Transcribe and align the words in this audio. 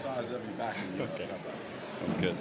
sides 0.00 0.30
of 0.30 0.42
your 0.42 0.52
vacuum. 0.56 1.08
Okay. 1.14 1.28
Sounds 1.98 2.20
good. 2.22 2.36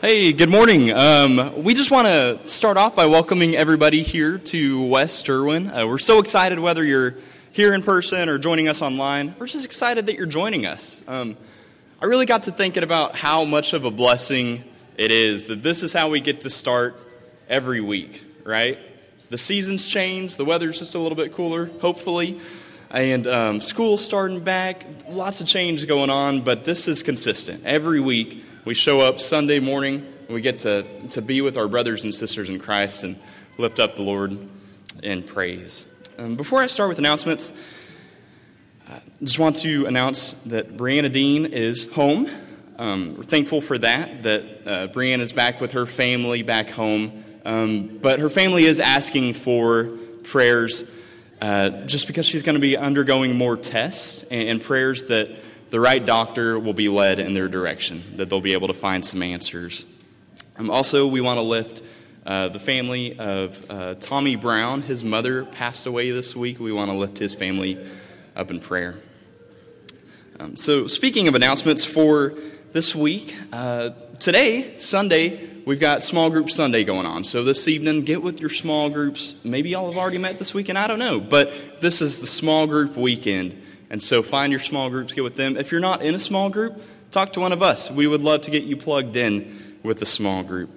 Hey, 0.00 0.32
good 0.32 0.48
morning. 0.48 0.92
Um, 0.92 1.62
we 1.62 1.74
just 1.74 1.92
want 1.92 2.08
to 2.08 2.48
start 2.48 2.76
off 2.76 2.96
by 2.96 3.06
welcoming 3.06 3.54
everybody 3.54 4.02
here 4.02 4.38
to 4.38 4.82
West 4.82 5.28
Irwin. 5.28 5.68
Uh, 5.68 5.86
we're 5.86 5.98
so 5.98 6.18
excited 6.18 6.58
whether 6.58 6.82
you're 6.82 7.14
here 7.52 7.74
in 7.74 7.82
person 7.82 8.28
or 8.28 8.38
joining 8.38 8.66
us 8.66 8.82
online. 8.82 9.36
We're 9.38 9.46
just 9.46 9.64
excited 9.64 10.06
that 10.06 10.16
you're 10.16 10.26
joining 10.26 10.66
us. 10.66 11.04
Um, 11.06 11.36
I 12.02 12.06
really 12.06 12.26
got 12.26 12.42
to 12.44 12.52
thinking 12.52 12.82
about 12.82 13.14
how 13.14 13.44
much 13.44 13.72
of 13.72 13.84
a 13.84 13.90
blessing 13.92 14.64
it 14.96 15.12
is 15.12 15.44
that 15.44 15.62
this 15.62 15.84
is 15.84 15.92
how 15.92 16.08
we 16.08 16.20
get 16.20 16.40
to 16.40 16.50
start 16.50 17.05
every 17.48 17.80
week, 17.80 18.24
right? 18.44 18.78
The 19.30 19.38
seasons 19.38 19.86
change, 19.86 20.36
the 20.36 20.44
weather's 20.44 20.78
just 20.78 20.94
a 20.94 20.98
little 20.98 21.16
bit 21.16 21.34
cooler, 21.34 21.66
hopefully, 21.80 22.40
and 22.90 23.26
um, 23.26 23.60
school's 23.60 24.04
starting 24.04 24.40
back. 24.40 24.86
Lots 25.08 25.40
of 25.40 25.46
change 25.46 25.86
going 25.86 26.10
on, 26.10 26.42
but 26.42 26.64
this 26.64 26.86
is 26.86 27.02
consistent. 27.02 27.64
Every 27.64 28.00
week, 28.00 28.44
we 28.64 28.74
show 28.74 29.00
up 29.00 29.18
Sunday 29.18 29.58
morning, 29.58 30.06
we 30.28 30.40
get 30.40 30.60
to, 30.60 30.84
to 31.10 31.22
be 31.22 31.40
with 31.40 31.56
our 31.56 31.68
brothers 31.68 32.04
and 32.04 32.14
sisters 32.14 32.48
in 32.48 32.58
Christ 32.58 33.04
and 33.04 33.16
lift 33.58 33.80
up 33.80 33.96
the 33.96 34.02
Lord 34.02 34.36
in 35.02 35.22
praise. 35.22 35.86
Um, 36.18 36.34
before 36.36 36.62
I 36.62 36.66
start 36.66 36.88
with 36.88 36.98
announcements, 36.98 37.52
I 38.88 39.00
just 39.22 39.38
want 39.38 39.56
to 39.56 39.86
announce 39.86 40.32
that 40.46 40.76
Brianna 40.76 41.12
Dean 41.12 41.46
is 41.46 41.90
home. 41.92 42.30
Um, 42.78 43.16
we're 43.16 43.22
thankful 43.22 43.60
for 43.60 43.78
that, 43.78 44.22
that 44.22 44.42
uh, 44.66 44.88
Brianna 44.88 45.20
is 45.20 45.32
back 45.32 45.60
with 45.60 45.72
her 45.72 45.86
family 45.86 46.42
back 46.42 46.70
home. 46.70 47.24
Um, 47.46 47.98
but 48.02 48.18
her 48.18 48.28
family 48.28 48.64
is 48.64 48.80
asking 48.80 49.34
for 49.34 49.96
prayers 50.24 50.84
uh, 51.40 51.70
just 51.86 52.08
because 52.08 52.26
she's 52.26 52.42
going 52.42 52.56
to 52.56 52.60
be 52.60 52.76
undergoing 52.76 53.38
more 53.38 53.56
tests 53.56 54.24
and, 54.24 54.48
and 54.48 54.62
prayers 54.62 55.04
that 55.04 55.30
the 55.70 55.78
right 55.78 56.04
doctor 56.04 56.58
will 56.58 56.72
be 56.72 56.88
led 56.88 57.20
in 57.20 57.34
their 57.34 57.46
direction, 57.46 58.02
that 58.16 58.28
they'll 58.28 58.40
be 58.40 58.54
able 58.54 58.66
to 58.66 58.74
find 58.74 59.04
some 59.04 59.22
answers. 59.22 59.86
Um, 60.56 60.70
also, 60.70 61.06
we 61.06 61.20
want 61.20 61.38
to 61.38 61.42
lift 61.42 61.84
uh, 62.26 62.48
the 62.48 62.58
family 62.58 63.16
of 63.16 63.64
uh, 63.70 63.94
Tommy 64.00 64.34
Brown. 64.34 64.82
His 64.82 65.04
mother 65.04 65.44
passed 65.44 65.86
away 65.86 66.10
this 66.10 66.34
week. 66.34 66.58
We 66.58 66.72
want 66.72 66.90
to 66.90 66.96
lift 66.96 67.16
his 67.16 67.32
family 67.32 67.78
up 68.34 68.50
in 68.50 68.58
prayer. 68.58 68.96
Um, 70.40 70.56
so, 70.56 70.88
speaking 70.88 71.28
of 71.28 71.36
announcements 71.36 71.84
for 71.84 72.34
this 72.72 72.92
week, 72.92 73.36
uh, 73.52 73.90
today, 74.18 74.76
Sunday, 74.78 75.55
we've 75.66 75.80
got 75.80 76.02
small 76.02 76.30
group 76.30 76.48
Sunday 76.48 76.84
going 76.84 77.04
on. 77.04 77.24
So, 77.24 77.44
this 77.44 77.68
evening, 77.68 78.02
get 78.02 78.22
with 78.22 78.40
your 78.40 78.48
small 78.48 78.88
groups. 78.88 79.34
Maybe 79.44 79.68
y'all 79.68 79.90
have 79.90 79.98
already 79.98 80.16
met 80.16 80.38
this 80.38 80.54
weekend, 80.54 80.78
I 80.78 80.86
don't 80.86 80.98
know. 80.98 81.20
But 81.20 81.82
this 81.82 82.00
is 82.00 82.20
the 82.20 82.26
small 82.26 82.66
group 82.66 82.96
weekend. 82.96 83.62
And 83.90 84.02
so 84.02 84.22
find 84.22 84.50
your 84.50 84.60
small 84.60 84.90
groups, 84.90 85.14
get 85.14 85.22
with 85.22 85.36
them. 85.36 85.56
If 85.56 85.70
you're 85.70 85.80
not 85.80 86.02
in 86.02 86.14
a 86.14 86.18
small 86.18 86.50
group, 86.50 86.80
talk 87.10 87.32
to 87.34 87.40
one 87.40 87.52
of 87.52 87.62
us. 87.62 87.90
We 87.90 88.06
would 88.06 88.22
love 88.22 88.42
to 88.42 88.50
get 88.50 88.64
you 88.64 88.76
plugged 88.76 89.16
in 89.16 89.78
with 89.82 90.02
a 90.02 90.06
small 90.06 90.42
group. 90.42 90.70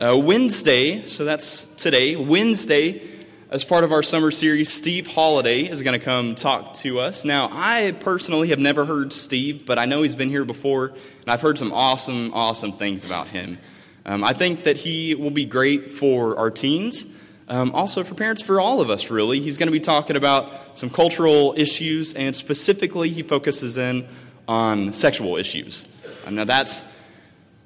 Uh, 0.00 0.16
Wednesday, 0.16 1.06
so 1.06 1.24
that's 1.24 1.64
today, 1.74 2.16
Wednesday, 2.16 3.02
as 3.50 3.64
part 3.64 3.84
of 3.84 3.92
our 3.92 4.02
summer 4.02 4.30
series, 4.30 4.72
Steve 4.72 5.06
Holiday 5.06 5.60
is 5.60 5.82
going 5.82 5.98
to 5.98 6.04
come 6.04 6.34
talk 6.34 6.74
to 6.74 6.98
us. 6.98 7.24
Now, 7.24 7.48
I 7.52 7.92
personally 8.00 8.48
have 8.48 8.58
never 8.58 8.84
heard 8.84 9.12
Steve, 9.12 9.64
but 9.66 9.78
I 9.78 9.84
know 9.84 10.02
he's 10.02 10.16
been 10.16 10.28
here 10.28 10.44
before, 10.44 10.88
and 10.88 11.28
I've 11.28 11.40
heard 11.40 11.58
some 11.58 11.72
awesome, 11.72 12.32
awesome 12.34 12.72
things 12.72 13.04
about 13.04 13.28
him. 13.28 13.58
Um, 14.06 14.22
I 14.22 14.32
think 14.34 14.64
that 14.64 14.76
he 14.76 15.14
will 15.14 15.30
be 15.30 15.44
great 15.44 15.90
for 15.90 16.38
our 16.38 16.50
teens. 16.50 17.06
Um, 17.48 17.72
also, 17.72 18.04
for 18.04 18.14
parents, 18.14 18.42
for 18.42 18.60
all 18.60 18.80
of 18.80 18.90
us, 18.90 19.10
really, 19.10 19.40
he's 19.40 19.56
going 19.56 19.66
to 19.66 19.72
be 19.72 19.80
talking 19.80 20.16
about 20.16 20.78
some 20.78 20.90
cultural 20.90 21.54
issues, 21.56 22.14
and 22.14 22.34
specifically, 22.34 23.10
he 23.10 23.22
focuses 23.22 23.76
in 23.76 24.06
on 24.48 24.92
sexual 24.92 25.36
issues. 25.36 25.86
Um, 26.26 26.34
now, 26.34 26.44
that's 26.44 26.84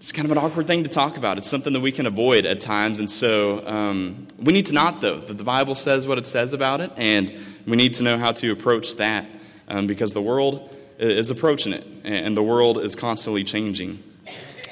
it's 0.01 0.13
kind 0.13 0.27
of 0.27 0.31
an 0.31 0.39
awkward 0.39 0.69
thing 0.69 0.85
to 0.85 0.89
talk 0.89 1.17
about. 1.17 1.39
It's 1.39 1.49
something 1.49 1.73
that 1.73 1.81
we 1.81 1.91
can 1.91 2.07
avoid 2.07 2.47
at 2.47 2.61
times, 2.61 3.01
and 3.01 3.11
so 3.11 3.67
um, 3.67 4.29
we 4.39 4.53
need 4.53 4.67
to 4.67 4.73
not, 4.75 5.01
though, 5.01 5.19
that 5.19 5.35
the 5.35 5.45
Bible 5.45 5.75
says 5.75 6.07
what 6.07 6.19
it 6.19 6.27
says 6.27 6.53
about 6.53 6.81
it, 6.81 6.93
and 6.97 7.33
we 7.67 7.77
need 7.77 7.95
to 7.95 8.05
know 8.05 8.17
how 8.17 8.31
to 8.33 8.53
approach 8.53 8.95
that 8.97 9.27
um, 9.67 9.89
because 9.89 10.13
the 10.13 10.23
world 10.23 10.75
is 10.99 11.31
approaching 11.31 11.73
it, 11.73 11.85
and 12.05 12.37
the 12.37 12.43
world 12.43 12.79
is 12.79 12.95
constantly 12.95 13.43
changing. 13.43 14.03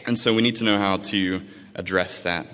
And 0.06 0.16
so 0.16 0.32
we 0.32 0.42
need 0.42 0.56
to 0.56 0.64
know 0.64 0.78
how 0.78 0.98
to 0.98 1.42
address 1.76 2.20
that. 2.22 2.46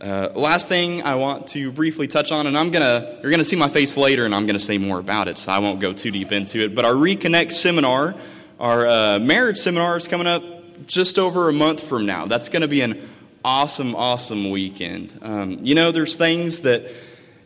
Uh, 0.00 0.28
last 0.34 0.68
thing 0.68 1.02
I 1.02 1.14
want 1.14 1.48
to 1.48 1.72
briefly 1.72 2.06
touch 2.06 2.30
on, 2.30 2.46
and 2.46 2.56
I'm 2.56 2.70
gonna 2.70 3.18
you're 3.22 3.30
gonna 3.30 3.44
see 3.44 3.56
my 3.56 3.68
face 3.68 3.96
later, 3.96 4.24
and 4.24 4.34
I'm 4.34 4.46
gonna 4.46 4.60
say 4.60 4.78
more 4.78 4.98
about 4.98 5.26
it, 5.26 5.38
so 5.38 5.50
I 5.50 5.58
won't 5.58 5.80
go 5.80 5.92
too 5.92 6.10
deep 6.10 6.30
into 6.30 6.60
it. 6.60 6.74
But 6.74 6.84
our 6.84 6.92
Reconnect 6.92 7.50
seminar, 7.50 8.14
our 8.60 8.86
uh, 8.86 9.18
marriage 9.18 9.56
seminar, 9.56 9.96
is 9.96 10.06
coming 10.06 10.26
up 10.26 10.44
just 10.86 11.18
over 11.18 11.48
a 11.48 11.52
month 11.52 11.82
from 11.82 12.06
now. 12.06 12.26
That's 12.26 12.48
to 12.48 12.68
be 12.68 12.82
an 12.82 13.08
awesome, 13.44 13.96
awesome 13.96 14.50
weekend. 14.50 15.18
Um, 15.22 15.64
you 15.64 15.74
know, 15.74 15.90
there's 15.90 16.14
things 16.14 16.60
that 16.60 16.92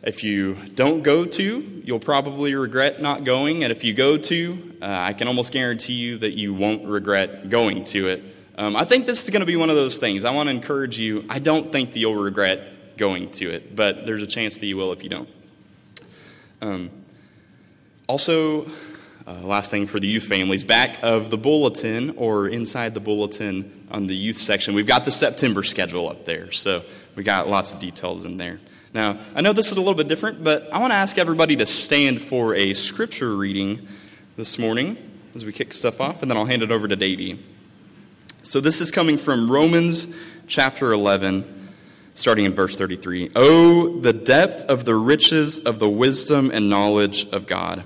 if 0.03 0.23
you 0.23 0.55
don't 0.75 1.01
go 1.01 1.25
to, 1.25 1.81
you'll 1.83 1.99
probably 1.99 2.53
regret 2.53 3.01
not 3.01 3.23
going, 3.23 3.63
and 3.63 3.71
if 3.71 3.83
you 3.83 3.93
go 3.93 4.17
to, 4.17 4.75
uh, 4.81 4.85
I 4.85 5.13
can 5.13 5.27
almost 5.27 5.53
guarantee 5.53 5.93
you 5.93 6.17
that 6.19 6.33
you 6.33 6.53
won't 6.53 6.85
regret 6.85 7.49
going 7.49 7.85
to 7.85 8.09
it. 8.09 8.23
Um, 8.55 8.75
I 8.75 8.85
think 8.85 9.07
this 9.07 9.23
is 9.23 9.29
going 9.31 9.39
to 9.39 9.47
be 9.47 9.55
one 9.55 9.69
of 9.69 9.75
those 9.75 9.97
things. 9.97 10.25
I 10.25 10.31
want 10.31 10.47
to 10.47 10.51
encourage 10.55 10.99
you. 10.99 11.25
I 11.27 11.39
don't 11.39 11.71
think 11.71 11.93
that 11.93 11.99
you'll 11.99 12.15
regret 12.15 12.97
going 12.97 13.31
to 13.31 13.49
it, 13.49 13.75
but 13.75 14.05
there's 14.05 14.21
a 14.21 14.27
chance 14.27 14.57
that 14.57 14.65
you 14.65 14.77
will 14.77 14.91
if 14.91 15.03
you 15.03 15.09
don't. 15.09 15.29
Um, 16.61 16.91
also, 18.07 18.67
uh, 19.25 19.33
last 19.41 19.71
thing 19.71 19.87
for 19.87 19.99
the 19.99 20.07
youth 20.07 20.25
families, 20.25 20.63
back 20.63 20.99
of 21.01 21.31
the 21.31 21.37
bulletin 21.37 22.11
or 22.17 22.47
inside 22.47 22.93
the 22.93 22.99
bulletin 22.99 23.87
on 23.89 24.05
the 24.05 24.15
youth 24.15 24.37
section, 24.37 24.75
we've 24.75 24.87
got 24.87 25.03
the 25.03 25.11
September 25.11 25.63
schedule 25.63 26.07
up 26.09 26.25
there. 26.25 26.51
So 26.51 26.83
we 27.15 27.23
got 27.23 27.47
lots 27.47 27.73
of 27.73 27.79
details 27.79 28.23
in 28.23 28.37
there. 28.37 28.59
Now, 28.93 29.17
I 29.33 29.41
know 29.41 29.53
this 29.53 29.71
is 29.71 29.73
a 29.73 29.81
little 29.81 29.95
bit 29.95 30.07
different, 30.07 30.43
but 30.43 30.71
I 30.71 30.77
want 30.77 30.91
to 30.91 30.97
ask 30.97 31.17
everybody 31.17 31.55
to 31.55 31.65
stand 31.65 32.21
for 32.21 32.53
a 32.53 32.75
scripture 32.75 33.35
reading 33.35 33.87
this 34.37 34.59
morning 34.59 34.97
as 35.33 35.43
we 35.43 35.51
kick 35.51 35.73
stuff 35.73 35.99
off, 35.99 36.21
and 36.21 36.29
then 36.29 36.37
I'll 36.37 36.45
hand 36.45 36.61
it 36.61 36.71
over 36.71 36.87
to 36.87 36.95
Davey. 36.95 37.39
So 38.45 38.59
this 38.59 38.81
is 38.81 38.91
coming 38.91 39.17
from 39.17 39.49
Romans 39.49 40.05
chapter 40.47 40.91
11, 40.91 41.69
starting 42.13 42.43
in 42.43 42.53
verse 42.53 42.75
33. 42.75 43.31
Oh, 43.37 44.01
the 44.01 44.11
depth 44.11 44.65
of 44.65 44.83
the 44.83 44.95
riches 44.95 45.59
of 45.59 45.79
the 45.79 45.89
wisdom 45.89 46.51
and 46.53 46.69
knowledge 46.69 47.25
of 47.29 47.47
God! 47.47 47.85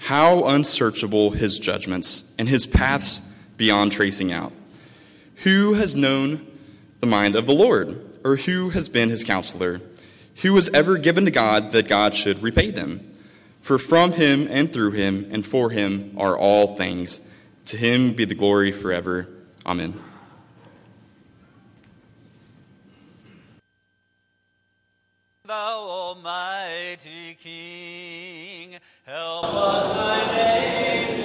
How 0.00 0.44
unsearchable 0.44 1.30
his 1.30 1.58
judgments 1.58 2.34
and 2.38 2.50
his 2.50 2.66
paths 2.66 3.22
beyond 3.56 3.92
tracing 3.92 4.30
out! 4.30 4.52
Who 5.36 5.72
has 5.72 5.96
known 5.96 6.46
the 7.00 7.06
mind 7.06 7.34
of 7.34 7.46
the 7.46 7.54
Lord, 7.54 8.18
or 8.22 8.36
who 8.36 8.68
has 8.70 8.90
been 8.90 9.08
his 9.08 9.24
counselor? 9.24 9.80
Who 10.42 10.52
was 10.52 10.68
ever 10.74 10.98
given 10.98 11.24
to 11.24 11.30
God 11.30 11.72
that 11.72 11.88
God 11.88 12.14
should 12.14 12.42
repay 12.42 12.70
them? 12.70 13.10
For 13.62 13.78
from 13.78 14.12
him 14.12 14.48
and 14.50 14.70
through 14.70 14.90
him 14.90 15.26
and 15.30 15.46
for 15.46 15.70
him 15.70 16.14
are 16.18 16.36
all 16.36 16.76
things. 16.76 17.22
To 17.64 17.78
him 17.78 18.12
be 18.12 18.26
the 18.26 18.34
glory 18.34 18.70
forever. 18.70 19.30
Amen. 19.66 19.94
Thou 25.46 25.80
Almighty 25.80 27.34
King, 27.38 28.78
help 29.04 29.44
us 29.44 29.96
thy 29.96 30.36
name 30.36 31.23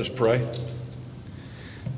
Let 0.00 0.10
us 0.10 0.16
pray. 0.16 0.50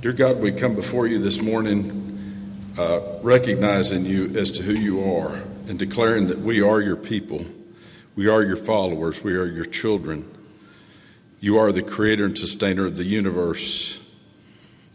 Dear 0.00 0.12
God, 0.12 0.40
we 0.40 0.50
come 0.50 0.74
before 0.74 1.06
you 1.06 1.20
this 1.20 1.40
morning 1.40 2.74
uh, 2.76 2.98
recognizing 3.22 4.04
you 4.04 4.36
as 4.36 4.50
to 4.50 4.62
who 4.64 4.72
you 4.72 5.04
are 5.18 5.36
and 5.68 5.78
declaring 5.78 6.26
that 6.26 6.40
we 6.40 6.60
are 6.60 6.80
your 6.80 6.96
people. 6.96 7.46
We 8.16 8.26
are 8.26 8.42
your 8.42 8.56
followers. 8.56 9.22
We 9.22 9.36
are 9.36 9.46
your 9.46 9.66
children. 9.66 10.28
You 11.38 11.58
are 11.58 11.70
the 11.70 11.84
creator 11.84 12.24
and 12.24 12.36
sustainer 12.36 12.86
of 12.86 12.96
the 12.96 13.04
universe. 13.04 14.04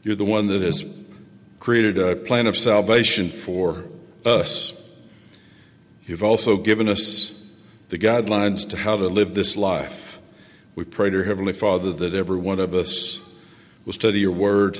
You're 0.04 0.15
the 0.15 0.25
one 0.25 0.48
that 0.48 0.59
has 0.59 0.83
created 1.62 1.98
a 1.98 2.18
plan 2.18 2.45
of 2.45 2.57
salvation 2.57 3.30
for 3.30 3.86
us. 4.25 4.74
You've 6.06 6.24
also 6.24 6.57
given 6.57 6.89
us 6.89 7.56
the 7.88 7.98
guidelines 7.98 8.68
to 8.71 8.75
how 8.75 8.98
to 8.98 9.07
live 9.07 9.33
this 9.33 9.56
life. 9.56 10.06
We 10.77 10.83
pray, 10.83 11.09
dear 11.09 11.24
Heavenly 11.24 11.53
Father, 11.53 11.91
that 11.91 12.13
every 12.13 12.38
one 12.38 12.59
of 12.59 12.75
us 12.75 13.19
will 13.83 13.94
study 13.94 14.19
your 14.19 14.31
word 14.31 14.77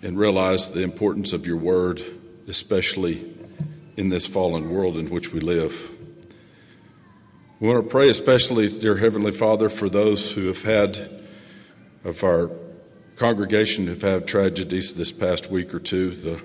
and 0.00 0.16
realize 0.16 0.68
the 0.68 0.84
importance 0.84 1.32
of 1.32 1.44
your 1.44 1.56
word, 1.56 2.00
especially 2.46 3.34
in 3.96 4.10
this 4.10 4.28
fallen 4.28 4.70
world 4.70 4.96
in 4.96 5.10
which 5.10 5.32
we 5.32 5.40
live. 5.40 5.90
We 7.58 7.66
want 7.66 7.84
to 7.84 7.90
pray, 7.90 8.08
especially, 8.08 8.68
dear 8.78 8.98
Heavenly 8.98 9.32
Father, 9.32 9.68
for 9.68 9.88
those 9.88 10.30
who 10.30 10.46
have 10.46 10.62
had, 10.62 11.24
of 12.04 12.22
our 12.22 12.52
congregation, 13.16 13.88
have 13.88 14.02
had 14.02 14.28
tragedies 14.28 14.94
this 14.94 15.10
past 15.10 15.50
week 15.50 15.74
or 15.74 15.80
two. 15.80 16.12
The, 16.12 16.40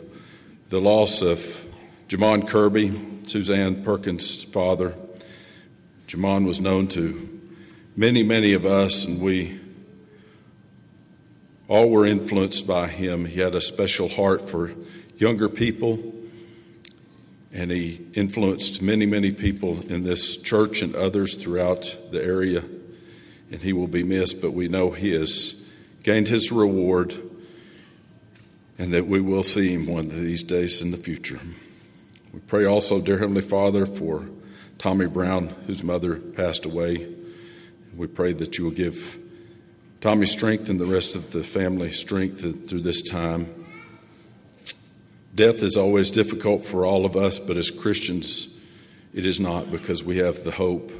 the 0.70 0.82
loss 0.82 1.22
of 1.22 1.68
Jamon 2.08 2.48
Kirby, 2.48 3.22
Suzanne 3.22 3.84
Perkins' 3.84 4.42
father. 4.42 4.96
Jamon 6.08 6.48
was 6.48 6.60
known 6.60 6.88
to 6.88 7.41
many, 7.96 8.24
many 8.24 8.54
of 8.54 8.66
us, 8.66 9.06
and 9.06 9.22
we 9.22 9.60
all 11.68 11.90
were 11.90 12.06
influenced 12.06 12.68
by 12.68 12.88
him. 12.88 13.26
He 13.26 13.40
had 13.40 13.56
a 13.56 13.62
special 13.62 14.10
heart 14.10 14.50
for 14.50 14.74
younger 15.18 15.50
people, 15.50 16.14
and 17.54 17.72
he 17.72 18.06
influenced 18.14 18.82
many, 18.82 19.06
many 19.06 19.32
people 19.32 19.82
in 19.90 20.04
this 20.04 20.38
church 20.38 20.82
and 20.82 20.96
others 20.96 21.36
throughout 21.36 21.98
the 22.12 22.24
area. 22.24 22.64
And 23.52 23.62
he 23.62 23.74
will 23.74 23.88
be 23.88 24.04
missed, 24.04 24.42
but 24.42 24.54
we 24.54 24.70
know 24.70 24.92
he 24.92 25.12
has 25.12 25.62
gained 26.04 26.30
his 26.30 26.52
reward 26.52 27.22
and 28.78 28.94
that 28.94 29.06
we 29.06 29.22
will 29.22 29.44
see 29.44 29.74
him 29.74 29.86
one 29.86 30.06
of 30.06 30.16
these 30.16 30.44
days 30.44 30.82
in 30.82 30.92
the 30.92 30.98
future. 30.98 31.40
We 32.34 32.40
pray 32.40 32.66
also, 32.66 33.00
dear 33.00 33.20
Heavenly 33.20 33.42
Father, 33.42 33.86
for 33.86 34.28
Tommy 34.78 35.06
Brown, 35.06 35.50
whose 35.68 35.84
mother 35.84 36.16
passed 36.16 36.66
away. 36.66 37.11
We 38.02 38.08
pray 38.08 38.34
that 38.34 38.58
you 38.58 38.64
will 38.64 38.72
give 38.72 39.20
Tommy 40.02 40.26
strength 40.26 40.72
and 40.72 40.80
the 40.80 40.88
rest 40.88 41.16
of 41.16 41.32
the 41.34 41.44
family 41.44 41.92
strength 41.92 42.68
through 42.68 42.82
this 42.82 43.04
time. 43.04 43.68
Death 45.36 45.62
is 45.62 45.78
always 45.78 46.10
difficult 46.10 46.66
for 46.66 46.84
all 46.84 47.06
of 47.06 47.16
us, 47.16 47.38
but 47.38 47.58
as 47.58 47.70
Christians, 47.70 48.58
it 49.14 49.24
is 49.24 49.40
not 49.40 49.70
because 49.70 50.04
we 50.04 50.18
have 50.18 50.44
the 50.44 50.50
hope 50.50 50.92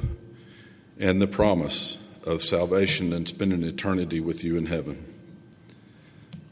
and 1.00 1.20
the 1.20 1.26
promise 1.26 1.98
of 2.22 2.44
salvation 2.44 3.12
and 3.12 3.26
spending 3.26 3.64
eternity 3.64 4.20
with 4.20 4.44
you 4.44 4.56
in 4.56 4.66
heaven. 4.66 5.04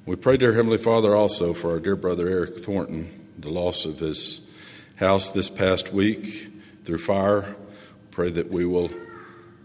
We 0.05 0.17
pray, 0.17 0.37
dear 0.37 0.55
Heavenly 0.55 0.79
Father, 0.79 1.15
also 1.15 1.55
for 1.55 1.71
our 1.71 1.79
dear 1.79 1.95
brother 1.95 2.27
Eric 2.27 2.59
Thornton, 2.59 3.09
the 3.39 3.51
loss 3.51 3.85
of 3.85 4.01
his 4.01 4.51
house 4.97 5.31
this 5.31 5.49
past 5.49 5.93
week 5.93 6.49
through 6.83 6.99
fire. 6.99 7.55
Pray 8.11 8.31
that 8.31 8.51
we 8.51 8.65
will 8.65 8.91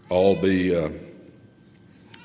all 0.08 0.36
be 0.36 0.74
uh, 0.74 0.90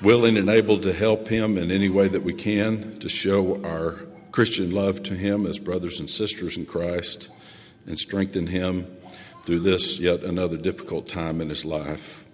willing 0.00 0.36
and 0.36 0.48
able 0.48 0.78
to 0.80 0.92
help 0.92 1.28
him 1.28 1.58
in 1.58 1.70
any 1.70 1.88
way 1.88 2.08
that 2.08 2.22
we 2.22 2.34
can 2.34 2.98
to 3.00 3.08
show 3.08 3.62
our 3.64 4.00
Christian 4.30 4.70
love 4.70 5.02
to 5.04 5.14
him 5.14 5.46
as 5.46 5.58
brothers 5.58 6.00
and 6.00 6.08
sisters 6.08 6.56
in 6.56 6.66
Christ 6.66 7.28
and 7.86 7.98
strengthen 7.98 8.46
him 8.46 8.86
through 9.44 9.60
this 9.60 9.98
yet 9.98 10.22
another 10.22 10.56
difficult 10.56 11.08
time 11.08 11.40
in 11.40 11.48
his 11.48 11.64
life. 11.64 12.24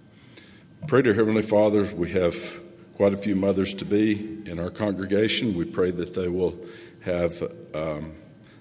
Pray 0.86 1.02
to 1.02 1.14
Heavenly 1.14 1.42
Father, 1.42 1.84
we 1.94 2.10
have 2.10 2.60
quite 2.94 3.14
a 3.14 3.16
few 3.16 3.34
mothers 3.34 3.74
to 3.74 3.84
be 3.84 4.42
in 4.46 4.58
our 4.58 4.70
congregation. 4.70 5.56
We 5.56 5.64
pray 5.64 5.90
that 5.90 6.14
they 6.14 6.28
will 6.28 6.58
have 7.00 7.42
um, 7.74 8.12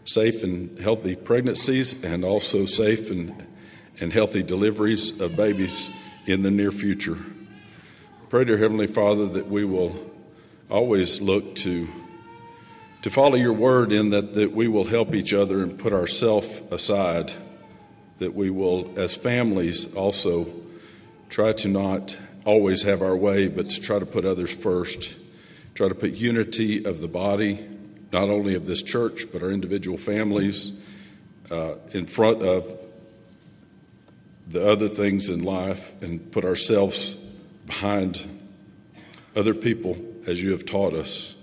safe 0.06 0.44
and 0.44 0.80
healthy 0.80 1.16
pregnancies 1.16 2.04
and 2.04 2.24
also 2.24 2.66
safe 2.66 3.12
and, 3.12 3.46
and 4.00 4.14
healthy 4.14 4.42
deliveries 4.42 5.20
of 5.20 5.36
babies 5.36 5.90
in 6.28 6.42
the 6.44 6.52
near 6.52 6.72
future. 6.72 7.18
Pray, 8.30 8.44
dear 8.44 8.58
Heavenly 8.58 8.88
Father, 8.88 9.28
that 9.28 9.48
we 9.48 9.64
will 9.64 10.12
always 10.70 11.22
look 11.22 11.56
to, 11.56 11.88
to 13.02 13.10
follow 13.10 13.36
your 13.36 13.54
word 13.54 13.94
in 13.94 14.10
that, 14.10 14.34
that 14.34 14.52
we 14.52 14.68
will 14.68 14.84
help 14.84 15.16
each 15.16 15.34
other 15.34 15.64
and 15.64 15.80
put 15.80 15.94
ourselves 15.94 16.62
aside, 16.70 17.32
that 18.20 18.36
we 18.36 18.50
will, 18.50 18.94
as 18.98 19.16
families, 19.16 19.96
also 19.96 20.54
try 21.30 21.54
to 21.54 21.70
not 21.70 22.18
always 22.44 22.84
have 22.84 23.02
our 23.02 23.16
way, 23.16 23.48
but 23.48 23.70
to 23.70 23.80
try 23.80 23.98
to 23.98 24.06
put 24.06 24.26
others 24.26 24.52
first, 24.52 25.18
try 25.76 25.88
to 25.88 25.96
put 25.96 26.12
unity 26.12 26.84
of 26.84 27.00
the 27.00 27.08
body, 27.08 27.66
not 28.12 28.30
only 28.30 28.54
of 28.54 28.66
this 28.66 28.84
church, 28.84 29.32
but 29.32 29.42
our 29.42 29.50
individual 29.50 29.98
families, 29.98 30.78
uh, 31.50 31.76
in 31.94 32.06
front 32.06 32.42
of 32.42 32.78
the 34.50 34.66
other 34.66 34.88
things 34.88 35.30
in 35.30 35.44
life 35.44 35.94
and 36.02 36.32
put 36.32 36.46
ourselves 36.46 37.16
behind 37.66 38.40
other 39.36 39.54
people 39.54 39.98
as 40.26 40.42
you 40.42 40.52
have 40.52 40.66
taught 40.66 40.94
us. 40.94 41.36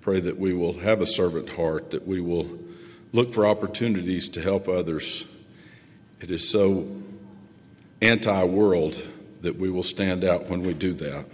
Pray 0.00 0.20
that 0.20 0.38
we 0.38 0.54
will 0.54 0.80
have 0.80 1.00
a 1.00 1.06
servant 1.06 1.50
heart, 1.50 1.90
that 1.90 2.06
we 2.06 2.20
will 2.20 2.58
look 3.12 3.34
for 3.34 3.46
opportunities 3.46 4.28
to 4.28 4.40
help 4.40 4.68
others. 4.68 5.24
It 6.20 6.30
is 6.30 6.48
so 6.48 7.02
anti 8.00 8.44
world 8.44 9.02
that 9.42 9.56
we 9.56 9.70
will 9.70 9.82
stand 9.82 10.24
out 10.24 10.48
when 10.48 10.62
we 10.62 10.72
do 10.72 10.94
that 10.94 11.26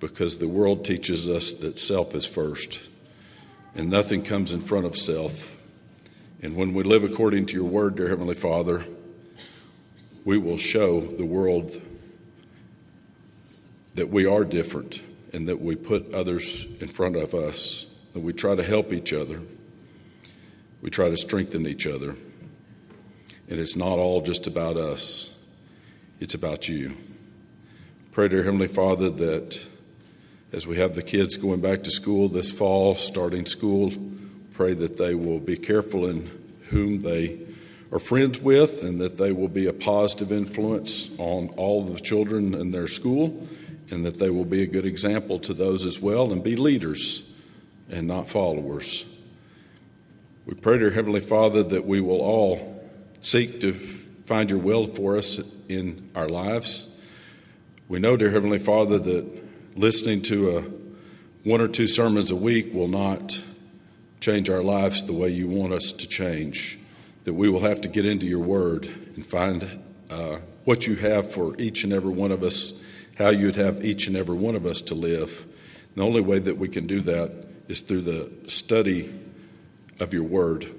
because 0.00 0.38
the 0.38 0.48
world 0.48 0.84
teaches 0.84 1.28
us 1.28 1.52
that 1.54 1.78
self 1.78 2.14
is 2.14 2.24
first 2.24 2.80
and 3.74 3.88
nothing 3.88 4.22
comes 4.22 4.52
in 4.52 4.60
front 4.60 4.86
of 4.86 4.96
self. 4.96 5.56
And 6.42 6.56
when 6.56 6.74
we 6.74 6.82
live 6.82 7.04
according 7.04 7.46
to 7.46 7.54
your 7.54 7.64
word, 7.64 7.96
dear 7.96 8.08
Heavenly 8.08 8.34
Father, 8.34 8.84
we 10.24 10.38
will 10.38 10.58
show 10.58 11.00
the 11.00 11.24
world 11.24 11.80
that 13.94 14.08
we 14.08 14.26
are 14.26 14.44
different 14.44 15.02
and 15.32 15.48
that 15.48 15.60
we 15.60 15.76
put 15.76 16.12
others 16.12 16.66
in 16.80 16.88
front 16.88 17.16
of 17.16 17.34
us, 17.34 17.86
that 18.12 18.20
we 18.20 18.32
try 18.32 18.54
to 18.54 18.62
help 18.62 18.92
each 18.92 19.12
other, 19.12 19.40
we 20.82 20.90
try 20.90 21.08
to 21.08 21.16
strengthen 21.16 21.66
each 21.66 21.86
other. 21.86 22.16
And 23.48 23.58
it's 23.58 23.76
not 23.76 23.98
all 23.98 24.22
just 24.22 24.46
about 24.46 24.76
us, 24.76 25.30
it's 26.20 26.34
about 26.34 26.68
you. 26.68 26.96
Pray, 28.12 28.28
dear 28.28 28.42
Heavenly 28.42 28.68
Father, 28.68 29.10
that 29.10 29.60
as 30.52 30.66
we 30.66 30.76
have 30.76 30.94
the 30.94 31.02
kids 31.02 31.36
going 31.36 31.60
back 31.60 31.82
to 31.84 31.90
school 31.90 32.28
this 32.28 32.50
fall, 32.50 32.94
starting 32.94 33.46
school, 33.46 33.92
pray 34.52 34.74
that 34.74 34.96
they 34.98 35.14
will 35.14 35.38
be 35.38 35.56
careful 35.56 36.06
in 36.06 36.30
whom 36.70 37.02
they 37.02 37.40
are 37.92 37.98
friends 37.98 38.40
with 38.40 38.82
and 38.82 38.98
that 38.98 39.18
they 39.18 39.32
will 39.32 39.48
be 39.48 39.66
a 39.66 39.72
positive 39.72 40.30
influence 40.30 41.10
on 41.18 41.48
all 41.56 41.82
of 41.82 41.92
the 41.92 42.00
children 42.00 42.54
in 42.54 42.70
their 42.70 42.86
school 42.86 43.46
and 43.90 44.04
that 44.06 44.18
they 44.18 44.30
will 44.30 44.44
be 44.44 44.62
a 44.62 44.66
good 44.66 44.86
example 44.86 45.38
to 45.40 45.52
those 45.52 45.84
as 45.84 46.00
well 46.00 46.32
and 46.32 46.44
be 46.44 46.54
leaders 46.54 47.28
and 47.90 48.06
not 48.06 48.28
followers. 48.30 49.04
We 50.46 50.54
pray, 50.54 50.78
dear 50.78 50.90
Heavenly 50.90 51.20
Father, 51.20 51.62
that 51.64 51.84
we 51.84 52.00
will 52.00 52.20
all 52.20 52.80
seek 53.20 53.60
to 53.60 53.72
find 53.72 54.48
your 54.48 54.60
will 54.60 54.86
for 54.86 55.18
us 55.18 55.40
in 55.68 56.10
our 56.14 56.28
lives. 56.28 56.88
We 57.88 57.98
know, 57.98 58.16
dear 58.16 58.30
Heavenly 58.30 58.60
Father, 58.60 58.98
that 58.98 59.26
listening 59.76 60.22
to 60.22 60.56
a 60.56 60.62
one 61.42 61.60
or 61.60 61.68
two 61.68 61.86
sermons 61.86 62.30
a 62.30 62.36
week 62.36 62.72
will 62.72 62.88
not 62.88 63.42
change 64.20 64.48
our 64.48 64.62
lives 64.62 65.02
the 65.02 65.12
way 65.12 65.30
you 65.30 65.48
want 65.48 65.72
us 65.72 65.90
to 65.90 66.06
change 66.06 66.79
that 67.24 67.34
we 67.34 67.48
will 67.48 67.60
have 67.60 67.80
to 67.82 67.88
get 67.88 68.06
into 68.06 68.26
your 68.26 68.40
word 68.40 68.86
and 68.86 69.24
find 69.24 69.82
uh, 70.10 70.38
what 70.64 70.86
you 70.86 70.96
have 70.96 71.32
for 71.32 71.54
each 71.60 71.84
and 71.84 71.92
every 71.92 72.12
one 72.12 72.32
of 72.32 72.42
us, 72.42 72.82
how 73.16 73.30
you'd 73.30 73.56
have 73.56 73.84
each 73.84 74.06
and 74.06 74.16
every 74.16 74.36
one 74.36 74.54
of 74.54 74.66
us 74.66 74.80
to 74.80 74.94
live. 74.94 75.44
And 75.94 75.96
the 75.96 76.06
only 76.06 76.20
way 76.20 76.38
that 76.38 76.56
we 76.56 76.68
can 76.68 76.86
do 76.86 77.00
that 77.00 77.32
is 77.68 77.80
through 77.80 78.02
the 78.02 78.30
study 78.48 79.12
of 79.98 80.14
your 80.14 80.24
word 80.24 80.72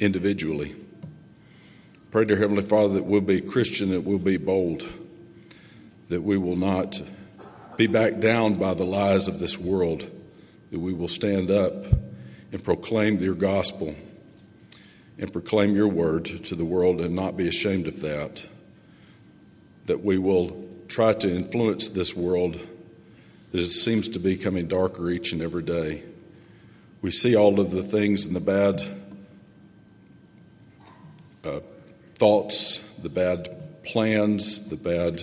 individually. 0.00 0.74
Pray, 2.10 2.24
dear 2.24 2.36
Heavenly 2.36 2.62
Father, 2.62 2.94
that 2.94 3.04
we'll 3.04 3.20
be 3.20 3.40
Christian, 3.40 3.90
that 3.90 4.00
we'll 4.00 4.18
be 4.18 4.36
bold, 4.36 4.90
that 6.08 6.22
we 6.22 6.38
will 6.38 6.56
not 6.56 7.00
be 7.76 7.86
backed 7.86 8.20
down 8.20 8.54
by 8.54 8.74
the 8.74 8.84
lies 8.84 9.28
of 9.28 9.38
this 9.38 9.58
world, 9.58 10.10
that 10.70 10.80
we 10.80 10.92
will 10.92 11.08
stand 11.08 11.50
up 11.50 11.84
and 12.50 12.64
proclaim 12.64 13.18
your 13.20 13.34
gospel 13.34 13.94
and 15.18 15.32
proclaim 15.32 15.74
your 15.74 15.88
word 15.88 16.24
to 16.44 16.54
the 16.54 16.64
world 16.64 17.00
and 17.00 17.14
not 17.14 17.36
be 17.36 17.48
ashamed 17.48 17.86
of 17.86 18.00
that. 18.00 18.46
That 19.86 20.04
we 20.04 20.18
will 20.18 20.64
try 20.86 21.12
to 21.12 21.34
influence 21.34 21.88
this 21.88 22.16
world 22.16 22.58
that 23.50 23.60
it 23.60 23.68
seems 23.68 24.08
to 24.08 24.18
be 24.18 24.36
coming 24.36 24.66
darker 24.66 25.10
each 25.10 25.32
and 25.32 25.42
every 25.42 25.62
day. 25.62 26.02
We 27.00 27.10
see 27.10 27.36
all 27.36 27.60
of 27.60 27.70
the 27.70 27.82
things 27.82 28.26
and 28.26 28.34
the 28.36 28.40
bad 28.40 28.82
uh, 31.44 31.60
thoughts, 32.16 32.78
the 32.96 33.08
bad 33.08 33.48
plans, 33.84 34.68
the 34.68 34.76
bad 34.76 35.22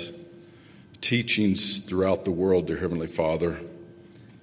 teachings 1.01 1.79
throughout 1.79 2.25
the 2.25 2.31
world, 2.31 2.67
dear 2.67 2.77
Heavenly 2.77 3.07
Father, 3.07 3.59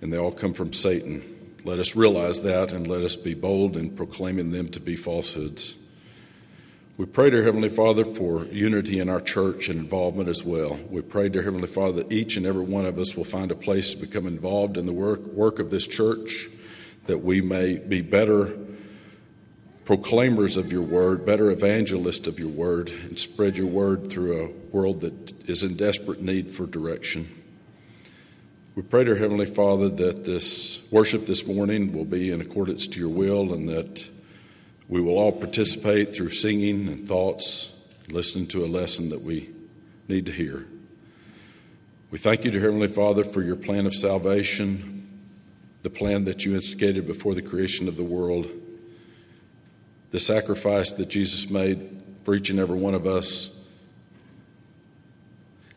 and 0.00 0.12
they 0.12 0.18
all 0.18 0.30
come 0.30 0.54
from 0.54 0.72
Satan. 0.72 1.31
Let 1.64 1.78
us 1.78 1.94
realize 1.94 2.42
that 2.42 2.72
and 2.72 2.88
let 2.88 3.02
us 3.02 3.14
be 3.14 3.34
bold 3.34 3.76
in 3.76 3.90
proclaiming 3.90 4.50
them 4.50 4.68
to 4.70 4.80
be 4.80 4.96
falsehoods. 4.96 5.76
We 6.96 7.06
pray, 7.06 7.30
dear 7.30 7.44
Heavenly 7.44 7.68
Father, 7.68 8.04
for 8.04 8.44
unity 8.46 8.98
in 8.98 9.08
our 9.08 9.20
church 9.20 9.68
and 9.68 9.78
involvement 9.78 10.28
as 10.28 10.44
well. 10.44 10.78
We 10.90 11.02
pray, 11.02 11.28
dear 11.28 11.42
Heavenly 11.42 11.68
Father, 11.68 12.02
that 12.02 12.12
each 12.12 12.36
and 12.36 12.44
every 12.44 12.64
one 12.64 12.84
of 12.84 12.98
us 12.98 13.16
will 13.16 13.24
find 13.24 13.50
a 13.52 13.54
place 13.54 13.94
to 13.94 13.96
become 13.96 14.26
involved 14.26 14.76
in 14.76 14.86
the 14.86 14.92
work, 14.92 15.24
work 15.26 15.60
of 15.60 15.70
this 15.70 15.86
church, 15.86 16.48
that 17.06 17.18
we 17.18 17.40
may 17.40 17.76
be 17.76 18.00
better 18.00 18.56
proclaimers 19.84 20.56
of 20.56 20.70
your 20.72 20.82
word, 20.82 21.24
better 21.24 21.50
evangelists 21.50 22.26
of 22.26 22.38
your 22.38 22.48
word, 22.48 22.88
and 22.88 23.18
spread 23.18 23.56
your 23.56 23.68
word 23.68 24.10
through 24.10 24.44
a 24.44 24.48
world 24.74 25.00
that 25.00 25.48
is 25.48 25.62
in 25.62 25.76
desperate 25.76 26.20
need 26.20 26.50
for 26.50 26.66
direction. 26.66 27.41
We 28.74 28.80
pray, 28.80 29.04
dear 29.04 29.16
Heavenly 29.16 29.44
Father, 29.44 29.90
that 29.90 30.24
this 30.24 30.80
worship 30.90 31.26
this 31.26 31.46
morning 31.46 31.92
will 31.92 32.06
be 32.06 32.30
in 32.30 32.40
accordance 32.40 32.86
to 32.86 32.98
your 32.98 33.10
will 33.10 33.52
and 33.52 33.68
that 33.68 34.08
we 34.88 34.98
will 34.98 35.18
all 35.18 35.30
participate 35.30 36.16
through 36.16 36.30
singing 36.30 36.88
and 36.88 37.06
thoughts, 37.06 37.70
listening 38.08 38.46
to 38.46 38.64
a 38.64 38.66
lesson 38.66 39.10
that 39.10 39.20
we 39.20 39.50
need 40.08 40.24
to 40.24 40.32
hear. 40.32 40.64
We 42.10 42.16
thank 42.16 42.46
you, 42.46 42.50
dear 42.50 42.62
Heavenly 42.62 42.88
Father, 42.88 43.24
for 43.24 43.42
your 43.42 43.56
plan 43.56 43.84
of 43.84 43.94
salvation, 43.94 45.06
the 45.82 45.90
plan 45.90 46.24
that 46.24 46.46
you 46.46 46.54
instigated 46.54 47.06
before 47.06 47.34
the 47.34 47.42
creation 47.42 47.88
of 47.88 47.98
the 47.98 48.02
world, 48.02 48.50
the 50.12 50.20
sacrifice 50.20 50.92
that 50.92 51.10
Jesus 51.10 51.50
made 51.50 52.02
for 52.24 52.34
each 52.34 52.48
and 52.48 52.58
every 52.58 52.78
one 52.78 52.94
of 52.94 53.06
us, 53.06 53.62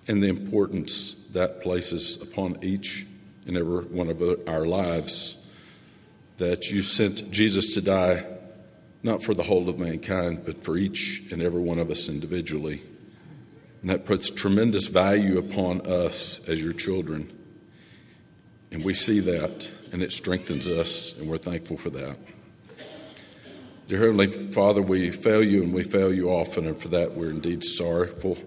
and 0.07 0.23
the 0.23 0.29
importance 0.29 1.25
that 1.35 1.61
places 1.61 2.21
upon 2.21 2.57
each 2.63 3.05
and 3.45 3.55
every 3.55 3.83
one 3.85 4.09
of 4.09 4.21
our 4.47 4.65
lives. 4.65 5.37
That 6.37 6.69
you 6.71 6.81
sent 6.81 7.29
Jesus 7.31 7.75
to 7.75 7.81
die 7.81 8.25
not 9.03 9.21
for 9.21 9.35
the 9.35 9.43
whole 9.43 9.69
of 9.69 9.77
mankind, 9.77 10.41
but 10.45 10.63
for 10.63 10.77
each 10.77 11.21
and 11.31 11.41
every 11.41 11.61
one 11.61 11.77
of 11.77 11.91
us 11.91 12.09
individually. 12.09 12.81
And 13.81 13.91
that 13.91 14.05
puts 14.05 14.31
tremendous 14.31 14.87
value 14.87 15.37
upon 15.37 15.81
us 15.81 16.39
as 16.47 16.63
your 16.63 16.73
children. 16.73 17.31
And 18.71 18.83
we 18.83 18.95
see 18.95 19.19
that, 19.19 19.71
and 19.91 20.01
it 20.01 20.11
strengthens 20.11 20.67
us, 20.67 21.15
and 21.19 21.29
we're 21.29 21.37
thankful 21.37 21.77
for 21.77 21.91
that. 21.91 22.17
Dear 23.87 23.99
Heavenly 23.99 24.51
Father, 24.51 24.81
we 24.81 25.11
fail 25.11 25.43
you, 25.43 25.61
and 25.61 25.71
we 25.71 25.83
fail 25.83 26.11
you 26.11 26.31
often, 26.31 26.65
and 26.65 26.75
for 26.75 26.87
that 26.87 27.13
we're 27.13 27.29
indeed 27.29 27.63
sorrowful. 27.63 28.39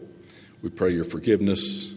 We 0.61 0.71
pray 0.71 0.91
your 0.91 1.05
forgiveness. 1.05 1.95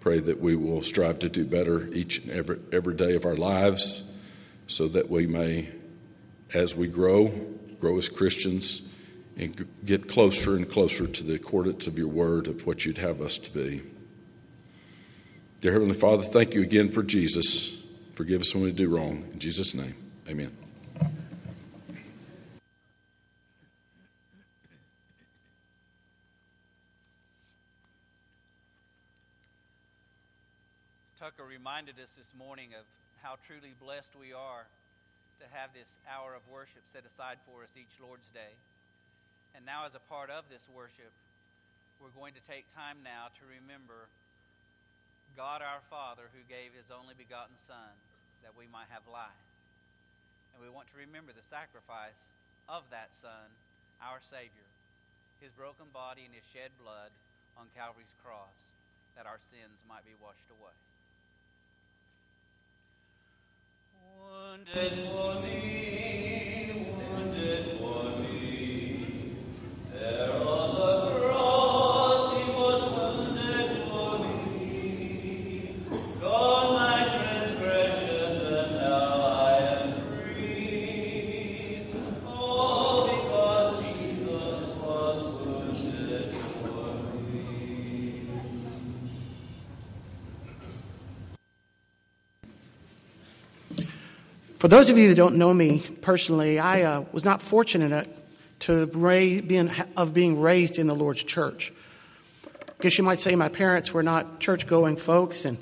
Pray 0.00 0.20
that 0.20 0.40
we 0.40 0.56
will 0.56 0.82
strive 0.82 1.18
to 1.20 1.28
do 1.28 1.44
better 1.44 1.88
each 1.92 2.18
and 2.18 2.30
every, 2.30 2.58
every 2.72 2.94
day 2.94 3.14
of 3.14 3.24
our 3.24 3.36
lives 3.36 4.04
so 4.66 4.86
that 4.88 5.10
we 5.10 5.26
may, 5.26 5.68
as 6.54 6.74
we 6.74 6.86
grow, 6.86 7.28
grow 7.80 7.98
as 7.98 8.08
Christians, 8.08 8.82
and 9.36 9.66
get 9.84 10.08
closer 10.08 10.56
and 10.56 10.68
closer 10.68 11.06
to 11.06 11.24
the 11.24 11.34
accordance 11.34 11.86
of 11.86 11.98
your 11.98 12.08
word 12.08 12.46
of 12.46 12.66
what 12.66 12.84
you'd 12.84 12.98
have 12.98 13.20
us 13.20 13.38
to 13.38 13.52
be. 13.52 13.82
Dear 15.60 15.72
Heavenly 15.72 15.94
Father, 15.94 16.22
thank 16.22 16.54
you 16.54 16.62
again 16.62 16.90
for 16.90 17.02
Jesus. 17.02 17.82
Forgive 18.14 18.42
us 18.42 18.54
when 18.54 18.64
we 18.64 18.72
do 18.72 18.88
wrong. 18.88 19.24
In 19.32 19.38
Jesus' 19.38 19.74
name, 19.74 19.94
amen. 20.28 20.67
Tucker 31.28 31.44
reminded 31.44 32.00
us 32.00 32.08
this 32.16 32.32
morning 32.40 32.72
of 32.72 32.88
how 33.20 33.36
truly 33.44 33.76
blessed 33.84 34.16
we 34.16 34.32
are 34.32 34.64
to 35.36 35.44
have 35.52 35.68
this 35.76 35.92
hour 36.08 36.32
of 36.32 36.40
worship 36.48 36.80
set 36.88 37.04
aside 37.04 37.36
for 37.44 37.60
us 37.60 37.68
each 37.76 37.92
Lord's 38.00 38.32
Day. 38.32 38.56
And 39.52 39.60
now, 39.68 39.84
as 39.84 39.92
a 39.92 40.00
part 40.08 40.32
of 40.32 40.48
this 40.48 40.64
worship, 40.72 41.12
we're 42.00 42.16
going 42.16 42.32
to 42.32 42.40
take 42.48 42.64
time 42.72 43.04
now 43.04 43.28
to 43.28 43.44
remember 43.44 44.08
God 45.36 45.60
our 45.60 45.84
Father 45.92 46.32
who 46.32 46.40
gave 46.48 46.72
his 46.72 46.88
only 46.88 47.12
begotten 47.12 47.60
Son 47.68 47.92
that 48.40 48.56
we 48.56 48.64
might 48.72 48.88
have 48.88 49.04
life. 49.12 49.44
And 50.56 50.64
we 50.64 50.72
want 50.72 50.88
to 50.96 51.04
remember 51.04 51.36
the 51.36 51.44
sacrifice 51.44 52.16
of 52.72 52.88
that 52.88 53.12
Son, 53.20 53.52
our 54.00 54.24
Savior, 54.24 54.68
his 55.44 55.52
broken 55.52 55.92
body 55.92 56.24
and 56.24 56.32
his 56.32 56.48
shed 56.56 56.72
blood 56.80 57.12
on 57.60 57.68
Calvary's 57.76 58.16
cross 58.24 58.56
that 59.12 59.28
our 59.28 59.36
sins 59.52 59.76
might 59.84 60.08
be 60.08 60.16
washed 60.24 60.48
away. 60.56 60.72
Wounded 64.20 64.92
for 65.10 65.40
me, 65.42 66.86
wounded 66.90 67.66
for 67.78 68.02
me. 68.18 69.34
There 69.92 70.32
on 70.32 70.74
the 70.74 70.97
For 94.68 94.74
those 94.74 94.90
of 94.90 94.98
you 94.98 95.08
that 95.08 95.14
don't 95.14 95.36
know 95.36 95.54
me 95.54 95.82
personally, 96.02 96.58
I 96.58 96.82
uh, 96.82 97.04
was 97.10 97.24
not 97.24 97.40
fortunate 97.40 98.06
to 98.60 98.84
ra- 98.92 99.40
being, 99.40 99.70
of 99.96 100.12
being 100.12 100.38
raised 100.38 100.76
in 100.76 100.86
the 100.86 100.94
Lord's 100.94 101.24
church. 101.24 101.72
I 102.44 102.72
guess 102.82 102.98
you 102.98 103.02
might 103.02 103.18
say 103.18 103.34
my 103.34 103.48
parents 103.48 103.94
were 103.94 104.02
not 104.02 104.40
church 104.40 104.66
going 104.66 104.98
folks, 104.98 105.46
and 105.46 105.56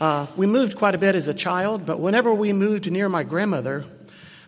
uh, 0.00 0.26
we 0.34 0.48
moved 0.48 0.76
quite 0.76 0.96
a 0.96 0.98
bit 0.98 1.14
as 1.14 1.28
a 1.28 1.32
child, 1.32 1.86
but 1.86 2.00
whenever 2.00 2.34
we 2.34 2.52
moved 2.52 2.90
near 2.90 3.08
my 3.08 3.22
grandmother, 3.22 3.84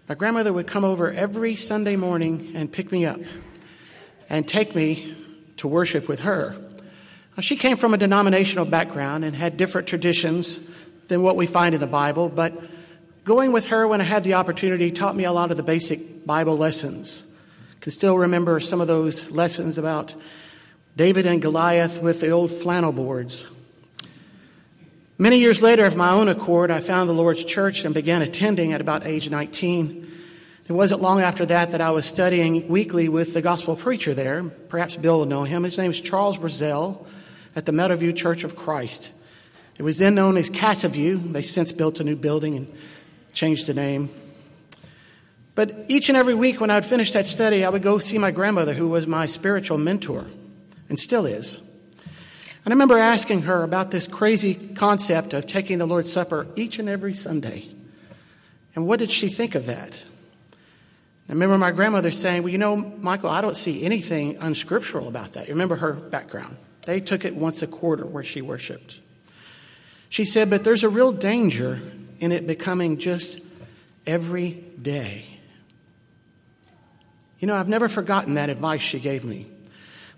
my 0.09 0.17
grandmother 0.17 0.53
would 0.53 0.67
come 0.67 0.85
over 0.85 1.13
every 1.13 1.55
Sunday 1.55 1.95
morning 1.95 2.55
and 2.57 2.73
pick 2.73 2.91
me 2.91 3.07
up 3.07 3.21
and 4.29 4.49
take 4.49 4.75
me 4.75 5.15
to 5.59 5.69
worship 5.69 6.09
with 6.09 6.19
her. 6.19 6.57
Now, 7.37 7.41
she 7.41 7.55
came 7.55 7.77
from 7.77 7.95
a 7.95 7.99
denominational 7.99 8.65
background 8.65 9.25
and 9.25 9.37
had 9.37 9.57
different 9.57 9.87
traditions 9.87 10.59
than 11.07 11.23
what 11.23 11.37
we 11.37 11.47
find 11.47 11.73
in 11.73 11.81
the 11.81 11.87
Bible, 11.87 12.29
but 12.29 12.53
going 13.27 13.51
with 13.51 13.67
her 13.67 13.89
when 13.89 14.01
I 14.01 14.05
had 14.05 14.23
the 14.23 14.35
opportunity 14.35 14.93
taught 14.93 15.17
me 15.17 15.25
a 15.25 15.33
lot 15.33 15.51
of 15.51 15.57
the 15.57 15.65
basic 15.65 16.25
Bible 16.25 16.57
lessons. 16.57 17.25
I 17.73 17.81
can 17.81 17.91
still 17.91 18.17
remember 18.17 18.61
some 18.61 18.81
of 18.81 18.87
those 18.87 19.33
lessons 19.33 19.79
about 19.79 20.15
David 20.97 21.27
and 21.27 21.43
Goliath 21.43 22.01
with 22.01 22.21
the 22.21 22.31
old 22.31 22.53
flannel 22.53 22.93
boards. 22.93 23.45
Many 25.19 25.39
years 25.39 25.61
later, 25.61 25.85
of 25.85 25.97
my 25.97 26.13
own 26.13 26.29
accord, 26.29 26.71
I 26.71 26.79
found 26.79 27.09
the 27.09 27.15
Lord's 27.15 27.43
church 27.43 27.85
and 27.85 27.93
began 27.93 28.23
attending 28.23 28.73
at 28.73 28.81
about 28.81 29.05
age 29.05 29.29
19. 29.29 30.09
It 30.69 30.73
wasn't 30.73 31.03
long 31.03 31.21
after 31.21 31.45
that 31.47 31.73
that 31.73 31.81
I 31.81 31.91
was 31.91 32.07
studying 32.07 32.69
weekly 32.69 33.09
with 33.09 33.35
the 33.35 33.43
gospel 33.43 33.75
preacher 33.75 34.15
there. 34.15 34.45
Perhaps 34.45 34.99
Bill 34.99 35.19
will 35.19 35.27
know 35.27 35.43
him. 35.43 35.65
His 35.65 35.79
name 35.79 35.91
is 35.91 36.01
Charles 36.01 36.39
Brazell 36.39 37.05
at 37.57 37.67
the 37.67 37.73
Meadowview 37.73 38.15
Church 38.15 38.45
of 38.45 38.55
Christ. 38.55 39.11
It 39.79 39.83
was 39.83 39.99
then 39.99 40.15
known 40.15 40.37
as 40.37 40.49
Cassaview. 40.49 41.19
They 41.19 41.43
since 41.43 41.73
built 41.73 41.99
a 41.99 42.05
new 42.05 42.17
building 42.17 42.55
and 42.55 42.73
changed 43.37 43.67
the 43.67 43.75
name. 43.75 44.11
But 45.55 45.85
each 45.89 46.09
and 46.09 46.17
every 46.17 46.35
week 46.35 46.61
when 46.61 46.71
I 46.71 46.75
would 46.75 46.85
finish 46.85 47.13
that 47.13 47.27
study, 47.27 47.65
I 47.65 47.69
would 47.69 47.83
go 47.83 47.99
see 47.99 48.19
my 48.19 48.31
grandmother, 48.31 48.73
who 48.73 48.89
was 48.89 49.07
my 49.07 49.27
spiritual 49.27 49.79
mentor 49.79 50.27
and 50.89 50.99
still 50.99 51.27
is. 51.27 51.57
And 51.57 52.73
I 52.73 52.75
remember 52.75 52.99
asking 52.99 53.43
her 53.43 53.63
about 53.63 53.91
this 53.91 54.07
crazy 54.07 54.55
concept 54.75 55.35
of 55.35 55.47
taking 55.47 55.79
the 55.79 55.87
Lord's 55.87 56.11
Supper 56.11 56.49
each 56.57 56.79
and 56.79 56.89
every 56.89 57.15
Sunday. 57.15 57.69
And 58.75 58.87
what 58.87 58.99
did 58.99 59.11
she 59.11 59.29
think 59.29 59.55
of 59.55 59.67
that? 59.67 60.05
I 61.29 61.33
remember 61.33 61.59
my 61.59 61.73
grandmother 61.73 62.11
saying, 62.11 62.43
Well, 62.43 62.53
you 62.53 62.59
know, 62.59 62.77
Michael, 62.77 63.31
I 63.31 63.41
don't 63.41 63.57
see 63.57 63.85
anything 63.85 64.37
unscriptural 64.39 65.09
about 65.09 65.35
that. 65.35 65.47
You 65.47 65.55
remember 65.55 65.77
her 65.77 65.93
background. 65.93 66.57
They 66.87 67.01
took 67.01 67.25
it 67.25 67.35
once 67.35 67.63
a 67.63 67.67
quarter 67.67 68.07
where 68.07 68.25
she 68.25 68.43
worshiped. 68.43 69.01
She 70.09 70.25
said, 70.25 70.51
But 70.51 70.65
there's 70.65 70.85
a 70.85 70.89
real 70.89 71.13
danger 71.13 71.81
in 72.21 72.33
it 72.33 72.47
becoming 72.47 72.99
just 72.99 73.41
every 74.07 74.65
day. 74.81 75.25
You 77.39 77.47
know, 77.47 77.55
I've 77.55 77.69
never 77.69 77.89
forgotten 77.89 78.35
that 78.35 78.51
advice 78.51 78.83
she 78.83 78.99
gave 78.99 79.25
me. 79.25 79.47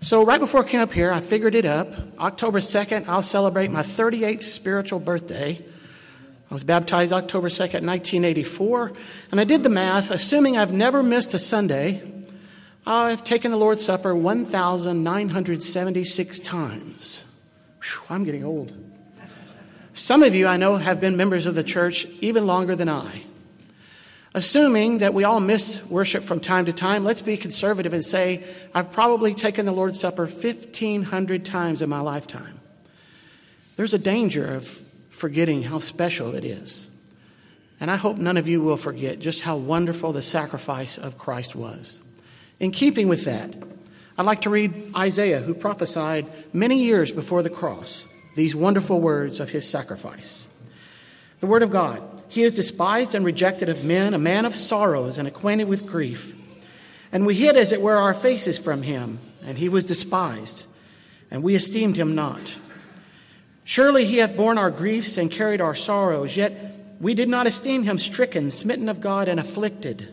So, 0.01 0.25
right 0.25 0.39
before 0.39 0.63
I 0.63 0.67
came 0.67 0.79
up 0.79 0.93
here, 0.93 1.11
I 1.11 1.19
figured 1.19 1.55
it 1.55 1.65
up. 1.65 1.93
October 2.17 2.59
2nd, 2.59 3.09
I'll 3.09 3.21
celebrate 3.21 3.69
my 3.69 3.81
38th 3.81 4.43
spiritual 4.43 4.99
birthday 4.99 5.61
I 6.49 6.53
was 6.55 6.63
baptized 6.63 7.13
October 7.13 7.49
2nd, 7.49 7.85
1984, 7.85 8.93
and 9.31 9.39
I 9.39 9.43
did 9.43 9.61
the 9.61 9.69
math. 9.69 10.09
Assuming 10.09 10.57
I've 10.57 10.73
never 10.73 11.03
missed 11.03 11.35
a 11.35 11.39
Sunday, 11.39 12.01
I've 12.87 13.23
taken 13.23 13.51
the 13.51 13.57
Lord's 13.57 13.85
Supper 13.85 14.15
1,976 14.15 16.39
times. 16.39 17.23
Whew, 17.83 18.01
I'm 18.09 18.23
getting 18.23 18.43
old. 18.43 18.73
Some 19.93 20.23
of 20.23 20.35
you 20.35 20.47
I 20.47 20.57
know 20.57 20.75
have 20.75 21.01
been 21.01 21.17
members 21.17 21.45
of 21.45 21.55
the 21.55 21.63
church 21.63 22.05
even 22.21 22.45
longer 22.47 22.75
than 22.75 22.89
I. 22.89 23.23
Assuming 24.33 24.99
that 24.99 25.13
we 25.13 25.23
all 25.23 25.39
miss 25.39 25.85
worship 25.89 26.23
from 26.23 26.39
time 26.39 26.65
to 26.65 26.73
time, 26.73 27.03
let's 27.03 27.21
be 27.21 27.35
conservative 27.35 27.93
and 27.93 28.05
say, 28.05 28.43
I've 28.75 28.91
probably 28.91 29.33
taken 29.33 29.65
the 29.65 29.71
Lord's 29.71 29.99
Supper 29.99 30.27
1,500 30.27 31.43
times 31.43 31.81
in 31.81 31.89
my 31.89 31.99
lifetime. 31.99 32.59
There's 33.75 33.93
a 33.93 33.99
danger 33.99 34.53
of 34.53 34.67
forgetting 35.09 35.63
how 35.63 35.79
special 35.79 36.35
it 36.35 36.45
is. 36.45 36.85
And 37.79 37.89
I 37.89 37.95
hope 37.95 38.17
none 38.17 38.37
of 38.37 38.47
you 38.47 38.61
will 38.61 38.77
forget 38.77 39.19
just 39.19 39.41
how 39.41 39.57
wonderful 39.57 40.13
the 40.13 40.21
sacrifice 40.21 40.97
of 40.97 41.17
Christ 41.17 41.55
was. 41.55 42.03
In 42.59 42.71
keeping 42.71 43.07
with 43.07 43.25
that, 43.25 43.51
I'd 44.17 44.25
like 44.25 44.41
to 44.41 44.49
read 44.49 44.91
Isaiah, 44.95 45.39
who 45.39 45.53
prophesied 45.53 46.27
many 46.53 46.83
years 46.83 47.11
before 47.11 47.41
the 47.41 47.49
cross 47.49 48.05
these 48.39 48.55
wonderful 48.55 49.01
words 49.01 49.41
of 49.41 49.49
his 49.49 49.69
sacrifice. 49.69 50.47
The 51.41 51.47
Word 51.47 51.61
of 51.61 51.71
God 51.71 52.01
He 52.29 52.43
is 52.43 52.55
despised 52.55 53.13
and 53.13 53.25
rejected 53.25 53.67
of 53.67 53.83
men, 53.83 54.13
a 54.13 54.17
man 54.17 54.45
of 54.45 54.55
sorrows 54.55 55.17
and 55.17 55.27
acquainted 55.27 55.67
with 55.67 55.85
grief. 55.85 56.33
And 57.11 57.25
we 57.25 57.35
hid, 57.35 57.57
as 57.57 57.73
it 57.73 57.81
were, 57.81 57.97
our 57.97 58.13
faces 58.13 58.57
from 58.57 58.83
him, 58.83 59.19
and 59.43 59.57
he 59.57 59.67
was 59.67 59.87
despised, 59.87 60.63
and 61.29 61.43
we 61.43 61.53
esteemed 61.53 61.97
him 61.97 62.15
not. 62.15 62.55
Surely 63.65 64.05
he 64.05 64.19
hath 64.19 64.37
borne 64.37 64.57
our 64.57 64.71
griefs 64.71 65.17
and 65.17 65.29
carried 65.29 65.59
our 65.59 65.75
sorrows, 65.75 66.37
yet 66.37 66.95
we 67.01 67.13
did 67.13 67.27
not 67.27 67.45
esteem 67.45 67.83
him 67.83 67.97
stricken, 67.97 68.51
smitten 68.51 68.87
of 68.87 69.01
God, 69.01 69.27
and 69.27 69.39
afflicted. 69.39 70.07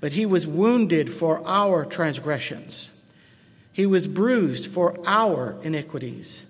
But 0.00 0.12
he 0.12 0.24
was 0.24 0.46
wounded 0.46 1.12
for 1.12 1.46
our 1.46 1.84
transgressions, 1.84 2.90
he 3.74 3.84
was 3.84 4.06
bruised 4.06 4.68
for 4.68 4.96
our 5.06 5.58
iniquities. 5.62 6.45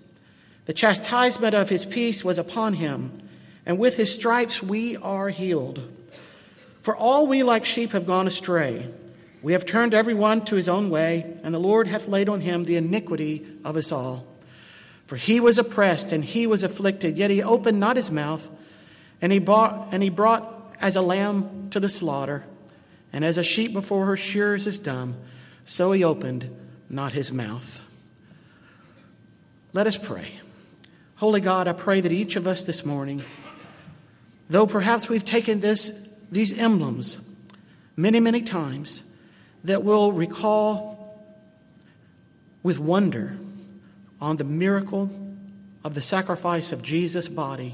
The 0.67 0.73
chastisement 0.73 1.55
of 1.55 1.69
his 1.69 1.85
peace 1.85 2.25
was 2.25 2.37
upon 2.37 2.73
him, 2.73 3.21
and 3.65 3.79
with 3.79 3.95
his 3.95 4.13
stripes 4.13 4.61
we 4.61 4.97
are 4.97 5.29
healed. 5.29 5.89
For 6.81 6.95
all 6.95 7.25
we 7.25 7.41
like 7.41 7.63
sheep 7.63 7.93
have 7.93 8.05
gone 8.05 8.27
astray. 8.27 8.85
We 9.41 9.53
have 9.53 9.65
turned 9.65 9.93
every 9.93 10.13
one 10.13 10.43
to 10.45 10.55
his 10.55 10.67
own 10.67 10.89
way, 10.89 11.37
and 11.41 11.55
the 11.55 11.59
Lord 11.59 11.87
hath 11.87 12.09
laid 12.09 12.27
on 12.27 12.41
him 12.41 12.65
the 12.65 12.75
iniquity 12.75 13.47
of 13.63 13.77
us 13.77 13.93
all. 13.93 14.27
For 15.05 15.15
he 15.15 15.39
was 15.39 15.57
oppressed 15.57 16.11
and 16.11 16.23
he 16.23 16.45
was 16.45 16.63
afflicted, 16.63 17.17
yet 17.17 17.31
he 17.31 17.41
opened 17.41 17.79
not 17.79 17.95
his 17.95 18.11
mouth, 18.11 18.49
and 19.21 19.31
he 19.31 19.39
brought, 19.39 19.93
and 19.93 20.03
he 20.03 20.09
brought 20.09 20.75
as 20.81 20.97
a 20.97 21.01
lamb 21.01 21.69
to 21.69 21.79
the 21.79 21.87
slaughter, 21.87 22.43
and 23.13 23.23
as 23.23 23.37
a 23.37 23.43
sheep 23.43 23.71
before 23.71 24.05
her 24.05 24.17
shearers 24.17 24.67
is 24.67 24.79
dumb, 24.79 25.15
so 25.63 25.93
he 25.93 26.03
opened 26.03 26.53
not 26.89 27.13
his 27.13 27.31
mouth. 27.31 27.79
Let 29.71 29.87
us 29.87 29.97
pray. 29.97 30.36
Holy 31.17 31.41
God, 31.41 31.67
I 31.67 31.73
pray 31.73 31.99
that 31.99 32.11
each 32.11 32.35
of 32.35 32.45
us 32.45 32.63
this 32.63 32.85
morning, 32.85 33.23
though 34.51 34.67
perhaps 34.67 35.09
we've 35.09 35.25
taken 35.25 35.61
this, 35.61 36.07
these 36.31 36.59
emblems 36.59 37.17
many, 37.95 38.19
many 38.19 38.43
times, 38.43 39.01
that 39.63 39.81
we'll 39.81 40.11
recall 40.11 41.19
with 42.61 42.77
wonder 42.77 43.35
on 44.21 44.37
the 44.37 44.43
miracle 44.43 45.09
of 45.83 45.95
the 45.95 46.03
sacrifice 46.03 46.71
of 46.71 46.83
Jesus' 46.83 47.27
body 47.27 47.73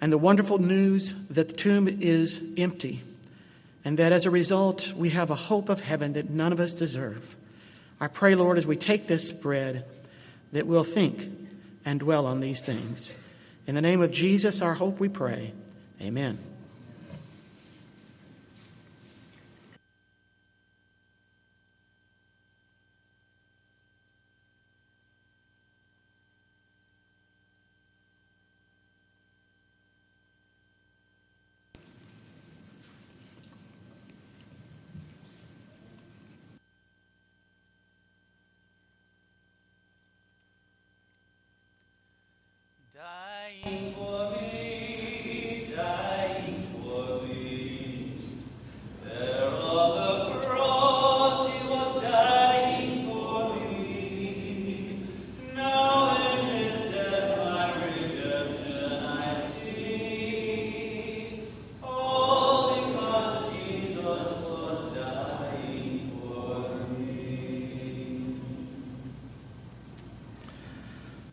and 0.00 0.12
the 0.12 0.18
wonderful 0.18 0.58
news 0.58 1.12
that 1.28 1.46
the 1.46 1.54
tomb 1.54 1.86
is 1.86 2.42
empty 2.58 3.04
and 3.84 3.96
that 4.00 4.10
as 4.10 4.26
a 4.26 4.30
result 4.32 4.92
we 4.94 5.10
have 5.10 5.30
a 5.30 5.36
hope 5.36 5.68
of 5.68 5.78
heaven 5.78 6.14
that 6.14 6.28
none 6.28 6.52
of 6.52 6.58
us 6.58 6.74
deserve. 6.74 7.36
I 8.00 8.08
pray, 8.08 8.34
Lord, 8.34 8.58
as 8.58 8.66
we 8.66 8.74
take 8.74 9.06
this 9.06 9.30
bread, 9.30 9.84
that 10.50 10.66
we'll 10.66 10.82
think 10.82 11.39
and 11.84 12.00
dwell 12.00 12.26
on 12.26 12.40
these 12.40 12.62
things. 12.62 13.14
In 13.66 13.74
the 13.74 13.82
name 13.82 14.00
of 14.02 14.10
Jesus, 14.10 14.62
our 14.62 14.74
hope, 14.74 15.00
we 15.00 15.08
pray. 15.08 15.52
Amen. 16.00 16.49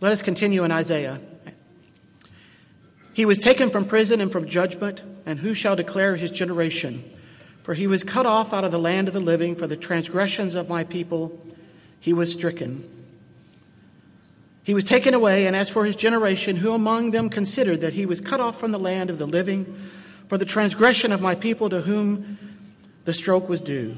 Let 0.07 0.13
us 0.13 0.21
continue 0.21 0.63
in 0.63 0.71
Isaiah. 0.71 1.19
He 3.11 3.25
was 3.25 3.39
taken 3.39 3.69
from 3.69 3.83
prison 3.83 4.21
and 4.21 4.31
from 4.31 4.47
judgment, 4.47 5.01
and 5.25 5.37
who 5.37 5.53
shall 5.53 5.75
declare 5.75 6.15
his 6.15 6.31
generation? 6.31 7.03
For 7.63 7.73
he 7.73 7.87
was 7.87 8.05
cut 8.05 8.25
off 8.25 8.53
out 8.53 8.63
of 8.63 8.71
the 8.71 8.79
land 8.79 9.09
of 9.09 9.13
the 9.13 9.19
living 9.19 9.53
for 9.53 9.67
the 9.67 9.75
transgressions 9.75 10.55
of 10.55 10.69
my 10.69 10.85
people. 10.85 11.37
He 11.99 12.13
was 12.13 12.31
stricken. 12.31 12.89
He 14.63 14.73
was 14.73 14.85
taken 14.85 15.13
away, 15.13 15.45
and 15.45 15.57
as 15.57 15.67
for 15.67 15.83
his 15.83 15.97
generation, 15.97 16.55
who 16.55 16.71
among 16.71 17.11
them 17.11 17.29
considered 17.29 17.81
that 17.81 17.91
he 17.91 18.05
was 18.05 18.21
cut 18.21 18.39
off 18.39 18.57
from 18.57 18.71
the 18.71 18.79
land 18.79 19.09
of 19.09 19.17
the 19.17 19.27
living 19.27 19.65
for 20.29 20.37
the 20.37 20.45
transgression 20.45 21.11
of 21.11 21.19
my 21.19 21.35
people 21.35 21.69
to 21.69 21.81
whom 21.81 22.37
the 23.03 23.11
stroke 23.11 23.49
was 23.49 23.59
due? 23.59 23.93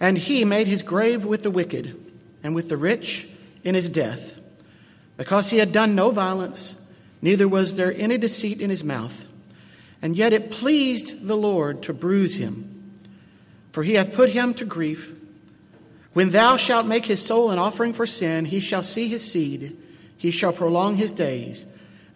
And 0.00 0.16
he 0.16 0.46
made 0.46 0.68
his 0.68 0.80
grave 0.80 1.26
with 1.26 1.42
the 1.42 1.50
wicked 1.50 2.02
and 2.42 2.54
with 2.54 2.70
the 2.70 2.78
rich 2.78 3.28
in 3.62 3.74
his 3.74 3.86
death, 3.86 4.39
because 5.20 5.50
he 5.50 5.58
had 5.58 5.70
done 5.70 5.94
no 5.94 6.10
violence 6.10 6.74
neither 7.20 7.46
was 7.46 7.76
there 7.76 7.92
any 7.98 8.16
deceit 8.16 8.58
in 8.58 8.70
his 8.70 8.82
mouth. 8.82 9.26
And 10.00 10.16
yet 10.16 10.32
it 10.32 10.50
pleased 10.50 11.26
the 11.28 11.36
Lord 11.36 11.82
to 11.82 11.92
bruise 11.92 12.36
him, 12.36 12.94
for 13.70 13.82
he 13.82 13.96
hath 13.96 14.14
put 14.14 14.30
him 14.30 14.54
to 14.54 14.64
grief. 14.64 15.14
When 16.14 16.30
thou 16.30 16.56
shalt 16.56 16.86
make 16.86 17.04
his 17.04 17.22
soul 17.22 17.50
an 17.50 17.58
offering 17.58 17.92
for 17.92 18.06
sin, 18.06 18.46
he 18.46 18.60
shall 18.60 18.82
see 18.82 19.08
his 19.08 19.30
seed, 19.30 19.76
he 20.16 20.30
shall 20.30 20.54
prolong 20.54 20.96
his 20.96 21.12
days, 21.12 21.66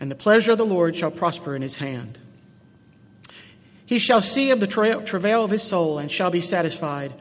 and 0.01 0.11
the 0.11 0.15
pleasure 0.15 0.53
of 0.53 0.59
the 0.59 0.65
Lord 0.65 0.97
shall 0.97 1.11
prosper 1.11 1.55
in 1.55 1.61
his 1.61 1.77
hand. 1.77 2.19
He 3.85 3.99
shall 3.99 4.23
see 4.23 4.51
of 4.51 4.61
the 4.61 4.67
tra- 4.67 5.05
travail 5.05 5.45
of 5.45 5.51
his 5.51 5.63
soul, 5.63 5.99
and 5.99 6.11
shall 6.11 6.31
be 6.31 6.41
satisfied. 6.41 7.13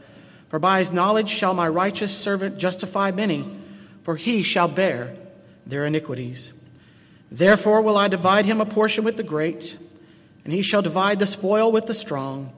For 0.47 0.59
by 0.59 0.79
his 0.79 0.93
knowledge 0.93 1.27
shall 1.27 1.53
my 1.53 1.67
righteous 1.67 2.17
servant 2.17 2.57
justify 2.57 3.11
many, 3.11 3.45
for 4.03 4.15
he 4.15 4.43
shall 4.43 4.69
bear 4.69 5.17
their 5.65 5.85
iniquities. 5.85 6.53
Therefore 7.31 7.81
will 7.81 7.97
I 7.97 8.07
divide 8.07 8.45
him 8.45 8.61
a 8.61 8.65
portion 8.65 9.03
with 9.03 9.17
the 9.17 9.23
great, 9.23 9.77
and 10.43 10.53
he 10.53 10.61
shall 10.61 10.81
divide 10.81 11.19
the 11.19 11.27
spoil 11.27 11.71
with 11.71 11.85
the 11.85 11.93
strong. 11.93 12.51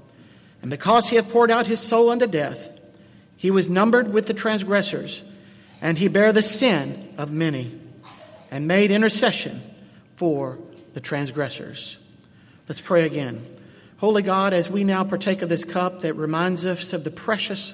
And 0.61 0.69
because 0.69 1.09
he 1.09 1.15
hath 1.15 1.29
poured 1.29 1.51
out 1.51 1.67
his 1.67 1.79
soul 1.79 2.09
unto 2.09 2.27
death, 2.27 2.71
he 3.37 3.51
was 3.51 3.69
numbered 3.69 4.11
with 4.11 4.25
the 4.25 4.33
transgressors, 4.33 5.23
and 5.81 5.97
he 5.97 6.07
bare 6.07 6.33
the 6.33 6.41
sin 6.41 7.13
of 7.17 7.31
many, 7.31 7.79
and 8.49 8.67
made 8.67 8.91
intercession 8.91 9.61
for 10.15 10.57
the 10.93 11.01
transgressors. 11.01 11.97
Let's 12.67 12.81
pray 12.81 13.05
again. 13.05 13.45
Holy 13.97 14.23
God, 14.23 14.53
as 14.53 14.69
we 14.69 14.83
now 14.83 15.03
partake 15.03 15.41
of 15.41 15.49
this 15.49 15.63
cup 15.63 16.01
that 16.01 16.15
reminds 16.15 16.65
us 16.65 16.91
of 16.93 17.03
the 17.03 17.11
precious 17.11 17.73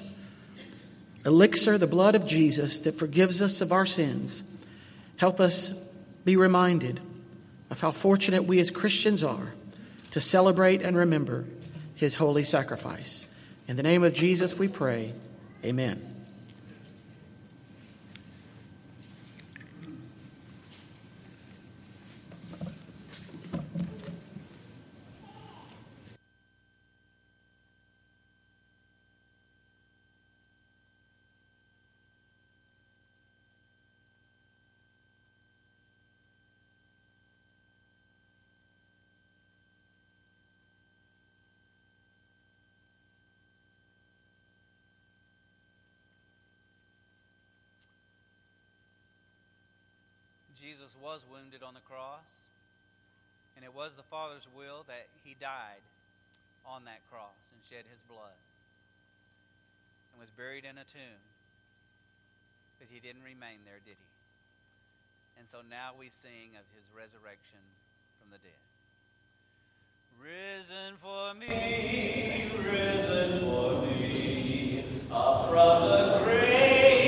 elixir, 1.24 1.78
the 1.78 1.86
blood 1.86 2.14
of 2.14 2.26
Jesus 2.26 2.80
that 2.80 2.94
forgives 2.94 3.40
us 3.40 3.60
of 3.60 3.72
our 3.72 3.86
sins, 3.86 4.42
help 5.16 5.40
us 5.40 5.72
be 6.24 6.36
reminded 6.36 7.00
of 7.70 7.80
how 7.80 7.90
fortunate 7.90 8.44
we 8.44 8.60
as 8.60 8.70
Christians 8.70 9.22
are 9.24 9.52
to 10.10 10.20
celebrate 10.20 10.82
and 10.82 10.96
remember 10.96 11.44
his 11.94 12.14
holy 12.14 12.44
sacrifice. 12.44 13.26
In 13.66 13.76
the 13.76 13.82
name 13.82 14.02
of 14.02 14.12
Jesus 14.12 14.58
we 14.58 14.68
pray. 14.68 15.14
Amen. 15.64 16.11
Jesus 50.62 50.94
was 51.02 51.26
wounded 51.26 51.66
on 51.66 51.74
the 51.74 51.82
cross, 51.90 52.30
and 53.58 53.66
it 53.66 53.74
was 53.74 53.98
the 53.98 54.06
Father's 54.06 54.46
will 54.54 54.86
that 54.86 55.10
he 55.26 55.34
died 55.34 55.82
on 56.62 56.86
that 56.86 57.02
cross 57.10 57.34
and 57.50 57.58
shed 57.66 57.82
his 57.90 57.98
blood 58.06 58.38
and 60.14 60.22
was 60.22 60.30
buried 60.38 60.62
in 60.62 60.78
a 60.78 60.86
tomb. 60.86 61.18
But 62.78 62.86
he 62.94 63.02
didn't 63.02 63.26
remain 63.26 63.58
there, 63.66 63.82
did 63.82 63.98
he? 63.98 64.10
And 65.42 65.50
so 65.50 65.66
now 65.66 65.98
we 65.98 66.14
sing 66.22 66.54
of 66.54 66.62
his 66.78 66.86
resurrection 66.94 67.66
from 68.22 68.30
the 68.30 68.38
dead. 68.38 68.62
Risen 70.22 70.94
for 71.02 71.34
me, 71.34 72.46
risen 72.70 73.50
for 73.50 73.82
me, 73.82 74.84
up 75.10 75.50
from 75.50 75.90
the 75.90 76.22
grave 76.22 77.01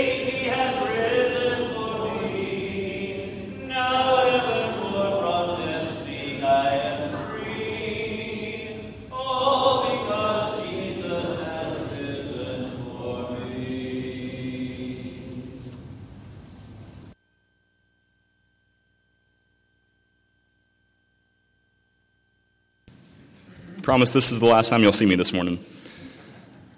Promise 23.84 24.10
this 24.14 24.32
is 24.32 24.40
the 24.40 24.46
last 24.46 24.70
time 24.70 24.80
you'll 24.80 24.92
see 24.92 25.04
me 25.04 25.14
this 25.14 25.34
morning. 25.34 25.62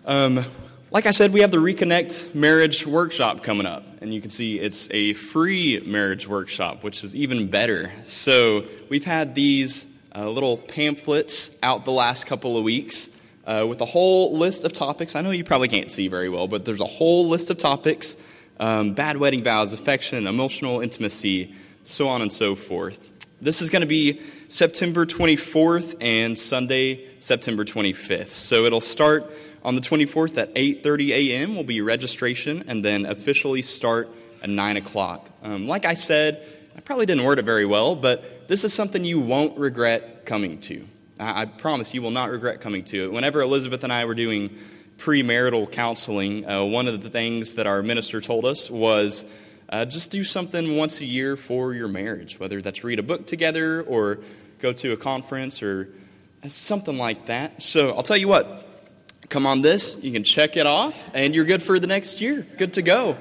Um, 0.06 0.44
like 0.90 1.06
I 1.06 1.12
said, 1.12 1.32
we 1.32 1.38
have 1.38 1.52
the 1.52 1.58
Reconnect 1.58 2.34
Marriage 2.34 2.84
Workshop 2.84 3.44
coming 3.44 3.64
up, 3.64 3.84
and 4.00 4.12
you 4.12 4.20
can 4.20 4.30
see 4.30 4.58
it's 4.58 4.90
a 4.90 5.12
free 5.12 5.80
marriage 5.86 6.26
workshop, 6.26 6.82
which 6.82 7.04
is 7.04 7.14
even 7.14 7.46
better. 7.46 7.92
So 8.02 8.64
we've 8.88 9.04
had 9.04 9.36
these 9.36 9.86
uh, 10.16 10.28
little 10.28 10.56
pamphlets 10.56 11.56
out 11.62 11.84
the 11.84 11.92
last 11.92 12.26
couple 12.26 12.56
of 12.56 12.64
weeks 12.64 13.08
uh, 13.46 13.64
with 13.68 13.80
a 13.80 13.86
whole 13.86 14.36
list 14.36 14.64
of 14.64 14.72
topics. 14.72 15.14
I 15.14 15.20
know 15.20 15.30
you 15.30 15.44
probably 15.44 15.68
can't 15.68 15.92
see 15.92 16.08
very 16.08 16.28
well, 16.28 16.48
but 16.48 16.64
there's 16.64 16.80
a 16.80 16.86
whole 16.86 17.28
list 17.28 17.50
of 17.50 17.58
topics 17.58 18.16
um, 18.58 18.94
bad 18.94 19.16
wedding 19.16 19.44
vows, 19.44 19.72
affection, 19.72 20.26
emotional 20.26 20.80
intimacy, 20.80 21.54
so 21.84 22.08
on 22.08 22.20
and 22.20 22.32
so 22.32 22.56
forth. 22.56 23.12
This 23.40 23.62
is 23.62 23.70
going 23.70 23.82
to 23.82 23.86
be 23.86 24.20
September 24.48 25.04
24th 25.04 25.96
and 26.00 26.38
Sunday, 26.38 27.06
September 27.18 27.64
25th. 27.64 28.28
So 28.28 28.64
it'll 28.64 28.80
start 28.80 29.30
on 29.64 29.74
the 29.74 29.80
24th 29.80 30.38
at 30.38 30.54
8:30 30.54 31.10
a.m. 31.10 31.56
will 31.56 31.64
be 31.64 31.80
registration, 31.80 32.64
and 32.68 32.84
then 32.84 33.04
officially 33.04 33.62
start 33.62 34.08
at 34.42 34.48
9 34.48 34.76
o'clock. 34.76 35.28
Um, 35.42 35.66
like 35.66 35.84
I 35.84 35.94
said, 35.94 36.46
I 36.76 36.80
probably 36.80 37.06
didn't 37.06 37.24
word 37.24 37.40
it 37.40 37.44
very 37.44 37.66
well, 37.66 37.96
but 37.96 38.46
this 38.48 38.62
is 38.62 38.72
something 38.72 39.04
you 39.04 39.18
won't 39.18 39.58
regret 39.58 40.24
coming 40.24 40.60
to. 40.62 40.86
I, 41.18 41.42
I 41.42 41.44
promise 41.46 41.92
you 41.94 42.02
will 42.02 42.12
not 42.12 42.30
regret 42.30 42.60
coming 42.60 42.84
to 42.84 43.04
it. 43.04 43.12
Whenever 43.12 43.40
Elizabeth 43.40 43.82
and 43.82 43.92
I 43.92 44.04
were 44.04 44.14
doing 44.14 44.56
premarital 44.98 45.72
counseling, 45.72 46.48
uh, 46.48 46.64
one 46.64 46.86
of 46.86 47.02
the 47.02 47.10
things 47.10 47.54
that 47.54 47.66
our 47.66 47.82
minister 47.82 48.20
told 48.20 48.44
us 48.44 48.70
was 48.70 49.24
uh, 49.68 49.84
just 49.84 50.10
do 50.10 50.24
something 50.24 50.76
once 50.76 51.00
a 51.00 51.04
year 51.04 51.36
for 51.36 51.74
your 51.74 51.88
marriage, 51.88 52.38
whether 52.38 52.60
that's 52.62 52.84
read 52.84 52.98
a 52.98 53.02
book 53.02 53.26
together 53.26 53.82
or 53.82 54.20
go 54.60 54.72
to 54.72 54.92
a 54.92 54.96
conference 54.96 55.62
or 55.62 55.88
something 56.46 56.96
like 56.96 57.26
that. 57.26 57.62
So 57.62 57.90
I'll 57.90 58.02
tell 58.02 58.16
you 58.16 58.28
what, 58.28 58.68
come 59.28 59.46
on 59.46 59.62
this, 59.62 60.02
you 60.02 60.12
can 60.12 60.24
check 60.24 60.56
it 60.56 60.66
off, 60.66 61.10
and 61.14 61.34
you're 61.34 61.44
good 61.44 61.62
for 61.62 61.78
the 61.78 61.86
next 61.86 62.20
year. 62.20 62.46
Good 62.56 62.74
to 62.74 62.82
go. 62.82 63.16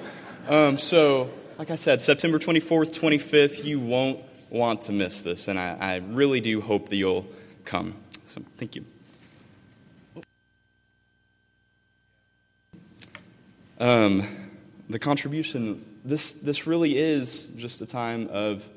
Um, 0.48 0.78
so, 0.78 1.30
like 1.58 1.72
I 1.72 1.76
said, 1.76 2.02
September 2.02 2.38
24th, 2.38 2.98
25th, 3.00 3.64
you 3.64 3.80
won't 3.80 4.20
want 4.50 4.84
to 4.84 4.92
miss 4.92 5.22
this, 5.22 5.48
and 5.48 5.60
I, 5.60 5.76
I 5.80 5.96
really 5.96 6.42
do 6.42 6.62
hope 6.62 6.90
that 6.90 6.98
you'll 6.98 7.26
come. 7.64 7.96
So, 8.26 8.42
thank 8.58 8.76
you. 8.76 8.86
Um, 13.80 14.52
the 14.90 15.00
contribution, 15.00 15.84
this, 16.06 16.34
this 16.34 16.68
really 16.68 16.98
is 16.98 17.44
just 17.58 17.82
a 17.82 17.86
time 17.86 18.30
of 18.32 18.68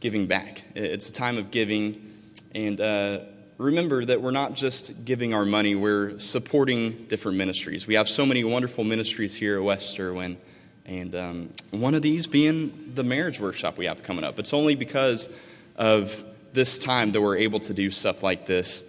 giving 0.00 0.26
back. 0.26 0.64
It's 0.74 1.08
a 1.08 1.12
time 1.12 1.38
of 1.38 1.50
giving. 1.50 2.12
And 2.52 2.80
uh, 2.80 3.20
remember 3.58 4.04
that 4.04 4.20
we're 4.20 4.32
not 4.32 4.54
just 4.54 5.04
giving 5.04 5.32
our 5.32 5.44
money, 5.44 5.76
we're 5.76 6.18
supporting 6.18 7.06
different 7.06 7.38
ministries. 7.38 7.86
We 7.86 7.94
have 7.94 8.08
so 8.08 8.26
many 8.26 8.42
wonderful 8.42 8.84
ministries 8.84 9.34
here 9.34 9.56
at 9.56 9.62
West 9.62 9.98
Irwin. 9.98 10.36
And 10.84 11.14
um, 11.14 11.50
one 11.70 11.94
of 11.94 12.02
these 12.02 12.26
being 12.26 12.92
the 12.94 13.04
marriage 13.04 13.38
workshop 13.38 13.78
we 13.78 13.86
have 13.86 14.02
coming 14.02 14.24
up. 14.24 14.38
It's 14.38 14.52
only 14.52 14.74
because 14.74 15.28
of 15.76 16.24
this 16.54 16.78
time 16.78 17.12
that 17.12 17.20
we're 17.20 17.36
able 17.36 17.60
to 17.60 17.74
do 17.74 17.90
stuff 17.90 18.22
like 18.22 18.46
this 18.46 18.84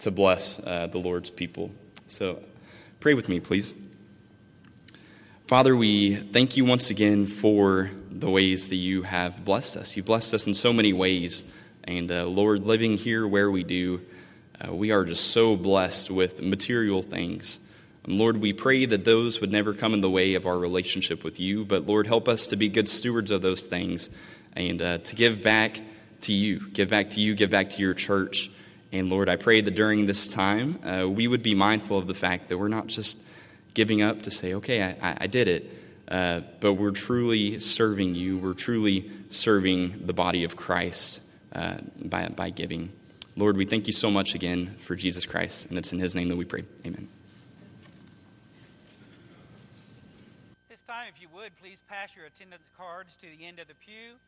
to 0.00 0.10
bless 0.10 0.58
uh, 0.58 0.88
the 0.88 0.98
Lord's 0.98 1.30
people. 1.30 1.70
So 2.06 2.42
pray 3.00 3.14
with 3.14 3.28
me, 3.28 3.40
please. 3.40 3.72
Father, 5.46 5.76
we 5.76 6.14
thank 6.14 6.56
you 6.56 6.64
once 6.64 6.88
again 6.88 7.26
for 7.26 7.90
the 8.10 8.30
ways 8.30 8.68
that 8.68 8.76
you 8.76 9.02
have 9.02 9.44
blessed 9.44 9.76
us. 9.76 9.94
You've 9.94 10.06
blessed 10.06 10.32
us 10.32 10.46
in 10.46 10.54
so 10.54 10.72
many 10.72 10.94
ways. 10.94 11.44
And 11.84 12.10
uh, 12.10 12.24
Lord, 12.24 12.64
living 12.64 12.96
here 12.96 13.28
where 13.28 13.50
we 13.50 13.62
do, 13.62 14.00
uh, 14.58 14.74
we 14.74 14.90
are 14.90 15.04
just 15.04 15.32
so 15.32 15.54
blessed 15.54 16.10
with 16.10 16.40
material 16.40 17.02
things. 17.02 17.60
And 18.04 18.16
Lord, 18.16 18.38
we 18.38 18.54
pray 18.54 18.86
that 18.86 19.04
those 19.04 19.42
would 19.42 19.52
never 19.52 19.74
come 19.74 19.92
in 19.92 20.00
the 20.00 20.08
way 20.08 20.32
of 20.32 20.46
our 20.46 20.58
relationship 20.58 21.22
with 21.22 21.38
you. 21.38 21.66
But 21.66 21.84
Lord, 21.84 22.06
help 22.06 22.26
us 22.26 22.46
to 22.46 22.56
be 22.56 22.70
good 22.70 22.88
stewards 22.88 23.30
of 23.30 23.42
those 23.42 23.64
things 23.64 24.08
and 24.54 24.80
uh, 24.80 24.98
to 24.98 25.14
give 25.14 25.42
back 25.42 25.78
to 26.22 26.32
you, 26.32 26.70
give 26.70 26.88
back 26.88 27.10
to 27.10 27.20
you, 27.20 27.34
give 27.34 27.50
back 27.50 27.68
to 27.68 27.82
your 27.82 27.92
church. 27.92 28.50
And 28.92 29.10
Lord, 29.10 29.28
I 29.28 29.36
pray 29.36 29.60
that 29.60 29.74
during 29.74 30.06
this 30.06 30.26
time, 30.26 30.82
uh, 30.82 31.06
we 31.06 31.28
would 31.28 31.42
be 31.42 31.54
mindful 31.54 31.98
of 31.98 32.06
the 32.06 32.14
fact 32.14 32.48
that 32.48 32.56
we're 32.56 32.68
not 32.68 32.86
just 32.86 33.18
giving 33.74 34.02
up 34.02 34.22
to 34.22 34.30
say, 34.30 34.54
okay, 34.54 34.96
I, 35.02 35.16
I 35.20 35.26
did 35.26 35.48
it. 35.48 35.70
Uh, 36.06 36.42
but 36.60 36.74
we're 36.74 36.90
truly 36.90 37.58
serving 37.58 38.14
you. 38.14 38.38
We're 38.38 38.54
truly 38.54 39.10
serving 39.30 40.06
the 40.06 40.12
body 40.12 40.44
of 40.44 40.54
Christ 40.54 41.22
uh, 41.52 41.78
by, 41.96 42.28
by 42.28 42.50
giving. 42.50 42.92
Lord, 43.36 43.56
we 43.56 43.64
thank 43.64 43.86
you 43.86 43.92
so 43.92 44.10
much 44.10 44.34
again 44.34 44.74
for 44.78 44.94
Jesus 44.94 45.26
Christ, 45.26 45.66
and 45.66 45.78
it's 45.78 45.92
in 45.92 45.98
his 45.98 46.14
name 46.14 46.28
that 46.28 46.36
we 46.36 46.44
pray. 46.44 46.64
Amen. 46.86 47.08
This 50.68 50.82
time, 50.82 51.08
if 51.08 51.20
you 51.20 51.28
would, 51.34 51.56
please 51.56 51.80
pass 51.88 52.14
your 52.14 52.26
attendance 52.26 52.70
cards 52.76 53.16
to 53.16 53.26
the 53.26 53.46
end 53.46 53.58
of 53.58 53.66
the 53.66 53.74
pew, 53.74 54.20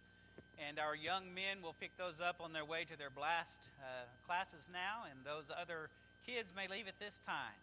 and 0.66 0.78
our 0.78 0.96
young 0.96 1.34
men 1.34 1.62
will 1.62 1.74
pick 1.78 1.96
those 1.98 2.20
up 2.20 2.36
on 2.40 2.52
their 2.52 2.64
way 2.64 2.84
to 2.84 2.96
their 2.98 3.10
blast 3.10 3.68
uh, 3.80 4.06
classes 4.26 4.68
now, 4.72 5.04
and 5.10 5.20
those 5.24 5.54
other 5.54 5.90
kids 6.26 6.52
may 6.56 6.66
leave 6.66 6.88
at 6.88 6.98
this 6.98 7.20
time. 7.24 7.54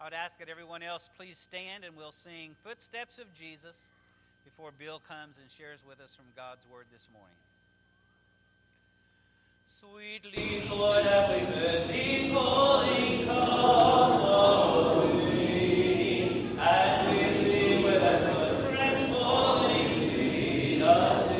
I 0.00 0.04
would 0.04 0.14
ask 0.14 0.38
that 0.38 0.48
everyone 0.48 0.82
else 0.82 1.08
please 1.16 1.38
stand 1.38 1.84
and 1.84 1.96
we'll 1.96 2.12
sing 2.12 2.56
Footsteps 2.64 3.18
of 3.18 3.32
Jesus 3.34 3.76
before 4.44 4.70
Bill 4.78 5.00
comes 5.08 5.38
and 5.38 5.50
shares 5.50 5.80
with 5.88 6.00
us 6.00 6.14
from 6.14 6.26
God's 6.36 6.66
Word 6.70 6.86
this 6.92 7.06
morning. 7.12 7.36
Sweetly, 9.80 10.62
Lord, 10.68 11.04
have 11.04 11.28
we 11.34 11.40
heard 11.40 11.88
thee 11.88 12.32
come, 12.32 13.34
as 16.58 17.08
we 17.10 17.22
see 17.44 17.84
with 17.84 18.02
our 18.02 18.18
footprints 18.32 19.16
falling, 19.18 19.88
lead 20.16 20.82
us 20.82 21.33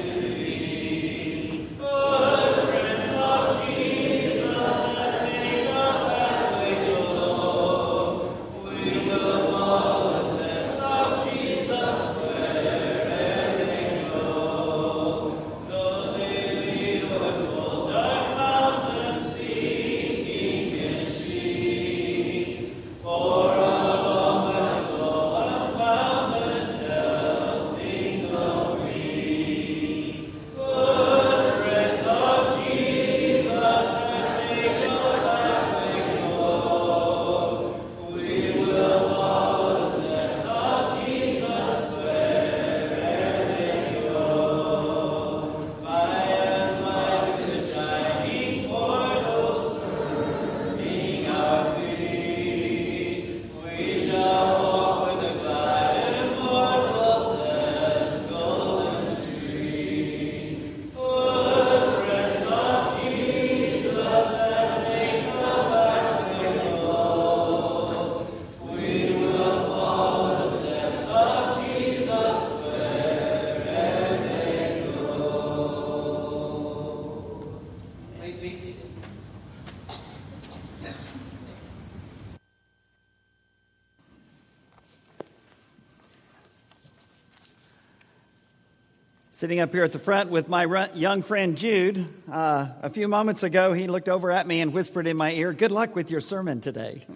sitting 89.45 89.61
up 89.61 89.75
here 89.75 89.85
at 89.85 89.93
the 89.93 89.99
front 89.99 90.31
with 90.31 90.49
my 90.49 90.89
young 90.95 91.21
friend 91.21 91.59
Jude. 91.59 92.03
Uh, 92.33 92.67
a 92.81 92.89
few 92.89 93.07
moments 93.09 93.43
ago, 93.43 93.75
he 93.75 93.89
looked 93.89 94.09
over 94.09 94.33
at 94.33 94.47
me 94.47 94.63
and 94.63 94.73
whispered 94.73 95.07
in 95.07 95.19
my 95.19 95.33
ear, 95.33 95.53
Good 95.53 95.71
luck 95.71 95.95
with 95.95 96.11
your 96.11 96.23
sermon 96.23 96.63
today. 96.63 97.07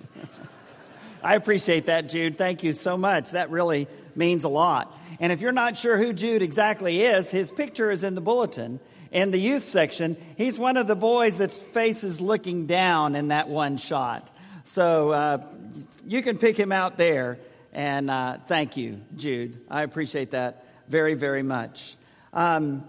I 1.22 1.36
appreciate 1.36 1.86
that, 1.86 2.10
Jude. 2.10 2.36
Thank 2.36 2.62
you 2.62 2.72
so 2.72 2.98
much. 2.98 3.30
That 3.30 3.48
really 3.48 3.88
means 4.14 4.44
a 4.44 4.50
lot. 4.50 4.94
And 5.20 5.32
if 5.32 5.40
you're 5.40 5.52
not 5.52 5.78
sure 5.78 5.96
who 5.96 6.12
Jude 6.12 6.42
exactly 6.42 7.00
is, 7.00 7.30
his 7.30 7.50
picture 7.50 7.90
is 7.90 8.04
in 8.04 8.14
the 8.14 8.20
bulletin. 8.20 8.78
In 9.10 9.30
the 9.30 9.40
youth 9.40 9.64
section, 9.64 10.18
he's 10.36 10.58
one 10.58 10.76
of 10.76 10.86
the 10.86 10.94
boys 10.94 11.38
that's 11.38 11.58
face 11.58 12.04
is 12.04 12.20
looking 12.20 12.66
down 12.66 13.16
in 13.16 13.28
that 13.28 13.48
one 13.48 13.78
shot. 13.78 14.28
So 14.64 15.12
uh, 15.12 15.46
you 16.06 16.20
can 16.20 16.36
pick 16.36 16.58
him 16.58 16.72
out 16.72 16.98
there. 16.98 17.38
And 17.72 18.10
uh, 18.10 18.36
thank 18.48 18.76
you, 18.76 19.00
Jude. 19.16 19.62
I 19.70 19.82
appreciate 19.82 20.32
that 20.32 20.66
very, 20.88 21.14
very 21.14 21.42
much. 21.42 21.94
Um, 22.32 22.84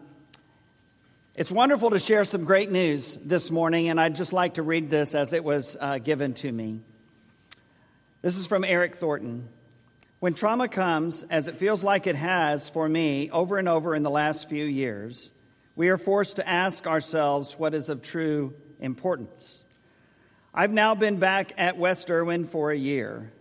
it's 1.34 1.50
wonderful 1.50 1.92
to 1.92 2.00
share 2.00 2.26
some 2.26 2.44
great 2.44 2.70
news 2.70 3.18
this 3.24 3.50
morning, 3.52 3.88
and 3.88 4.00
I'd 4.00 4.18
just 4.18 4.34
like 4.34 4.56
to 4.56 4.64
read 4.64 4.90
this 4.90 5.16
as 5.16 5.32
it 5.32 5.46
was 5.46 5.78
uh, 5.80 6.00
given 6.00 6.34
to 6.36 6.52
me. 6.52 6.82
This 8.22 8.36
is 8.36 8.48
from 8.48 8.66
Eric 8.66 8.98
Thornton. 8.98 9.48
When 10.20 10.34
trauma 10.34 10.68
comes, 10.68 11.24
as 11.30 11.48
it 11.48 11.56
feels 11.56 11.86
like 11.86 12.06
it 12.06 12.18
has 12.18 12.68
for 12.68 12.90
me 12.90 13.30
over 13.32 13.58
and 13.58 13.70
over 13.70 13.96
in 13.96 14.04
the 14.04 14.10
last 14.10 14.50
few 14.50 14.66
years, 14.66 15.32
we 15.78 15.88
are 15.88 15.98
forced 15.98 16.36
to 16.36 16.48
ask 16.48 16.86
ourselves 16.86 17.58
what 17.58 17.74
is 17.74 17.88
of 17.88 18.02
true 18.02 18.54
importance. 18.82 19.64
I've 20.54 20.74
now 20.74 20.96
been 20.96 21.18
back 21.18 21.54
at 21.58 21.78
West 21.78 22.12
Irwin 22.12 22.44
for 22.44 22.72
a 22.72 22.78
year. 22.78 23.32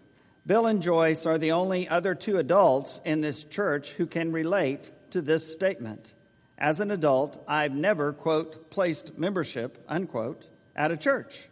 Bill 0.46 0.66
and 0.66 0.80
Joyce 0.80 1.26
are 1.26 1.38
the 1.38 1.52
only 1.52 1.88
other 1.88 2.14
two 2.14 2.38
adults 2.38 3.00
in 3.04 3.20
this 3.20 3.42
church 3.42 3.90
who 3.90 4.06
can 4.06 4.30
relate 4.30 4.92
to 5.12 5.20
this 5.20 5.50
statement. 5.52 6.14
As 6.56 6.80
an 6.80 6.90
adult, 6.90 7.42
I've 7.46 7.74
never, 7.74 8.12
quote, 8.12 8.70
placed 8.70 9.16
membership, 9.16 9.82
unquote, 9.88 10.44
at 10.74 10.90
a 10.90 10.96
church. 10.96 11.48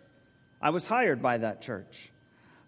I 0.60 0.70
was 0.70 0.86
hired 0.86 1.22
by 1.22 1.38
that 1.38 1.60
church. 1.60 2.10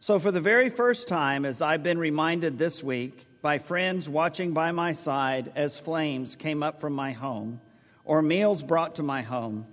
So, 0.01 0.21
for 0.21 0.31
the 0.31 0.41
very 0.41 0.69
first 0.69 1.09
time, 1.09 1.45
as 1.45 1.61
I've 1.61 1.83
been 1.83 1.99
reminded 1.99 2.59
this 2.59 2.83
week 2.83 3.27
by 3.43 3.59
friends 3.59 4.09
watching 4.09 4.53
by 4.53 4.71
my 4.71 4.93
side 4.93 5.51
as 5.57 5.81
flames 5.81 6.37
came 6.37 6.63
up 6.63 6.81
from 6.81 6.93
my 6.93 7.13
home 7.13 7.61
or 8.05 8.23
meals 8.23 8.63
brought 8.63 8.97
to 8.97 9.03
my 9.03 9.23
home, 9.23 9.67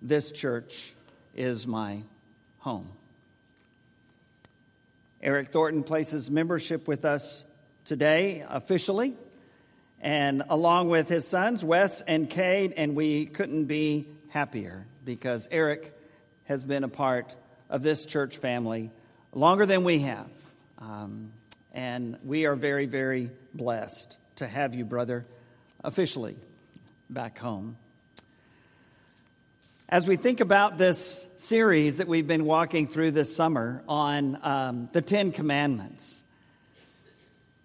this 0.00 0.30
church 0.30 0.94
is 1.34 1.66
my 1.66 2.02
home. 2.58 2.88
Eric 5.22 5.50
Thornton 5.50 5.82
places 5.82 6.30
membership 6.30 6.86
with 6.86 7.04
us 7.04 7.44
today 7.84 8.44
officially, 8.48 9.14
and 10.02 10.42
along 10.48 10.88
with 10.88 11.08
his 11.08 11.26
sons, 11.26 11.64
Wes 11.64 12.00
and 12.00 12.28
Cade, 12.28 12.74
and 12.76 12.96
we 12.96 13.26
couldn't 13.26 13.66
be 13.66 14.08
happier 14.30 14.84
because 15.04 15.48
Eric 15.50 15.96
has 16.44 16.64
been 16.64 16.82
a 16.82 16.88
part 16.88 17.36
of 17.70 17.82
this 17.82 18.04
church 18.04 18.36
family 18.36 18.90
longer 19.32 19.64
than 19.64 19.84
we 19.84 20.00
have. 20.00 20.28
Um, 20.78 21.32
and 21.72 22.18
we 22.24 22.46
are 22.46 22.56
very, 22.56 22.86
very 22.86 23.30
blessed 23.54 24.18
to 24.36 24.46
have 24.46 24.74
you, 24.74 24.84
brother, 24.84 25.24
officially 25.84 26.36
back 27.08 27.38
home. 27.38 27.76
As 29.88 30.08
we 30.08 30.16
think 30.16 30.40
about 30.40 30.78
this 30.78 31.24
series 31.36 31.98
that 31.98 32.08
we've 32.08 32.26
been 32.26 32.44
walking 32.44 32.88
through 32.88 33.12
this 33.12 33.34
summer 33.36 33.84
on 33.86 34.38
um, 34.42 34.88
the 34.92 35.02
Ten 35.02 35.32
Commandments, 35.32 36.21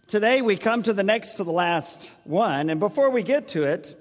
today 0.08 0.42
we 0.42 0.56
come 0.56 0.84
to 0.84 0.94
the 0.94 1.04
next 1.04 1.34
to 1.34 1.44
the 1.44 1.52
last 1.52 2.12
one. 2.24 2.70
And 2.70 2.80
before 2.80 3.10
we 3.10 3.24
get 3.24 3.50
to 3.50 3.64
it, 3.64 3.96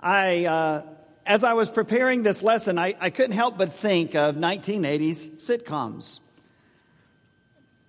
I, 0.00 0.46
uh, 0.46 0.82
as 1.26 1.44
I 1.44 1.54
was 1.54 1.70
preparing 1.70 2.22
this 2.22 2.42
lesson, 2.42 2.78
I, 2.78 2.94
I 3.00 3.10
couldn't 3.10 3.32
help 3.32 3.58
but 3.58 3.72
think 3.72 4.14
of 4.14 4.36
1980s 4.36 5.42
sitcoms. 5.42 6.20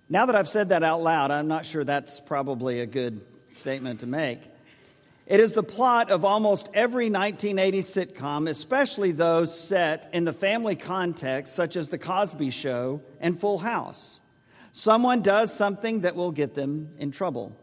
Now 0.08 0.26
that 0.26 0.36
I've 0.36 0.48
said 0.48 0.68
that 0.68 0.82
out 0.82 1.02
loud, 1.02 1.30
I'm 1.30 1.48
not 1.48 1.64
sure 1.64 1.84
that's 1.84 2.20
probably 2.20 2.80
a 2.80 2.86
good 2.86 3.20
statement 3.54 4.00
to 4.00 4.06
make. 4.06 4.40
It 5.26 5.40
is 5.40 5.54
the 5.54 5.62
plot 5.62 6.10
of 6.10 6.24
almost 6.24 6.68
every 6.74 7.08
1980s 7.08 8.14
sitcom, 8.14 8.48
especially 8.48 9.12
those 9.12 9.58
set 9.58 10.10
in 10.12 10.24
the 10.24 10.34
family 10.34 10.76
context, 10.76 11.54
such 11.54 11.76
as 11.76 11.88
The 11.88 11.96
Cosby 11.96 12.50
Show 12.50 13.00
and 13.20 13.40
Full 13.40 13.58
House. 13.58 14.20
Someone 14.76 15.22
does 15.22 15.54
something 15.54 16.00
that 16.00 16.16
will 16.16 16.32
get 16.32 16.56
them 16.56 16.90
in 16.98 17.12
trouble. 17.12 17.56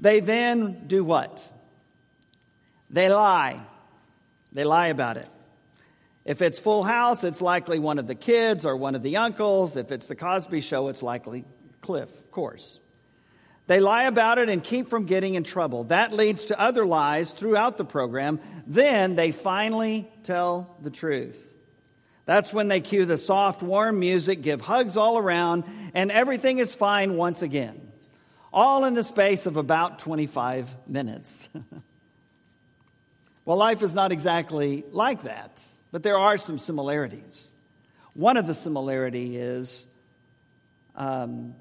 They 0.00 0.20
then 0.20 0.84
do 0.86 1.04
what? 1.04 1.46
They 2.88 3.10
lie. 3.10 3.60
They 4.50 4.64
lie 4.64 4.86
about 4.86 5.18
it. 5.18 5.28
If 6.24 6.40
it's 6.40 6.58
Full 6.58 6.84
House, 6.84 7.22
it's 7.22 7.42
likely 7.42 7.78
one 7.78 7.98
of 7.98 8.06
the 8.06 8.14
kids 8.14 8.64
or 8.64 8.78
one 8.78 8.94
of 8.94 9.02
the 9.02 9.18
uncles. 9.18 9.76
If 9.76 9.92
it's 9.92 10.06
The 10.06 10.16
Cosby 10.16 10.62
Show, 10.62 10.88
it's 10.88 11.02
likely 11.02 11.44
Cliff, 11.82 12.08
of 12.08 12.30
course. 12.30 12.80
They 13.66 13.80
lie 13.80 14.04
about 14.04 14.38
it 14.38 14.48
and 14.48 14.64
keep 14.64 14.88
from 14.88 15.04
getting 15.04 15.34
in 15.34 15.44
trouble. 15.44 15.84
That 15.84 16.14
leads 16.14 16.46
to 16.46 16.58
other 16.58 16.86
lies 16.86 17.32
throughout 17.32 17.76
the 17.76 17.84
program. 17.84 18.40
Then 18.66 19.16
they 19.16 19.32
finally 19.32 20.10
tell 20.22 20.78
the 20.80 20.90
truth. 20.90 21.51
That's 22.24 22.52
when 22.52 22.68
they 22.68 22.80
cue 22.80 23.04
the 23.04 23.18
soft, 23.18 23.62
warm 23.62 23.98
music, 23.98 24.42
give 24.42 24.60
hugs 24.60 24.96
all 24.96 25.18
around, 25.18 25.64
and 25.94 26.12
everything 26.12 26.58
is 26.58 26.74
fine 26.74 27.16
once 27.16 27.42
again. 27.42 27.92
All 28.52 28.84
in 28.84 28.94
the 28.94 29.02
space 29.02 29.46
of 29.46 29.56
about 29.56 29.98
25 29.98 30.76
minutes. 30.86 31.48
well, 33.44 33.56
life 33.56 33.82
is 33.82 33.94
not 33.94 34.12
exactly 34.12 34.84
like 34.90 35.22
that. 35.22 35.58
But 35.90 36.02
there 36.02 36.16
are 36.16 36.38
some 36.38 36.58
similarities. 36.58 37.52
One 38.14 38.36
of 38.36 38.46
the 38.46 38.54
similarity 38.54 39.36
is 39.36 39.86
um, 40.96 41.54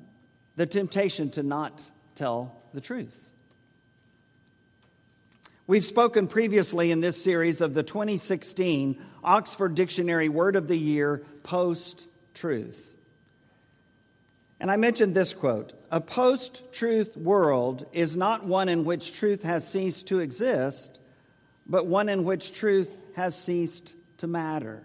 the 0.56 0.66
temptation 0.66 1.32
to 1.32 1.44
not 1.44 1.82
tell 2.16 2.62
the 2.74 2.82
truth. 2.82 3.31
We've 5.72 5.86
spoken 5.86 6.28
previously 6.28 6.92
in 6.92 7.00
this 7.00 7.24
series 7.24 7.62
of 7.62 7.74
the 7.74 7.82
2016 7.82 9.02
Oxford 9.24 9.74
Dictionary 9.74 10.28
Word 10.28 10.58
of 10.58 10.68
the 10.68 10.76
Year 10.76 11.24
post 11.44 12.10
truth. 12.34 12.94
And 14.60 14.70
I 14.70 14.76
mentioned 14.76 15.16
this 15.16 15.34
quote 15.34 15.72
A 15.90 16.02
post 16.02 16.74
truth 16.74 17.16
world 17.16 17.86
is 17.94 18.18
not 18.18 18.46
one 18.46 18.68
in 18.68 18.84
which 18.84 19.14
truth 19.14 19.44
has 19.44 19.66
ceased 19.66 20.10
to 20.10 20.20
exist, 20.20 21.00
but 21.66 21.88
one 21.88 22.10
in 22.10 22.26
which 22.26 22.52
truth 22.52 22.94
has 23.16 23.42
ceased 23.42 23.96
to 24.18 24.28
matter. 24.28 24.84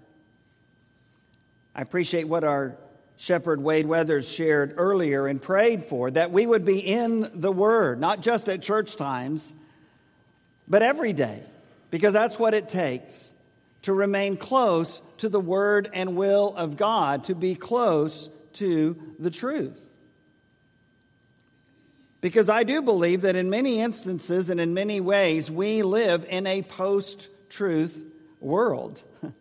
I 1.75 1.83
appreciate 1.83 2.29
what 2.29 2.45
our 2.45 2.77
shepherd 3.17 3.61
Wade 3.61 3.89
Weathers 3.89 4.29
shared 4.29 4.75
earlier 4.77 5.27
and 5.27 5.43
prayed 5.43 5.83
for 5.83 6.13
that 6.13 6.31
we 6.31 6.47
would 6.47 6.65
be 6.65 6.79
in 6.79 7.29
the 7.35 7.51
Word, 7.51 7.99
not 7.99 8.21
just 8.21 8.49
at 8.49 8.63
church 8.63 8.95
times, 8.95 9.53
but 10.69 10.83
every 10.83 11.13
day, 11.13 11.43
because 11.91 12.13
that's 12.13 12.39
what 12.39 12.55
it 12.55 12.69
takes 12.69 13.33
to 13.83 13.93
remain 13.93 14.37
close 14.37 15.01
to 15.19 15.29
the 15.29 15.41
Word 15.41 15.89
and 15.93 16.17
will 16.17 16.55
of 16.57 16.77
God, 16.77 17.25
to 17.25 17.35
be 17.35 17.55
close 17.55 18.29
to 18.55 18.97
the 19.19 19.31
truth. 19.31 19.83
Because 22.21 22.49
I 22.49 22.65
do 22.65 22.83
believe 22.83 23.23
that 23.23 23.37
in 23.37 23.51
many 23.51 23.81
instances 23.81 24.51
and 24.51 24.61
in 24.61 24.75
many 24.75 25.01
ways, 25.01 25.51
we 25.51 25.83
live 25.83 26.27
in 26.29 26.47
a 26.47 26.63
post 26.63 27.29
truth 27.49 28.05
world. 28.41 29.01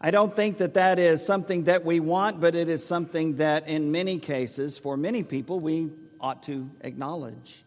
I 0.00 0.10
don't 0.10 0.36
think 0.36 0.58
that 0.58 0.74
that 0.74 0.98
is 0.98 1.24
something 1.24 1.64
that 1.64 1.84
we 1.84 2.00
want, 2.00 2.40
but 2.40 2.54
it 2.54 2.68
is 2.68 2.84
something 2.84 3.36
that 3.36 3.66
in 3.66 3.90
many 3.90 4.18
cases, 4.18 4.76
for 4.76 4.96
many 4.96 5.22
people, 5.22 5.58
we 5.58 5.90
ought 6.20 6.42
to 6.44 6.68
acknowledge. 6.82 7.64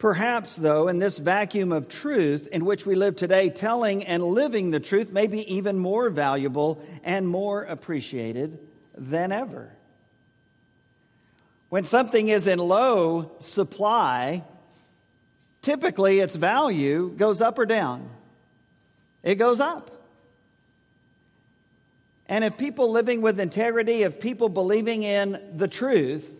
Perhaps, 0.00 0.56
though, 0.56 0.88
in 0.88 0.98
this 0.98 1.18
vacuum 1.18 1.72
of 1.72 1.86
truth 1.86 2.48
in 2.50 2.64
which 2.64 2.86
we 2.86 2.94
live 2.94 3.16
today, 3.16 3.50
telling 3.50 4.02
and 4.04 4.24
living 4.24 4.70
the 4.70 4.80
truth 4.80 5.12
may 5.12 5.26
be 5.26 5.54
even 5.54 5.78
more 5.78 6.08
valuable 6.08 6.82
and 7.04 7.28
more 7.28 7.62
appreciated 7.64 8.58
than 8.94 9.30
ever. 9.30 9.70
When 11.68 11.84
something 11.84 12.28
is 12.28 12.46
in 12.46 12.58
low 12.58 13.30
supply, 13.40 14.42
typically 15.60 16.20
its 16.20 16.34
value 16.34 17.10
goes 17.10 17.42
up 17.42 17.58
or 17.58 17.66
down. 17.66 18.08
It 19.22 19.34
goes 19.34 19.60
up. 19.60 19.90
And 22.26 22.42
if 22.42 22.56
people 22.56 22.90
living 22.90 23.20
with 23.20 23.38
integrity, 23.38 24.02
if 24.02 24.18
people 24.18 24.48
believing 24.48 25.02
in 25.02 25.38
the 25.54 25.68
truth, 25.68 26.39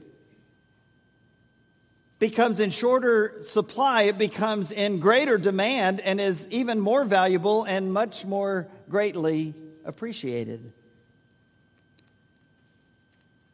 becomes 2.20 2.60
in 2.60 2.70
shorter 2.70 3.42
supply, 3.42 4.02
it 4.02 4.18
becomes 4.18 4.70
in 4.70 5.00
greater 5.00 5.38
demand 5.38 6.00
and 6.00 6.20
is 6.20 6.46
even 6.50 6.78
more 6.78 7.04
valuable 7.04 7.64
and 7.64 7.92
much 7.92 8.24
more 8.24 8.68
greatly 8.88 9.54
appreciated. 9.84 10.72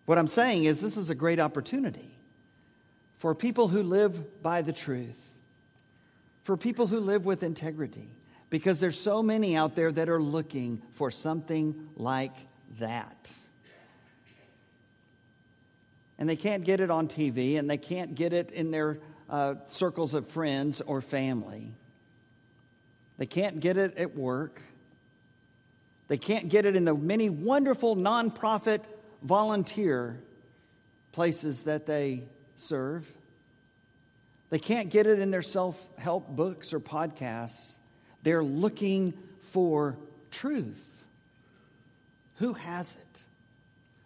What 0.05 0.19
I'm 0.19 0.29
saying 0.29 0.65
is, 0.65 0.83
this 0.83 0.99
is 0.99 1.09
a 1.09 1.15
great 1.15 1.41
opportunity 1.41 2.19
for 3.17 3.35
people 3.35 3.69
who 3.69 3.83
live 3.83 4.43
by 4.43 4.61
the 4.61 4.75
truth 4.75 5.33
for 6.47 6.57
people 6.57 6.87
who 6.87 7.01
live 7.01 7.27
with 7.27 7.43
integrity 7.43 8.09
because 8.51 8.79
there's 8.79 8.97
so 8.97 9.21
many 9.21 9.57
out 9.57 9.75
there 9.75 9.91
that 9.91 10.09
are 10.09 10.23
looking 10.23 10.81
for 10.93 11.11
something 11.11 11.89
like 11.97 12.37
that. 12.79 13.33
And 16.19 16.29
they 16.29 16.37
can't 16.37 16.65
get 16.65 16.81
it 16.81 16.91
on 16.91 17.09
TV 17.09 17.59
and 17.59 17.69
they 17.69 17.77
can't 17.77 18.15
get 18.15 18.33
it 18.33 18.51
in 18.51 18.71
their 18.71 18.99
uh, 19.29 19.57
circles 19.67 20.15
of 20.15 20.29
friends 20.29 20.81
or 20.81 21.01
family. 21.01 21.73
They 23.19 23.27
can't 23.27 23.61
get 23.61 23.77
it 23.77 23.97
at 23.97 24.17
work. 24.17 24.61
They 26.09 26.19
can't 26.19 26.49
get 26.49 26.67
it 26.67 26.77
in 26.77 26.85
the 26.85 26.95
many 26.95 27.29
wonderful 27.29 27.97
nonprofit 27.97 28.81
volunteer 29.23 30.21
places 31.13 31.63
that 31.63 31.87
they 31.87 32.23
serve. 32.57 33.11
They 34.51 34.59
can't 34.59 34.91
get 34.91 35.07
it 35.07 35.19
in 35.19 35.31
their 35.31 35.43
self 35.43 35.77
help 35.99 36.29
books 36.29 36.73
or 36.73 36.81
podcasts. 36.81 37.77
They're 38.23 38.45
looking 38.45 39.15
for 39.51 39.97
truth. 40.31 41.05
Who 42.37 42.53
has 42.53 42.95
it? 42.95 43.21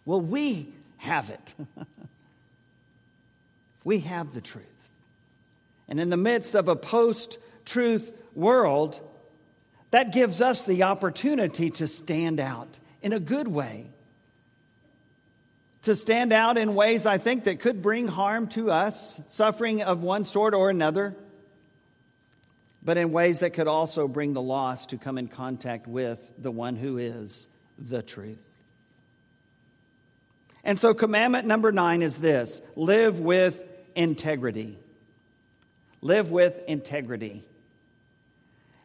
Well, 0.05 0.21
we 0.21 0.73
have 0.97 1.29
it. 1.29 1.55
we 3.83 3.99
have 3.99 4.33
the 4.33 4.41
truth. 4.41 4.65
And 5.87 5.99
in 5.99 6.09
the 6.09 6.17
midst 6.17 6.55
of 6.55 6.67
a 6.67 6.75
post 6.75 7.37
truth 7.65 8.11
world, 8.33 8.99
that 9.91 10.13
gives 10.13 10.41
us 10.41 10.65
the 10.65 10.83
opportunity 10.83 11.69
to 11.71 11.87
stand 11.87 12.39
out 12.39 12.79
in 13.01 13.13
a 13.13 13.19
good 13.19 13.47
way. 13.47 13.87
To 15.83 15.95
stand 15.95 16.31
out 16.31 16.57
in 16.57 16.75
ways 16.75 17.05
I 17.05 17.17
think 17.17 17.45
that 17.45 17.59
could 17.59 17.81
bring 17.81 18.07
harm 18.07 18.47
to 18.49 18.71
us, 18.71 19.19
suffering 19.27 19.81
of 19.81 20.03
one 20.03 20.23
sort 20.23 20.53
or 20.53 20.69
another, 20.69 21.15
but 22.83 22.97
in 22.97 23.11
ways 23.11 23.39
that 23.39 23.51
could 23.51 23.67
also 23.67 24.07
bring 24.07 24.33
the 24.33 24.41
lost 24.41 24.89
to 24.89 24.97
come 24.97 25.17
in 25.17 25.27
contact 25.27 25.87
with 25.87 26.31
the 26.37 26.51
one 26.51 26.75
who 26.75 26.97
is 26.97 27.47
the 27.77 28.01
truth. 28.01 28.47
And 30.63 30.79
so, 30.79 30.93
commandment 30.93 31.47
number 31.47 31.71
nine 31.71 32.03
is 32.03 32.17
this 32.17 32.61
live 32.75 33.19
with 33.19 33.63
integrity. 33.95 34.77
Live 36.01 36.31
with 36.31 36.63
integrity. 36.67 37.43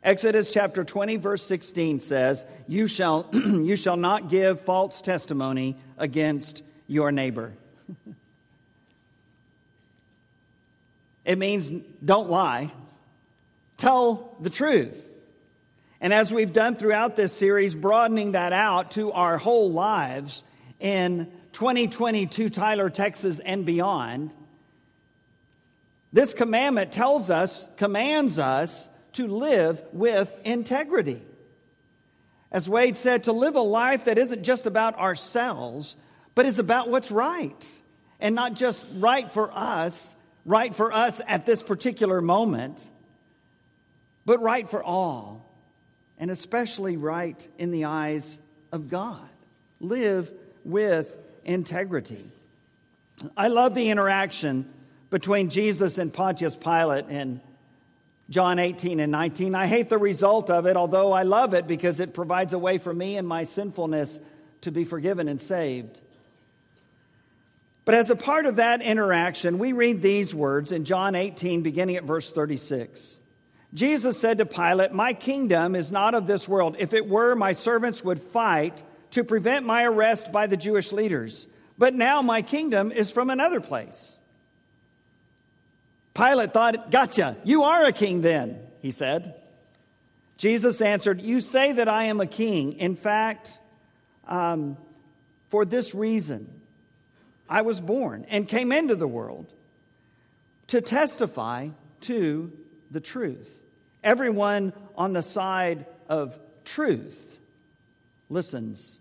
Exodus 0.03 0.53
chapter 0.53 0.85
20, 0.85 1.17
verse 1.17 1.43
16 1.43 2.01
says, 2.01 2.47
You 2.69 2.87
shall, 2.87 3.29
you 3.33 3.75
shall 3.75 3.97
not 3.97 4.29
give 4.29 4.61
false 4.61 5.01
testimony 5.01 5.77
against 5.99 6.63
your 6.87 7.11
neighbor. 7.11 7.53
it 11.25 11.39
means 11.39 11.71
don't 12.05 12.31
lie, 12.31 12.71
tell 13.79 14.37
the 14.41 14.51
truth. 14.51 15.11
And 16.01 16.13
as 16.13 16.33
we've 16.33 16.53
done 16.53 16.77
throughout 16.77 17.17
this 17.17 17.33
series, 17.33 17.75
broadening 17.75 18.33
that 18.33 18.53
out 18.53 18.93
to 18.93 19.11
our 19.13 19.39
whole 19.39 19.73
lives 19.73 20.45
in 20.79 21.33
2022, 21.53 22.51
Tyler, 22.51 22.91
Texas, 22.91 23.41
and 23.41 23.65
beyond, 23.65 24.31
this 26.17 26.33
commandment 26.33 26.93
tells 26.93 27.29
us, 27.29 27.69
commands 27.77 28.39
us 28.39 28.89
to 29.13 29.27
live 29.27 29.83
with 29.93 30.33
integrity. 30.45 31.21
As 32.51 32.71
Wade 32.71 32.97
said, 32.97 33.25
to 33.25 33.33
live 33.33 33.55
a 33.55 33.61
life 33.61 34.07
that 34.07 34.17
isn't 34.17 34.43
just 34.43 34.67
about 34.67 34.99
ourselves, 34.99 35.95
but 36.35 36.47
is 36.47 36.59
about 36.59 36.89
what's 36.89 37.11
right. 37.11 37.69
And 38.19 38.35
not 38.35 38.55
just 38.55 38.83
right 38.95 39.31
for 39.31 39.53
us, 39.53 40.17
right 40.47 40.75
for 40.75 40.91
us 40.91 41.21
at 41.27 41.45
this 41.45 41.63
particular 41.63 42.23
moment, 42.23 42.83
but 44.25 44.41
right 44.41 44.67
for 44.67 44.83
all. 44.83 45.45
And 46.17 46.31
especially 46.31 46.97
right 46.97 47.47
in 47.59 47.73
the 47.73 47.85
eyes 47.85 48.39
of 48.73 48.89
God. 48.89 49.29
Live 49.81 50.31
with 50.65 51.15
integrity. 51.45 52.25
I 53.37 53.49
love 53.49 53.75
the 53.75 53.91
interaction 53.91 54.73
between 55.17 55.49
Jesus 55.49 55.97
and 55.97 56.13
Pontius 56.13 56.59
Pilate 56.59 57.09
in 57.09 57.41
John 58.29 58.59
18 58.59 59.01
and 59.01 59.11
19. 59.11 59.55
I 59.55 59.67
hate 59.67 59.89
the 59.89 59.97
result 59.97 60.51
of 60.51 60.67
it, 60.67 60.77
although 60.77 61.11
I 61.11 61.23
love 61.23 61.55
it 61.55 61.67
because 61.67 62.01
it 62.01 62.13
provides 62.13 62.53
a 62.53 62.59
way 62.59 62.77
for 62.77 62.93
me 62.93 63.17
and 63.17 63.27
my 63.27 63.45
sinfulness 63.45 64.21
to 64.61 64.71
be 64.71 64.85
forgiven 64.85 65.27
and 65.27 65.41
saved. 65.41 66.03
But 67.87 67.95
as 67.95 68.11
a 68.11 68.15
part 68.15 68.45
of 68.45 68.57
that 68.57 68.83
interaction, 68.83 69.59
we 69.59 69.73
read 69.73 70.03
these 70.03 70.35
words 70.35 70.71
in 70.71 70.85
John 70.85 71.15
18, 71.15 71.63
beginning 71.63 71.97
at 71.97 72.05
verse 72.05 72.31
36. 72.31 73.19
Jesus 73.73 74.21
said 74.21 74.37
to 74.37 74.45
Pilate, 74.45 74.93
My 74.93 75.15
kingdom 75.15 75.75
is 75.75 75.91
not 75.91 76.15
of 76.15 76.27
this 76.27 76.47
world. 76.47 76.77
If 76.79 76.93
it 76.93 77.09
were, 77.09 77.35
my 77.35 77.55
servants 77.55 78.05
would 78.05 78.21
fight 78.21 78.83
to 79.13 79.25
prevent 79.25 79.65
my 79.65 79.85
arrest 79.85 80.31
by 80.31 80.47
the 80.47 80.59
Jewish 80.59 80.93
leaders. 80.93 81.47
But 81.79 81.95
now 81.95 82.21
my 82.21 82.43
kingdom 82.43 82.93
is 82.93 83.11
from 83.11 83.31
another 83.31 83.63
place. 83.63 84.19
Pilate 86.17 86.55
thought, 86.55 86.91
Gotcha, 86.91 87.37
you 87.45 87.65
are 87.65 87.85
a 87.85 87.93
king 87.93 88.23
then, 88.23 88.59
he 88.81 88.91
said. 88.91 89.35
Jesus 90.39 90.81
answered, 90.81 91.21
You 91.21 91.43
say 91.43 91.73
that 91.73 91.89
I 91.89 92.05
am 92.05 92.21
a 92.21 92.27
king. 92.27 92.75
In 92.75 92.97
fact, 92.97 93.59
um, 94.27 94.79
for 95.51 95.67
this 95.67 95.95
reason, 95.95 96.63
I 97.49 97.63
was 97.63 97.81
born 97.81 98.25
and 98.31 98.49
came 98.49 98.73
into 98.73 98.97
the 98.97 99.07
world 99.07 99.53
to 100.69 100.81
testify 100.81 101.69
to 102.03 102.51
the 102.91 103.01
truth. 103.01 103.61
Everyone 104.03 104.73
on 104.97 105.13
the 105.13 105.23
side 105.23 105.85
of 106.09 106.39
truth 106.65 107.39
listens 108.31 108.99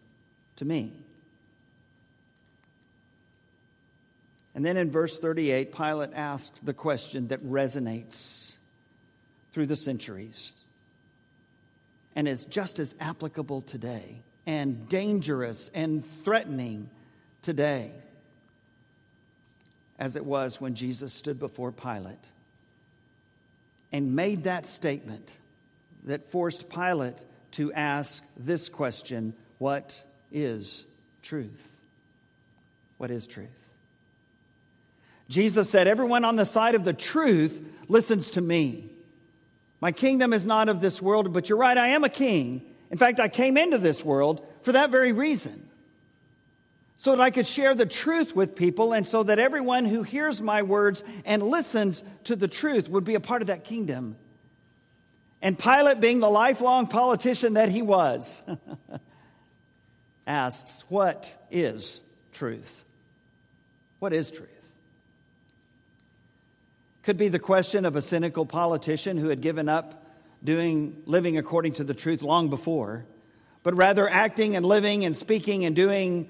to 0.58 0.66
me. 0.66 1.05
And 4.56 4.64
then 4.64 4.78
in 4.78 4.90
verse 4.90 5.20
38, 5.20 5.76
Pilate 5.76 6.12
asked 6.14 6.66
the 6.66 6.74
question 6.74 7.28
that 7.28 7.46
resonates 7.46 8.54
through 9.52 9.66
the 9.66 9.76
centuries 9.76 10.54
and 12.16 12.28
is 12.28 12.46
just 12.46 12.80
as 12.80 12.96
applicable 13.02 13.62
today 13.62 14.22
and 14.46 14.88
dangerous 14.88 15.70
and 15.74 16.04
threatening 16.04 16.90
today 17.42 17.92
as 20.00 20.16
it 20.16 20.26
was 20.26 20.62
when 20.62 20.74
Jesus 20.74 21.14
stood 21.14 21.38
before 21.38 21.74
Pilate 21.74 22.18
and 23.92 24.16
made 24.16 24.46
that 24.46 24.68
statement 24.68 25.30
that 26.06 26.30
forced 26.30 26.70
Pilate 26.70 27.18
to 27.52 27.74
ask 27.74 28.24
this 28.38 28.70
question 28.70 29.34
What 29.58 30.02
is 30.32 30.86
truth? 31.22 31.72
What 32.98 33.12
is 33.12 33.28
truth? 33.28 33.65
Jesus 35.28 35.70
said, 35.70 35.88
Everyone 35.88 36.26
on 36.26 36.36
the 36.36 36.46
side 36.46 36.76
of 36.76 36.84
the 36.84 36.94
truth 36.94 37.66
listens 37.88 38.32
to 38.32 38.42
me. 38.42 38.90
My 39.82 39.92
kingdom 39.92 40.34
is 40.34 40.46
not 40.46 40.70
of 40.70 40.82
this 40.82 41.02
world, 41.02 41.34
but 41.34 41.50
you're 41.50 41.58
right, 41.58 41.78
I 41.78 41.90
am 41.90 42.04
a 42.04 42.10
king. 42.10 42.62
In 42.92 42.98
fact, 42.98 43.20
I 43.20 43.28
came 43.28 43.58
into 43.58 43.78
this 43.78 44.04
world 44.04 44.46
for 44.62 44.72
that 44.72 44.90
very 44.90 45.12
reason. 45.12 45.70
So 46.98 47.12
that 47.12 47.22
I 47.22 47.30
could 47.30 47.46
share 47.46 47.76
the 47.76 47.86
truth 47.86 48.36
with 48.36 48.56
people, 48.56 48.94
and 48.94 49.06
so 49.06 49.24
that 49.24 49.38
everyone 49.38 49.86
who 49.86 50.04
hears 50.04 50.42
my 50.42 50.62
words 50.62 51.04
and 51.26 51.44
listens 51.44 52.04
to 52.24 52.36
the 52.36 52.48
truth 52.48 52.88
would 52.88 53.04
be 53.04 53.16
a 53.16 53.20
part 53.20 53.42
of 53.42 53.48
that 53.48 53.66
kingdom. 53.66 54.16
And 55.42 55.60
Pilate, 55.60 56.00
being 56.00 56.20
the 56.20 56.30
lifelong 56.30 56.88
politician 56.88 57.56
that 57.56 57.70
he 57.70 57.82
was, 57.82 58.44
asks, 60.28 60.86
What 60.88 61.36
is 61.52 62.00
truth? 62.32 62.84
What 64.00 64.14
is 64.14 64.32
truth? 64.32 64.55
Could 67.06 67.18
be 67.18 67.28
the 67.28 67.38
question 67.38 67.86
of 67.86 67.96
a 67.96 68.02
cynical 68.02 68.48
politician 68.48 69.20
who 69.20 69.30
had 69.30 69.40
given 69.40 69.70
up 69.70 70.04
doing 70.44 71.04
living 71.06 71.38
according 71.38 71.74
to 71.74 71.84
the 71.84 71.94
truth 71.94 72.24
long 72.24 72.50
before, 72.50 73.06
but 73.62 73.76
rather 73.76 74.10
acting 74.10 74.56
and 74.56 74.66
living 74.66 75.06
and 75.06 75.16
speaking 75.16 75.66
and 75.66 75.76
doing 75.76 76.28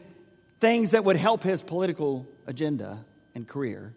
things 0.59 0.91
that 0.91 1.05
would 1.05 1.15
help 1.15 1.43
his 1.43 1.63
political 1.63 2.27
agenda 2.45 3.05
and 3.33 3.47
career. 3.47 3.93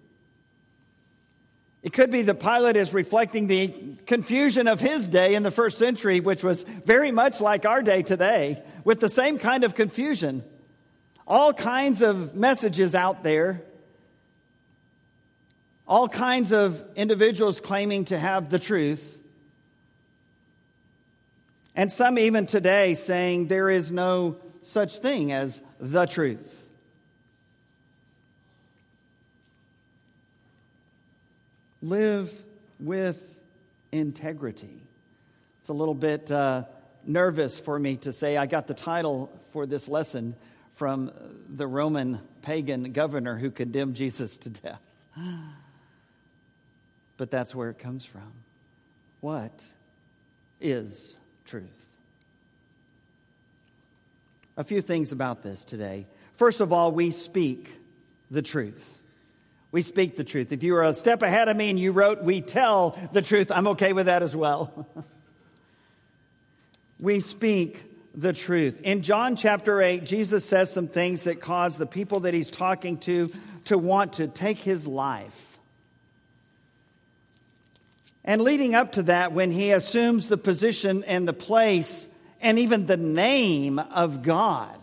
It 1.82 1.92
could 1.92 2.12
be 2.12 2.22
that 2.22 2.38
Pilate 2.38 2.76
is 2.76 2.94
reflecting 2.94 3.48
the 3.48 3.96
confusion 4.06 4.68
of 4.68 4.78
his 4.78 5.08
day 5.08 5.34
in 5.34 5.42
the 5.42 5.50
first 5.50 5.78
century, 5.78 6.20
which 6.20 6.44
was 6.44 6.62
very 6.62 7.10
much 7.10 7.40
like 7.40 7.66
our 7.66 7.82
day 7.82 8.02
today, 8.02 8.62
with 8.84 9.00
the 9.00 9.08
same 9.08 9.40
kind 9.40 9.64
of 9.64 9.74
confusion. 9.74 10.44
All 11.26 11.52
kinds 11.52 12.02
of 12.02 12.36
messages 12.36 12.94
out 12.94 13.24
there 13.24 13.64
all 15.88 16.06
kinds 16.06 16.52
of 16.52 16.84
individuals 16.96 17.60
claiming 17.60 18.04
to 18.04 18.18
have 18.18 18.50
the 18.50 18.58
truth, 18.58 19.16
and 21.74 21.90
some 21.90 22.18
even 22.18 22.44
today 22.44 22.94
saying 22.94 23.46
there 23.46 23.70
is 23.70 23.90
no 23.90 24.36
such 24.62 24.98
thing 24.98 25.32
as 25.32 25.62
the 25.80 26.04
truth. 26.04 26.68
Live 31.80 32.32
with 32.78 33.38
integrity. 33.92 34.82
It's 35.60 35.70
a 35.70 35.72
little 35.72 35.94
bit 35.94 36.30
uh, 36.30 36.64
nervous 37.06 37.58
for 37.58 37.78
me 37.78 37.96
to 37.98 38.12
say 38.12 38.36
I 38.36 38.46
got 38.46 38.66
the 38.66 38.74
title 38.74 39.30
for 39.52 39.64
this 39.64 39.88
lesson 39.88 40.34
from 40.74 41.10
the 41.48 41.66
Roman 41.66 42.20
pagan 42.42 42.92
governor 42.92 43.36
who 43.38 43.50
condemned 43.50 43.94
Jesus 43.94 44.36
to 44.38 44.50
death. 44.50 44.82
But 47.18 47.30
that's 47.30 47.54
where 47.54 47.68
it 47.68 47.78
comes 47.78 48.06
from. 48.06 48.32
What 49.20 49.64
is 50.60 51.16
truth? 51.44 51.86
A 54.56 54.64
few 54.64 54.80
things 54.80 55.12
about 55.12 55.42
this 55.42 55.64
today. 55.64 56.06
First 56.34 56.60
of 56.60 56.72
all, 56.72 56.92
we 56.92 57.10
speak 57.10 57.70
the 58.30 58.42
truth. 58.42 59.00
We 59.70 59.82
speak 59.82 60.16
the 60.16 60.24
truth. 60.24 60.52
If 60.52 60.62
you 60.62 60.72
were 60.72 60.82
a 60.82 60.94
step 60.94 61.22
ahead 61.22 61.48
of 61.48 61.56
me 61.56 61.68
and 61.68 61.78
you 61.78 61.92
wrote, 61.92 62.22
we 62.22 62.40
tell 62.40 62.98
the 63.12 63.20
truth, 63.20 63.50
I'm 63.50 63.66
okay 63.68 63.92
with 63.92 64.06
that 64.06 64.22
as 64.22 64.34
well. 64.34 64.86
we 67.00 67.20
speak 67.20 67.84
the 68.14 68.32
truth. 68.32 68.80
In 68.82 69.02
John 69.02 69.36
chapter 69.36 69.82
8, 69.82 70.04
Jesus 70.04 70.44
says 70.44 70.72
some 70.72 70.88
things 70.88 71.24
that 71.24 71.40
cause 71.40 71.76
the 71.76 71.86
people 71.86 72.20
that 72.20 72.34
he's 72.34 72.50
talking 72.50 72.96
to 72.98 73.30
to 73.66 73.76
want 73.76 74.14
to 74.14 74.28
take 74.28 74.58
his 74.58 74.86
life. 74.86 75.47
And 78.28 78.42
leading 78.42 78.74
up 78.74 78.92
to 78.92 79.04
that, 79.04 79.32
when 79.32 79.50
he 79.50 79.70
assumes 79.72 80.26
the 80.26 80.36
position 80.36 81.02
and 81.04 81.26
the 81.26 81.32
place 81.32 82.06
and 82.42 82.58
even 82.58 82.84
the 82.84 82.98
name 82.98 83.78
of 83.78 84.20
God, 84.20 84.78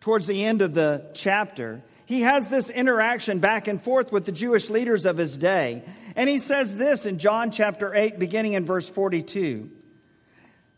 towards 0.00 0.26
the 0.26 0.44
end 0.44 0.60
of 0.60 0.74
the 0.74 1.06
chapter, 1.14 1.82
he 2.04 2.22
has 2.22 2.48
this 2.48 2.68
interaction 2.68 3.38
back 3.38 3.68
and 3.68 3.80
forth 3.80 4.10
with 4.10 4.24
the 4.24 4.32
Jewish 4.32 4.70
leaders 4.70 5.06
of 5.06 5.16
his 5.16 5.36
day. 5.36 5.84
And 6.16 6.28
he 6.28 6.40
says 6.40 6.74
this 6.74 7.06
in 7.06 7.18
John 7.18 7.52
chapter 7.52 7.94
8, 7.94 8.18
beginning 8.18 8.54
in 8.54 8.66
verse 8.66 8.88
42. 8.88 9.70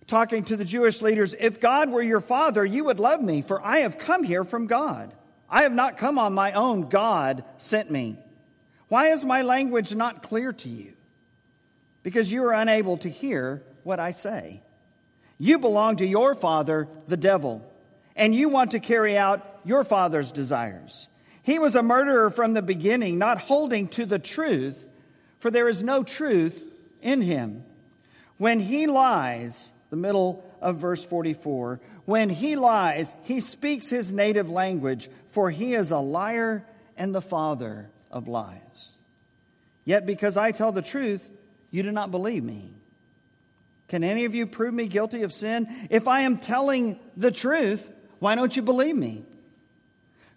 Talking 0.07 0.45
to 0.45 0.57
the 0.57 0.67
Jewish 0.67 1.01
leaders, 1.01 1.35
if 1.41 1.61
God 1.61 1.89
were 1.89 2.03
your 2.03 2.21
father, 2.21 2.63
you 2.63 2.85
would 2.85 3.01
love 3.01 3.23
me, 3.23 3.41
for 3.41 3.65
I 3.65 3.79
have 3.79 3.97
come 3.97 4.23
here 4.23 4.45
from 4.45 4.67
God. 4.67 5.15
I 5.49 5.63
have 5.63 5.73
not 5.73 5.97
come 5.97 6.19
on 6.19 6.35
my 6.35 6.53
own, 6.53 6.91
God 6.91 7.43
sent 7.57 7.91
me. 7.91 8.19
Why 8.89 9.13
is 9.13 9.25
my 9.25 9.41
language 9.41 9.95
not 9.95 10.23
clear 10.23 10.53
to 10.53 10.69
you? 10.69 10.93
Because 12.09 12.33
you 12.33 12.43
are 12.43 12.55
unable 12.55 12.97
to 12.97 13.11
hear 13.11 13.63
what 13.83 14.01
I 14.01 14.13
say. 14.13 14.63
You 15.37 15.59
belong 15.59 15.97
to 15.97 16.07
your 16.07 16.35
father, 16.35 16.89
the 17.07 17.19
devil, 17.19 17.71
and 18.17 18.35
you 18.35 18.49
want 18.49 18.71
to 18.71 18.81
carry 18.81 19.19
out 19.19 19.61
your 19.63 19.85
father's 19.85 20.33
desires. 20.33 21.07
He 21.43 21.59
was 21.59 21.77
a 21.77 21.83
murderer 21.83 22.31
from 22.31 22.55
the 22.55 22.63
beginning, 22.63 23.19
not 23.19 23.37
holding 23.39 23.89
to 23.89 24.07
the 24.07 24.19
truth, 24.19 24.87
for 25.39 25.51
there 25.51 25.69
is 25.69 25.83
no 25.83 26.03
truth 26.03 26.65
in 27.03 27.21
him. 27.21 27.63
When 28.39 28.59
he 28.59 28.87
lies, 28.87 29.71
the 29.91 29.97
middle 29.97 30.43
of 30.63 30.79
verse 30.79 31.05
44, 31.05 31.79
when 32.07 32.31
he 32.31 32.57
lies, 32.57 33.15
he 33.25 33.41
speaks 33.41 33.91
his 33.91 34.13
native 34.13 34.49
language, 34.49 35.11
for 35.29 35.51
he 35.51 35.75
is 35.75 35.91
a 35.91 35.99
liar 35.99 36.65
and 36.97 37.15
the 37.15 37.21
father 37.21 37.91
of 38.11 38.29
lies. 38.29 38.93
Yet 39.85 40.07
because 40.07 40.39
I 40.39 40.53
tell 40.53 40.73
the 40.73 40.81
truth, 40.81 41.29
you 41.71 41.83
do 41.83 41.93
not 41.93 42.11
believe 42.11 42.45
me. 42.45 42.73
Can 43.89 44.05
any 44.05 44.25
of 44.27 44.35
you 44.35 44.47
prove 44.47 44.75
me 44.75 44.87
guilty 44.87 45.23
of 45.23 45.33
sin? 45.33 45.67
If 45.91 46.09
I 46.09 46.21
am 46.21 46.39
telling 46.39 46.99
the 47.17 47.33
truth, 47.33 47.91
why 48.19 48.35
don't 48.35 48.55
you 48.55 48.63
believe 48.63 48.97
me? 48.97 49.25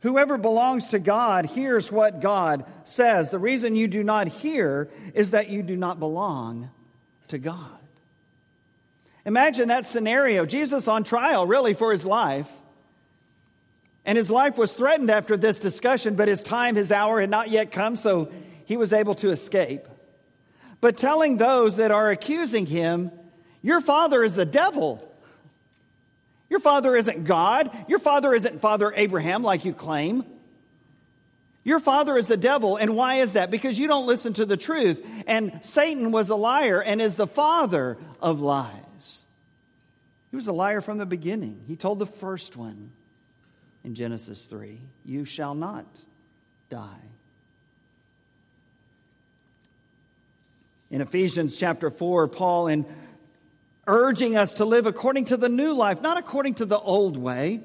Whoever 0.02 0.38
belongs 0.38 0.90
to 0.90 1.00
God 1.00 1.46
hears 1.46 1.92
what 1.92 2.22
God 2.22 2.66
says. 2.86 3.30
The 3.30 3.40
reason 3.40 3.76
you 3.76 3.88
do 3.88 4.04
not 4.04 4.28
hear 4.28 4.90
is 5.14 5.32
that 5.32 5.50
you 5.50 5.62
do 5.62 5.76
not 5.76 6.00
belong 6.00 6.72
to 7.28 7.38
God. 7.38 7.78
Imagine 9.26 9.68
that 9.68 9.86
scenario. 9.86 10.46
Jesus 10.46 10.88
on 10.88 11.04
trial, 11.04 11.46
really, 11.46 11.74
for 11.74 11.92
his 11.92 12.06
life. 12.06 12.50
And 14.04 14.18
his 14.18 14.32
life 14.32 14.58
was 14.58 14.74
threatened 14.74 15.12
after 15.12 15.38
this 15.38 15.60
discussion, 15.60 16.16
but 16.16 16.28
his 16.28 16.42
time, 16.42 16.76
his 16.76 16.92
hour 16.92 17.22
had 17.22 17.30
not 17.30 17.52
yet 17.52 17.72
come, 17.72 17.96
so 17.96 18.32
he 18.66 18.78
was 18.78 18.94
able 18.94 19.14
to 19.16 19.30
escape 19.30 19.88
but 20.82 20.98
telling 20.98 21.38
those 21.38 21.78
that 21.78 21.92
are 21.92 22.10
accusing 22.10 22.66
him, 22.66 23.12
Your 23.62 23.80
father 23.80 24.24
is 24.24 24.34
the 24.36 24.46
devil. 24.46 25.08
Your 26.50 26.60
father 26.60 26.98
isn't 26.98 27.24
God. 27.24 27.72
Your 27.88 28.00
father 28.00 28.34
isn't 28.34 28.60
Father 28.60 28.92
Abraham 28.94 29.42
like 29.42 29.64
you 29.64 29.74
claim. 29.74 30.26
Your 31.64 31.80
father 31.80 32.18
is 32.18 32.28
the 32.28 32.36
devil. 32.36 32.76
And 32.76 32.96
why 32.96 33.22
is 33.22 33.34
that? 33.34 33.52
Because 33.52 33.80
you 33.80 33.88
don't 33.88 34.08
listen 34.08 34.34
to 34.34 34.46
the 34.46 34.58
truth. 34.58 35.02
And 35.28 35.64
Satan 35.64 36.12
was 36.12 36.30
a 36.30 36.36
liar 36.36 36.82
and 36.82 37.02
is 37.02 37.16
the 37.16 37.28
father 37.28 37.98
of 38.22 38.42
lies. 38.42 39.24
He 40.32 40.36
was 40.36 40.48
a 40.48 40.54
liar 40.54 40.82
from 40.82 40.98
the 40.98 41.06
beginning. 41.06 41.64
He 41.68 41.76
told 41.76 42.00
the 42.00 42.06
first 42.06 42.58
one 42.58 42.92
in 43.84 43.96
Genesis 43.96 44.46
3 44.46 44.80
You 45.06 45.24
shall 45.26 45.56
not 45.56 45.86
die. 46.70 47.11
In 50.92 51.00
Ephesians 51.00 51.56
chapter 51.56 51.90
4, 51.90 52.28
Paul, 52.28 52.68
in 52.68 52.86
urging 53.88 54.36
us 54.36 54.54
to 54.56 54.66
live 54.66 54.86
according 54.86 55.26
to 55.26 55.38
the 55.38 55.48
new 55.48 55.72
life, 55.72 56.02
not 56.02 56.18
according 56.18 56.56
to 56.56 56.66
the 56.66 56.78
old 56.78 57.16
way, 57.16 57.62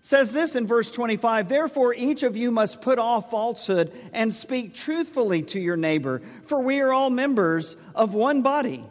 says 0.00 0.32
this 0.32 0.56
in 0.56 0.66
verse 0.66 0.90
25 0.90 1.50
Therefore, 1.50 1.92
each 1.92 2.22
of 2.22 2.34
you 2.34 2.50
must 2.50 2.80
put 2.80 2.98
off 2.98 3.30
falsehood 3.30 3.92
and 4.14 4.32
speak 4.32 4.74
truthfully 4.74 5.42
to 5.42 5.60
your 5.60 5.76
neighbor, 5.76 6.22
for 6.46 6.62
we 6.62 6.80
are 6.80 6.94
all 6.94 7.10
members 7.10 7.76
of 7.94 8.14
one 8.14 8.40
body. 8.40 8.82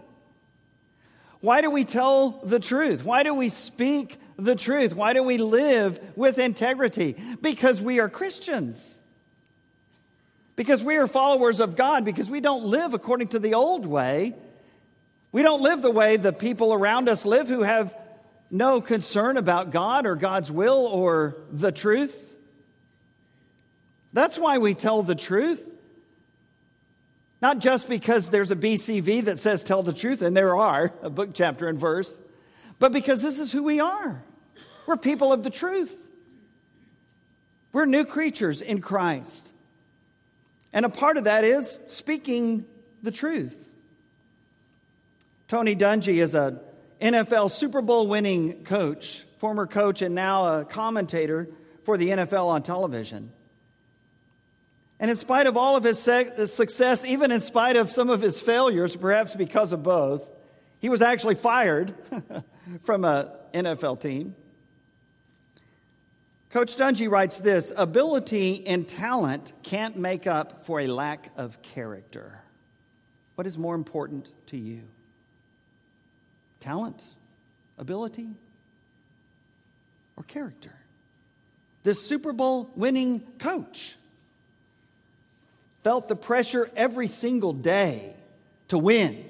Why 1.41 1.61
do 1.61 1.71
we 1.71 1.85
tell 1.85 2.41
the 2.43 2.59
truth? 2.59 3.03
Why 3.03 3.23
do 3.23 3.33
we 3.33 3.49
speak 3.49 4.19
the 4.37 4.55
truth? 4.55 4.93
Why 4.95 5.13
do 5.13 5.23
we 5.23 5.37
live 5.37 5.99
with 6.15 6.37
integrity? 6.37 7.15
Because 7.41 7.81
we 7.81 7.99
are 7.99 8.09
Christians. 8.09 8.94
Because 10.55 10.83
we 10.83 10.95
are 10.95 11.07
followers 11.07 11.59
of 11.59 11.75
God, 11.75 12.05
because 12.05 12.29
we 12.29 12.39
don't 12.39 12.63
live 12.65 12.93
according 12.93 13.29
to 13.29 13.39
the 13.39 13.55
old 13.55 13.85
way. 13.85 14.33
We 15.31 15.41
don't 15.41 15.61
live 15.61 15.81
the 15.81 15.91
way 15.91 16.17
the 16.17 16.31
people 16.31 16.73
around 16.73 17.09
us 17.09 17.25
live 17.25 17.47
who 17.49 17.63
have 17.63 17.93
no 18.49 18.79
concern 18.79 19.35
about 19.37 19.71
God 19.71 20.05
or 20.05 20.15
God's 20.15 20.51
will 20.51 20.85
or 20.85 21.37
the 21.51 21.71
truth. 21.71 22.17
That's 24.13 24.39
why 24.39 24.59
we 24.59 24.75
tell 24.75 25.03
the 25.03 25.15
truth. 25.15 25.61
Not 27.41 27.59
just 27.59 27.89
because 27.89 28.29
there's 28.29 28.51
a 28.51 28.55
BCV 28.55 29.25
that 29.25 29.39
says 29.39 29.61
tell 29.61 29.83
the 29.83 29.91
truth, 29.91 30.21
and 30.21 30.37
there 30.37 30.55
are, 30.55 30.93
a 31.01 31.09
book, 31.09 31.31
chapter, 31.33 31.67
and 31.67 31.77
verse, 31.77 32.19
but 32.79 32.93
because 32.93 33.21
this 33.21 33.39
is 33.39 33.51
who 33.51 33.63
we 33.63 33.81
are. 33.81 34.23
We're 34.87 34.95
people 34.95 35.33
of 35.33 35.43
the 35.43 35.49
truth. 35.49 35.95
We're 37.73 37.85
new 37.85 38.05
creatures 38.05 38.61
in 38.61 38.79
Christ. 38.79 39.51
And 40.75 40.85
a 40.85 40.89
part 40.89 41.15
of 41.15 41.23
that 41.23 41.45
is 41.45 41.79
speaking 41.87 42.65
the 43.01 43.09
truth. 43.09 43.69
Tony 45.47 45.73
Dungy 45.73 46.17
is 46.17 46.35
a 46.35 46.59
NFL 47.01 47.49
Super 47.51 47.81
Bowl 47.81 48.07
winning 48.07 48.65
coach, 48.65 49.23
former 49.37 49.67
coach, 49.67 50.01
and 50.01 50.13
now 50.13 50.59
a 50.59 50.65
commentator 50.65 51.47
for 51.83 51.97
the 51.97 52.09
NFL 52.09 52.47
on 52.47 52.61
television. 52.61 53.31
And 54.99 55.09
in 55.09 55.15
spite 55.15 55.47
of 55.47 55.55
all 55.55 55.77
of 55.77 55.85
his 55.85 55.97
success, 55.99 57.05
even 57.05 57.31
in 57.31 57.39
spite 57.39 57.77
of 57.77 57.89
some 57.89 58.09
of 58.09 58.21
his 58.21 58.41
failures, 58.41 58.97
perhaps 58.97 59.33
because 59.33 59.71
of 59.71 59.81
both, 59.81 60.29
he 60.79 60.89
was 60.89 61.01
actually 61.01 61.35
fired 61.35 61.93
from 62.83 63.05
an 63.05 63.29
NFL 63.53 64.01
team. 64.01 64.35
Coach 66.55 66.77
Dungy 66.77 67.11
writes 67.11 67.37
this 67.39 67.73
ability 67.75 68.65
and 68.65 68.87
talent 68.87 69.51
can't 69.61 69.97
make 69.97 70.25
up 70.25 70.63
for 70.63 70.79
a 70.79 70.87
lack 70.87 71.33
of 71.35 71.61
character. 71.61 72.39
What 73.35 73.45
is 73.45 73.57
more 73.57 73.75
important 73.75 74.31
to 74.47 74.57
you? 74.57 74.83
Talent, 76.61 77.03
ability, 77.77 78.29
or 80.15 80.23
character? 80.23 80.71
This 81.83 82.01
Super 82.01 82.31
Bowl 82.31 82.69
winning 82.77 83.19
coach 83.37 83.97
felt 85.83 86.07
the 86.07 86.15
pressure 86.15 86.71
every 86.73 87.09
single 87.09 87.51
day 87.51 88.15
to 88.69 88.77
win 88.77 89.25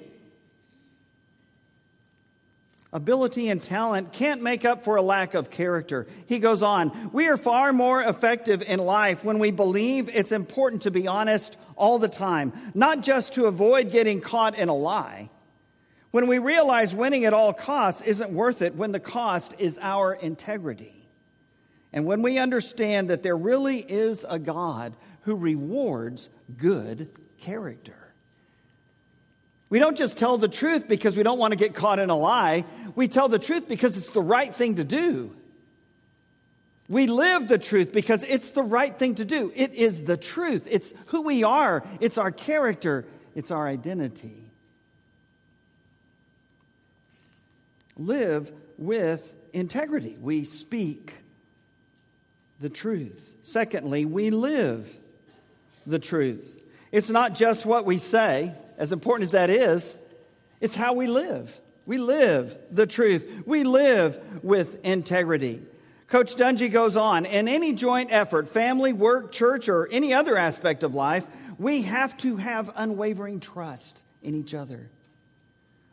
ability 2.96 3.50
and 3.50 3.62
talent 3.62 4.10
can't 4.10 4.42
make 4.42 4.64
up 4.64 4.82
for 4.82 4.96
a 4.96 5.02
lack 5.02 5.34
of 5.34 5.50
character. 5.50 6.06
He 6.24 6.38
goes 6.38 6.62
on, 6.62 7.10
we 7.12 7.28
are 7.28 7.36
far 7.36 7.74
more 7.74 8.02
effective 8.02 8.62
in 8.62 8.80
life 8.80 9.22
when 9.22 9.38
we 9.38 9.50
believe 9.50 10.08
it's 10.08 10.32
important 10.32 10.82
to 10.82 10.90
be 10.90 11.06
honest 11.06 11.58
all 11.76 11.98
the 11.98 12.08
time, 12.08 12.54
not 12.74 13.02
just 13.02 13.34
to 13.34 13.46
avoid 13.46 13.90
getting 13.90 14.22
caught 14.22 14.56
in 14.56 14.70
a 14.70 14.74
lie. 14.74 15.28
When 16.10 16.26
we 16.26 16.38
realize 16.38 16.94
winning 16.94 17.26
at 17.26 17.34
all 17.34 17.52
costs 17.52 18.00
isn't 18.00 18.30
worth 18.30 18.62
it 18.62 18.74
when 18.74 18.92
the 18.92 19.00
cost 19.00 19.52
is 19.58 19.78
our 19.82 20.14
integrity. 20.14 21.06
And 21.92 22.06
when 22.06 22.22
we 22.22 22.38
understand 22.38 23.10
that 23.10 23.22
there 23.22 23.36
really 23.36 23.80
is 23.80 24.24
a 24.26 24.38
God 24.38 24.96
who 25.22 25.34
rewards 25.36 26.30
good 26.56 27.10
character. 27.36 28.05
We 29.68 29.78
don't 29.78 29.96
just 29.96 30.16
tell 30.16 30.38
the 30.38 30.48
truth 30.48 30.86
because 30.86 31.16
we 31.16 31.22
don't 31.22 31.38
want 31.38 31.52
to 31.52 31.56
get 31.56 31.74
caught 31.74 31.98
in 31.98 32.10
a 32.10 32.16
lie. 32.16 32.64
We 32.94 33.08
tell 33.08 33.28
the 33.28 33.38
truth 33.38 33.68
because 33.68 33.96
it's 33.96 34.10
the 34.10 34.22
right 34.22 34.54
thing 34.54 34.76
to 34.76 34.84
do. 34.84 35.34
We 36.88 37.08
live 37.08 37.48
the 37.48 37.58
truth 37.58 37.92
because 37.92 38.22
it's 38.22 38.50
the 38.50 38.62
right 38.62 38.96
thing 38.96 39.16
to 39.16 39.24
do. 39.24 39.52
It 39.56 39.74
is 39.74 40.04
the 40.04 40.16
truth. 40.16 40.68
It's 40.70 40.94
who 41.08 41.22
we 41.22 41.42
are, 41.42 41.82
it's 42.00 42.16
our 42.16 42.30
character, 42.30 43.04
it's 43.34 43.50
our 43.50 43.66
identity. 43.66 44.36
Live 47.98 48.52
with 48.78 49.34
integrity. 49.52 50.16
We 50.20 50.44
speak 50.44 51.14
the 52.60 52.68
truth. 52.68 53.34
Secondly, 53.42 54.04
we 54.04 54.30
live 54.30 54.94
the 55.86 55.98
truth. 55.98 56.62
It's 56.92 57.10
not 57.10 57.34
just 57.34 57.66
what 57.66 57.84
we 57.84 57.98
say, 57.98 58.52
as 58.78 58.92
important 58.92 59.24
as 59.24 59.32
that 59.32 59.50
is, 59.50 59.96
it's 60.60 60.74
how 60.74 60.94
we 60.94 61.06
live. 61.06 61.60
We 61.86 61.98
live 61.98 62.56
the 62.70 62.86
truth. 62.86 63.44
We 63.46 63.64
live 63.64 64.44
with 64.44 64.84
integrity. 64.84 65.62
Coach 66.08 66.36
Dungy 66.36 66.70
goes 66.70 66.96
on 66.96 67.26
in 67.26 67.48
any 67.48 67.72
joint 67.72 68.10
effort, 68.12 68.48
family, 68.48 68.92
work, 68.92 69.32
church, 69.32 69.68
or 69.68 69.88
any 69.88 70.14
other 70.14 70.36
aspect 70.36 70.82
of 70.82 70.94
life, 70.94 71.26
we 71.58 71.82
have 71.82 72.16
to 72.18 72.36
have 72.36 72.72
unwavering 72.76 73.40
trust 73.40 74.02
in 74.22 74.34
each 74.34 74.54
other. 74.54 74.88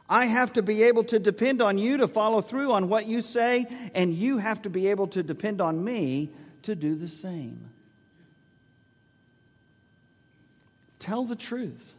I 0.09 0.25
have 0.25 0.53
to 0.53 0.61
be 0.61 0.83
able 0.83 1.05
to 1.05 1.17
depend 1.17 1.61
on 1.61 1.77
you 1.77 1.97
to 1.97 2.07
follow 2.07 2.41
through 2.41 2.73
on 2.73 2.89
what 2.89 3.07
you 3.07 3.21
say, 3.21 3.65
and 3.95 4.13
you 4.13 4.37
have 4.37 4.61
to 4.63 4.69
be 4.69 4.87
able 4.87 5.07
to 5.07 5.23
depend 5.23 5.61
on 5.61 5.83
me 5.83 6.31
to 6.63 6.75
do 6.75 6.95
the 6.95 7.07
same. 7.07 7.69
Tell 10.99 11.23
the 11.23 11.35
truth. 11.35 11.92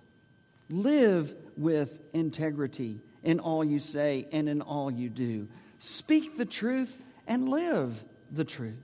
Live 0.70 1.34
with 1.56 1.98
integrity 2.12 3.00
in 3.22 3.40
all 3.40 3.64
you 3.64 3.78
say 3.78 4.26
and 4.32 4.48
in 4.48 4.60
all 4.60 4.90
you 4.90 5.08
do. 5.08 5.48
Speak 5.78 6.36
the 6.36 6.44
truth 6.44 7.02
and 7.26 7.48
live 7.48 8.02
the 8.30 8.44
truth. 8.44 8.74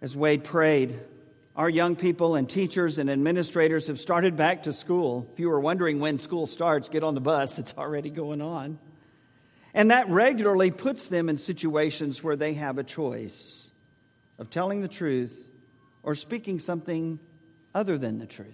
As 0.00 0.16
Wade 0.16 0.42
prayed, 0.42 0.98
our 1.54 1.68
young 1.68 1.96
people 1.96 2.34
and 2.34 2.48
teachers 2.48 2.98
and 2.98 3.10
administrators 3.10 3.86
have 3.86 4.00
started 4.00 4.36
back 4.36 4.64
to 4.64 4.72
school. 4.72 5.28
If 5.32 5.38
you 5.38 5.48
were 5.48 5.60
wondering 5.60 6.00
when 6.00 6.18
school 6.18 6.46
starts, 6.46 6.88
get 6.88 7.04
on 7.04 7.14
the 7.14 7.20
bus, 7.20 7.58
it's 7.60 7.74
already 7.76 8.10
going 8.10 8.42
on. 8.42 8.78
And 9.74 9.90
that 9.90 10.08
regularly 10.08 10.70
puts 10.70 11.08
them 11.08 11.28
in 11.28 11.38
situations 11.38 12.22
where 12.22 12.36
they 12.36 12.54
have 12.54 12.78
a 12.78 12.84
choice 12.84 13.70
of 14.38 14.50
telling 14.50 14.82
the 14.82 14.88
truth 14.88 15.48
or 16.02 16.14
speaking 16.14 16.58
something 16.58 17.18
other 17.74 17.98
than 17.98 18.18
the 18.18 18.26
truth. 18.26 18.48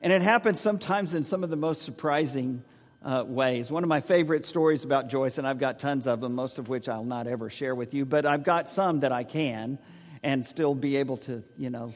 And 0.00 0.12
it 0.12 0.22
happens 0.22 0.60
sometimes 0.60 1.14
in 1.14 1.22
some 1.22 1.42
of 1.42 1.50
the 1.50 1.56
most 1.56 1.82
surprising 1.82 2.62
uh, 3.02 3.24
ways. 3.26 3.70
One 3.70 3.82
of 3.82 3.88
my 3.88 4.00
favorite 4.00 4.44
stories 4.46 4.84
about 4.84 5.08
Joyce, 5.08 5.38
and 5.38 5.46
I've 5.46 5.58
got 5.58 5.78
tons 5.78 6.06
of 6.06 6.20
them, 6.20 6.34
most 6.34 6.58
of 6.58 6.68
which 6.68 6.88
I'll 6.88 7.04
not 7.04 7.26
ever 7.26 7.50
share 7.50 7.74
with 7.74 7.94
you, 7.94 8.04
but 8.04 8.26
I've 8.26 8.44
got 8.44 8.68
some 8.68 9.00
that 9.00 9.12
I 9.12 9.24
can 9.24 9.78
and 10.22 10.44
still 10.44 10.74
be 10.74 10.96
able 10.96 11.18
to, 11.18 11.42
you 11.56 11.70
know, 11.70 11.94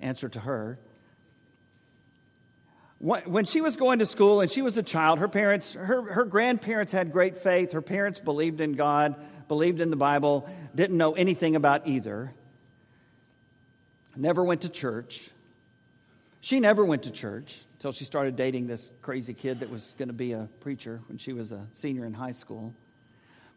answer 0.00 0.28
to 0.28 0.40
her. 0.40 0.78
When 2.98 3.46
she 3.46 3.62
was 3.62 3.76
going 3.76 4.00
to 4.00 4.06
school 4.06 4.42
and 4.42 4.50
she 4.50 4.60
was 4.60 4.76
a 4.76 4.82
child, 4.82 5.20
her 5.20 5.28
parents, 5.28 5.72
her, 5.72 6.02
her 6.02 6.24
grandparents 6.24 6.92
had 6.92 7.12
great 7.12 7.38
faith. 7.38 7.72
Her 7.72 7.80
parents 7.80 8.18
believed 8.18 8.60
in 8.60 8.72
God, 8.72 9.14
believed 9.48 9.80
in 9.80 9.88
the 9.88 9.96
Bible, 9.96 10.46
didn't 10.74 10.98
know 10.98 11.14
anything 11.14 11.56
about 11.56 11.88
either. 11.88 12.34
Never 14.20 14.44
went 14.44 14.60
to 14.60 14.68
church. 14.68 15.30
She 16.42 16.60
never 16.60 16.84
went 16.84 17.04
to 17.04 17.10
church 17.10 17.58
until 17.78 17.92
she 17.92 18.04
started 18.04 18.36
dating 18.36 18.66
this 18.66 18.90
crazy 19.00 19.32
kid 19.32 19.60
that 19.60 19.70
was 19.70 19.94
going 19.96 20.08
to 20.08 20.14
be 20.14 20.32
a 20.32 20.46
preacher 20.60 21.00
when 21.08 21.16
she 21.16 21.32
was 21.32 21.52
a 21.52 21.66
senior 21.72 22.04
in 22.04 22.12
high 22.12 22.32
school. 22.32 22.74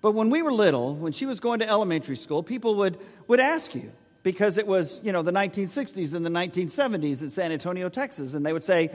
But 0.02 0.14
when 0.14 0.30
we 0.30 0.42
were 0.42 0.54
little, 0.54 0.96
when 0.96 1.12
she 1.12 1.26
was 1.26 1.42
going 1.42 1.60
to 1.60 1.68
elementary 1.68 2.16
school, 2.16 2.44
people 2.44 2.76
would, 2.76 2.98
would 3.28 3.42
ask 3.42 3.76
you, 3.76 3.92
because 4.24 4.58
it 4.58 4.66
was, 4.66 5.02
you 5.04 5.12
know, 5.12 5.22
the 5.22 5.34
1960s 5.34 6.14
and 6.14 6.26
the 6.26 6.30
1970s 6.30 7.22
in 7.22 7.30
San 7.30 7.52
Antonio, 7.52 7.90
Texas. 7.90 8.34
And 8.34 8.46
they 8.46 8.54
would 8.54 8.64
say, 8.64 8.90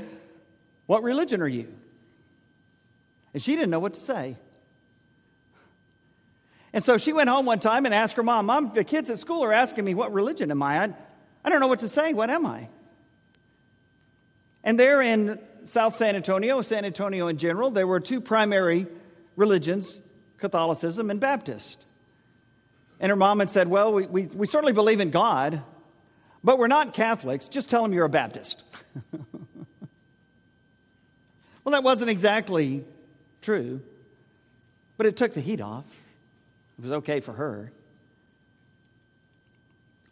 What 0.87 1.03
religion 1.03 1.43
are 1.43 1.49
you? 1.49 1.69
And 3.35 3.43
she 3.43 3.55
didn't 3.55 3.71
know 3.71 3.79
what 3.79 3.93
to 3.93 4.01
say. 4.01 4.37
And 6.73 6.83
so 6.83 6.97
she 6.97 7.13
went 7.13 7.29
home 7.29 7.45
one 7.45 7.61
time 7.61 7.85
and 7.85 7.95
asked 7.95 8.17
her 8.17 8.23
mom, 8.23 8.47
Mom, 8.47 8.73
the 8.73 8.85
kids 8.85 9.11
at 9.11 9.19
school 9.19 9.45
are 9.45 9.53
asking 9.53 9.85
me, 9.85 9.95
What 9.95 10.15
religion 10.15 10.51
am 10.51 10.63
I? 10.63 10.95
I, 11.49 11.51
don't 11.51 11.61
know 11.61 11.67
what 11.67 11.81
to 11.81 11.89
say. 11.89 12.13
What 12.13 12.29
am 12.29 12.45
I? 12.45 12.69
And 14.63 14.79
there 14.79 15.01
in 15.01 15.39
South 15.65 15.97
San 15.97 16.15
Antonio, 16.15 16.61
San 16.61 16.85
Antonio 16.85 17.29
in 17.29 17.39
general, 17.39 17.71
there 17.71 17.87
were 17.87 18.01
two 18.01 18.21
primary 18.21 18.87
religions 19.35 19.99
Catholicism 20.37 21.11
and 21.11 21.19
Baptist. 21.19 21.83
And 23.01 23.09
her 23.09 23.17
mom 23.17 23.39
had 23.39 23.49
said, 23.49 23.67
Well, 23.67 23.95
we, 23.95 24.07
we, 24.07 24.23
we 24.25 24.47
certainly 24.47 24.75
believe 24.75 25.01
in 25.01 25.11
God, 25.11 25.63
but 26.45 26.59
we're 26.59 26.67
not 26.67 26.93
Catholics. 26.93 27.49
Just 27.49 27.71
tell 27.71 27.83
them 27.83 27.95
you're 27.95 28.05
a 28.05 28.11
Baptist. 28.11 28.63
well, 31.65 31.73
that 31.73 31.83
wasn't 31.83 32.11
exactly 32.11 32.85
true, 33.41 33.81
but 34.99 35.07
it 35.07 35.17
took 35.17 35.33
the 35.33 35.41
heat 35.41 35.63
off. 35.63 35.87
It 36.79 36.83
was 36.83 36.93
okay 36.93 37.21
for 37.21 37.33
her. 37.33 37.73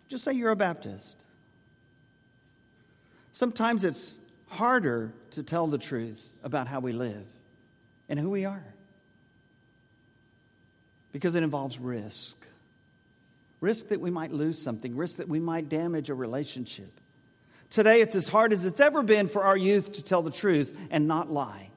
Just 0.08 0.24
say 0.24 0.32
you're 0.32 0.50
a 0.50 0.56
Baptist. 0.56 1.18
Sometimes 3.36 3.84
it's 3.84 4.14
harder 4.48 5.12
to 5.32 5.42
tell 5.42 5.66
the 5.66 5.76
truth 5.76 6.26
about 6.42 6.68
how 6.68 6.80
we 6.80 6.92
live 6.92 7.26
and 8.08 8.18
who 8.18 8.30
we 8.30 8.46
are 8.46 8.64
because 11.12 11.34
it 11.34 11.42
involves 11.42 11.78
risk 11.78 12.34
risk 13.60 13.88
that 13.88 14.00
we 14.00 14.10
might 14.10 14.32
lose 14.32 14.58
something, 14.58 14.96
risk 14.96 15.18
that 15.18 15.28
we 15.28 15.38
might 15.38 15.68
damage 15.68 16.08
a 16.08 16.14
relationship. 16.14 16.90
Today, 17.68 18.00
it's 18.00 18.14
as 18.14 18.26
hard 18.26 18.54
as 18.54 18.64
it's 18.64 18.80
ever 18.80 19.02
been 19.02 19.28
for 19.28 19.42
our 19.44 19.56
youth 19.56 19.92
to 19.92 20.02
tell 20.02 20.22
the 20.22 20.30
truth 20.30 20.74
and 20.90 21.06
not 21.06 21.30
lie, 21.30 21.68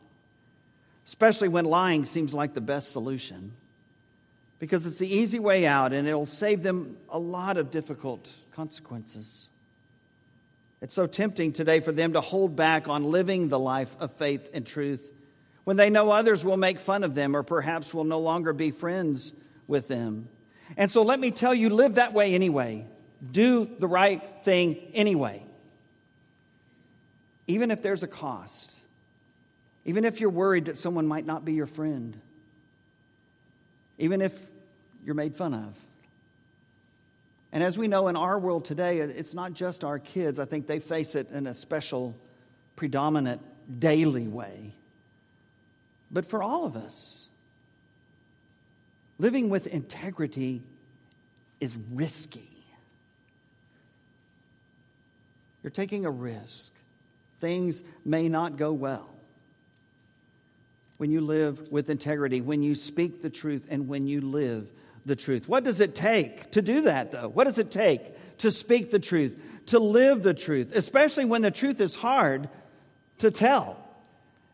especially 1.08 1.50
when 1.50 1.66
lying 1.66 2.06
seems 2.06 2.34
like 2.34 2.54
the 2.54 2.62
best 2.62 2.94
solution 2.94 3.52
because 4.60 4.86
it's 4.86 5.00
the 5.00 5.14
easy 5.14 5.40
way 5.40 5.68
out 5.68 5.92
and 5.92 6.08
it'll 6.08 6.26
save 6.26 6.64
them 6.64 6.96
a 7.10 7.20
lot 7.20 7.58
of 7.58 7.70
difficult 7.70 8.34
consequences. 8.54 9.49
It's 10.82 10.94
so 10.94 11.08
tempting 11.08 11.52
today 11.52 11.82
for 11.82 11.92
them 11.92 12.14
to 12.14 12.22
hold 12.22 12.56
back 12.56 12.88
on 12.88 13.04
living 13.04 13.50
the 13.50 13.60
life 13.60 13.94
of 14.00 14.14
faith 14.14 14.50
and 14.54 14.66
truth 14.66 15.12
when 15.66 15.78
they 15.78 15.90
know 15.90 16.10
others 16.10 16.46
will 16.46 16.58
make 16.58 16.80
fun 16.80 17.04
of 17.04 17.14
them 17.14 17.36
or 17.36 17.44
perhaps 17.44 17.94
will 17.94 18.06
no 18.06 18.20
longer 18.20 18.54
be 18.54 18.72
friends 18.72 19.34
with 19.68 19.88
them. 19.88 20.30
And 20.78 20.90
so 20.90 21.04
let 21.04 21.20
me 21.20 21.32
tell 21.32 21.54
you 21.54 21.70
live 21.70 21.96
that 21.96 22.14
way 22.14 22.34
anyway. 22.34 22.86
Do 23.32 23.70
the 23.78 23.88
right 23.88 24.24
thing 24.44 24.78
anyway. 24.94 25.44
Even 27.48 27.72
if 27.72 27.82
there's 27.82 28.04
a 28.04 28.08
cost, 28.08 28.74
even 29.84 30.06
if 30.06 30.22
you're 30.22 30.30
worried 30.30 30.66
that 30.66 30.78
someone 30.78 31.08
might 31.08 31.26
not 31.26 31.44
be 31.44 31.54
your 31.54 31.68
friend, 31.68 32.20
even 33.98 34.22
if 34.22 34.40
you're 35.04 35.16
made 35.16 35.36
fun 35.36 35.54
of. 35.54 35.76
And 37.52 37.64
as 37.64 37.78
we 37.78 37.88
know 37.88 38.08
in 38.08 38.16
our 38.16 38.38
world 38.38 38.66
today, 38.66 39.00
it's 39.00 39.34
not 39.34 39.54
just 39.54 39.84
our 39.84 40.00
kids. 40.00 40.40
I 40.40 40.46
think 40.46 40.68
they 40.68 40.80
face 40.80 41.16
it 41.16 41.32
in 41.32 41.48
a 41.48 41.54
special, 41.54 42.16
predominant, 42.76 43.42
daily 43.80 44.28
way. 44.28 44.74
But 46.12 46.26
for 46.28 46.44
all 46.44 46.66
of 46.66 46.76
us, 46.76 47.30
Living 49.20 49.50
with 49.50 49.68
integrity 49.68 50.64
is 51.60 51.78
risky. 51.92 52.48
You're 55.62 55.72
taking 55.72 56.06
a 56.06 56.10
risk. 56.10 56.72
Things 57.42 57.84
may 58.06 58.30
not 58.30 58.56
go 58.56 58.72
well. 58.72 59.10
When 60.98 61.12
you 61.12 61.20
live 61.20 61.70
with 61.70 61.90
integrity, 61.90 62.40
when 62.40 62.64
you 62.64 62.76
speak 62.76 63.22
the 63.22 63.30
truth, 63.30 63.68
and 63.70 63.90
when 63.90 64.08
you 64.08 64.22
live 64.22 64.68
the 65.06 65.16
truth. 65.16 65.48
What 65.48 65.64
does 65.64 65.82
it 65.82 65.96
take 65.96 66.52
to 66.52 66.62
do 66.62 66.82
that, 66.82 67.12
though? 67.12 67.30
What 67.30 67.46
does 67.46 67.58
it 67.58 67.72
take 67.72 68.38
to 68.40 68.52
speak 68.52 68.92
the 68.92 69.00
truth, 69.00 69.40
to 69.68 69.80
live 69.80 70.24
the 70.24 70.34
truth, 70.34 70.72
especially 70.74 71.26
when 71.26 71.42
the 71.42 71.52
truth 71.52 71.82
is 71.82 71.96
hard 71.96 72.50
to 73.20 73.32
tell? 73.32 73.78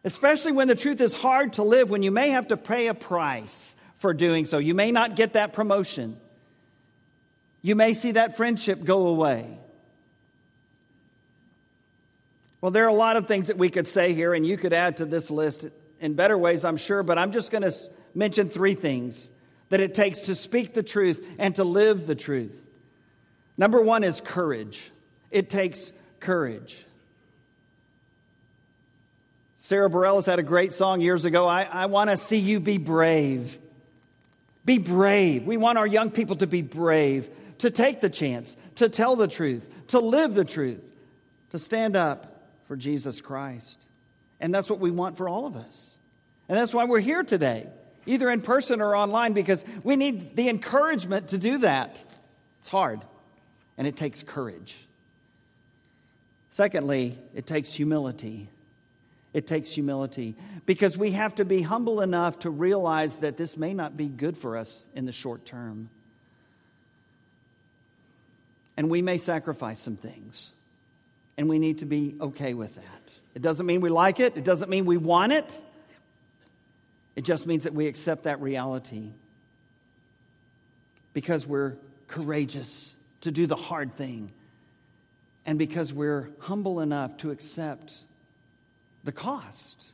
Especially 0.03 0.51
when 0.51 0.67
the 0.67 0.75
truth 0.75 1.01
is 1.01 1.13
hard 1.13 1.53
to 1.53 1.63
live, 1.63 1.89
when 1.89 2.03
you 2.03 2.11
may 2.11 2.29
have 2.29 2.49
to 2.49 2.57
pay 2.57 2.87
a 2.87 2.93
price 2.93 3.75
for 3.97 4.13
doing 4.13 4.45
so. 4.45 4.57
You 4.57 4.75
may 4.75 4.91
not 4.91 5.15
get 5.15 5.33
that 5.33 5.53
promotion. 5.53 6.17
You 7.61 7.75
may 7.75 7.93
see 7.93 8.11
that 8.11 8.37
friendship 8.37 8.83
go 8.83 9.07
away. 9.07 9.57
Well, 12.61 12.71
there 12.71 12.85
are 12.85 12.89
a 12.89 12.93
lot 12.93 13.15
of 13.15 13.27
things 13.27 13.47
that 13.47 13.57
we 13.57 13.69
could 13.69 13.87
say 13.87 14.13
here, 14.13 14.33
and 14.33 14.45
you 14.45 14.57
could 14.57 14.73
add 14.73 14.97
to 14.97 15.05
this 15.05 15.29
list 15.31 15.67
in 15.99 16.13
better 16.13 16.37
ways, 16.37 16.65
I'm 16.65 16.77
sure, 16.77 17.03
but 17.03 17.17
I'm 17.17 17.31
just 17.31 17.51
going 17.51 17.63
to 17.63 17.73
mention 18.13 18.49
three 18.49 18.75
things 18.75 19.29
that 19.75 19.81
it 19.81 19.93
takes 19.93 20.19
to 20.19 20.35
speak 20.35 20.73
the 20.73 20.81
truth 20.81 21.21
and 21.37 21.53
to 21.57 21.65
live 21.65 22.07
the 22.07 22.15
truth. 22.15 22.55
Number 23.57 23.81
one 23.81 24.05
is 24.05 24.21
courage. 24.21 24.89
It 25.31 25.49
takes 25.49 25.91
courage. 26.21 26.85
Sarah 29.57 29.89
Bareilles 29.89 30.27
had 30.27 30.39
a 30.39 30.43
great 30.43 30.71
song 30.71 31.01
years 31.01 31.25
ago. 31.25 31.45
I, 31.45 31.63
I 31.63 31.87
want 31.87 32.09
to 32.09 32.15
see 32.15 32.37
you 32.37 32.61
be 32.61 32.77
brave. 32.77 33.59
Be 34.63 34.77
brave. 34.77 35.45
We 35.45 35.57
want 35.57 35.77
our 35.77 35.85
young 35.85 36.09
people 36.09 36.37
to 36.37 36.47
be 36.47 36.61
brave, 36.61 37.27
to 37.57 37.69
take 37.69 37.99
the 37.99 38.09
chance, 38.09 38.55
to 38.75 38.87
tell 38.87 39.17
the 39.17 39.27
truth, 39.27 39.69
to 39.87 39.99
live 39.99 40.35
the 40.35 40.45
truth, 40.45 40.89
to 41.51 41.59
stand 41.59 41.97
up 41.97 42.47
for 42.69 42.77
Jesus 42.77 43.19
Christ. 43.19 43.83
And 44.39 44.55
that's 44.55 44.69
what 44.69 44.79
we 44.79 44.89
want 44.91 45.17
for 45.17 45.27
all 45.27 45.45
of 45.45 45.57
us. 45.57 45.99
And 46.47 46.57
that's 46.57 46.73
why 46.73 46.85
we're 46.85 47.01
here 47.01 47.23
today, 47.23 47.67
either 48.05 48.29
in 48.29 48.41
person 48.41 48.81
or 48.81 48.95
online, 48.95 49.33
because 49.33 49.65
we 49.83 49.95
need 49.95 50.35
the 50.35 50.49
encouragement 50.49 51.29
to 51.29 51.37
do 51.37 51.59
that. 51.59 52.03
It's 52.59 52.67
hard, 52.67 53.01
and 53.77 53.87
it 53.87 53.95
takes 53.95 54.23
courage. 54.23 54.75
Secondly, 56.49 57.17
it 57.33 57.45
takes 57.45 57.73
humility. 57.73 58.47
It 59.33 59.47
takes 59.47 59.69
humility 59.69 60.35
because 60.65 60.97
we 60.97 61.11
have 61.11 61.35
to 61.35 61.43
be 61.43 61.61
humble 61.61 61.99
enough 61.99 62.39
to 62.39 62.49
realize 62.49 63.17
that 63.17 63.35
this 63.35 63.57
may 63.57 63.73
not 63.73 63.97
be 63.97 64.07
good 64.07 64.37
for 64.37 64.55
us 64.55 64.87
in 64.95 65.05
the 65.05 65.11
short 65.11 65.45
term. 65.45 65.89
And 68.77 68.89
we 68.89 69.01
may 69.01 69.17
sacrifice 69.17 69.81
some 69.81 69.97
things, 69.97 70.51
and 71.37 71.49
we 71.49 71.59
need 71.59 71.79
to 71.79 71.85
be 71.85 72.15
okay 72.21 72.53
with 72.53 72.75
that. 72.75 73.11
It 73.35 73.41
doesn't 73.41 73.65
mean 73.65 73.81
we 73.81 73.89
like 73.89 74.21
it, 74.21 74.37
it 74.37 74.45
doesn't 74.45 74.69
mean 74.69 74.85
we 74.85 74.95
want 74.95 75.33
it. 75.33 75.61
It 77.15 77.23
just 77.23 77.47
means 77.47 77.63
that 77.63 77.73
we 77.73 77.87
accept 77.87 78.23
that 78.23 78.41
reality 78.41 79.11
because 81.13 81.47
we're 81.47 81.77
courageous 82.07 82.93
to 83.21 83.31
do 83.31 83.47
the 83.47 83.55
hard 83.55 83.95
thing 83.95 84.31
and 85.45 85.57
because 85.57 85.93
we're 85.93 86.29
humble 86.39 86.79
enough 86.79 87.17
to 87.17 87.31
accept 87.31 87.93
the 89.03 89.11
cost 89.11 89.89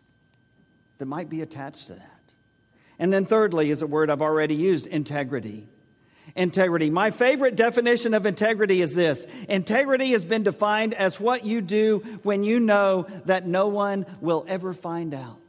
that 0.98 1.06
might 1.06 1.30
be 1.30 1.42
attached 1.42 1.88
to 1.88 1.94
that. 1.94 2.08
And 2.98 3.12
then, 3.12 3.26
thirdly, 3.26 3.72
is 3.72 3.82
a 3.82 3.88
word 3.88 4.10
I've 4.10 4.22
already 4.22 4.56
used 4.56 4.88
integrity. 4.88 5.68
Integrity. 6.36 6.90
My 6.90 7.12
favorite 7.12 7.56
definition 7.56 8.14
of 8.14 8.26
integrity 8.26 8.82
is 8.82 8.94
this 8.94 9.26
integrity 9.50 10.12
has 10.12 10.24
been 10.24 10.44
defined 10.44 10.94
as 10.94 11.20
what 11.20 11.44
you 11.44 11.62
do 11.62 12.00
when 12.24 12.44
you 12.44 12.60
know 12.60 13.08
that 13.26 13.46
no 13.46 13.68
one 13.68 14.06
will 14.22 14.46
ever 14.48 14.74
find 14.74 15.14
out. 15.14 15.41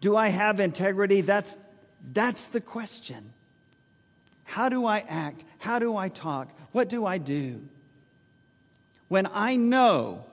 Do 0.00 0.16
I 0.16 0.28
have 0.28 0.60
integrity? 0.60 1.20
That's, 1.20 1.56
that's 2.12 2.46
the 2.48 2.60
question. 2.60 3.32
How 4.44 4.68
do 4.68 4.86
I 4.86 5.04
act? 5.08 5.44
How 5.58 5.78
do 5.78 5.96
I 5.96 6.08
talk? 6.08 6.48
What 6.72 6.88
do 6.88 7.06
I 7.06 7.18
do? 7.18 7.60
When 9.08 9.28
I 9.32 9.56
know 9.56 10.24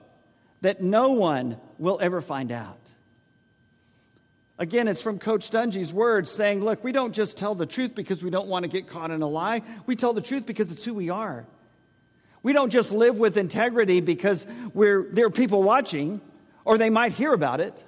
that 0.60 0.82
no 0.82 1.10
one 1.10 1.56
will 1.78 1.98
ever 2.00 2.20
find 2.20 2.50
out. 2.50 2.78
Again, 4.58 4.88
it's 4.88 5.00
from 5.00 5.20
Coach 5.20 5.50
Dungy's 5.50 5.94
words 5.94 6.30
saying, 6.32 6.64
Look, 6.64 6.82
we 6.82 6.90
don't 6.90 7.12
just 7.12 7.36
tell 7.36 7.54
the 7.54 7.66
truth 7.66 7.94
because 7.94 8.24
we 8.24 8.30
don't 8.30 8.48
want 8.48 8.64
to 8.64 8.68
get 8.68 8.88
caught 8.88 9.12
in 9.12 9.22
a 9.22 9.28
lie. 9.28 9.62
We 9.86 9.94
tell 9.94 10.12
the 10.12 10.20
truth 10.20 10.46
because 10.46 10.72
it's 10.72 10.84
who 10.84 10.94
we 10.94 11.10
are. 11.10 11.46
We 12.42 12.52
don't 12.52 12.70
just 12.70 12.90
live 12.90 13.18
with 13.18 13.36
integrity 13.36 14.00
because 14.00 14.46
we're, 14.74 15.06
there 15.12 15.26
are 15.26 15.30
people 15.30 15.62
watching 15.62 16.20
or 16.64 16.76
they 16.76 16.90
might 16.90 17.12
hear 17.12 17.32
about 17.32 17.60
it. 17.60 17.84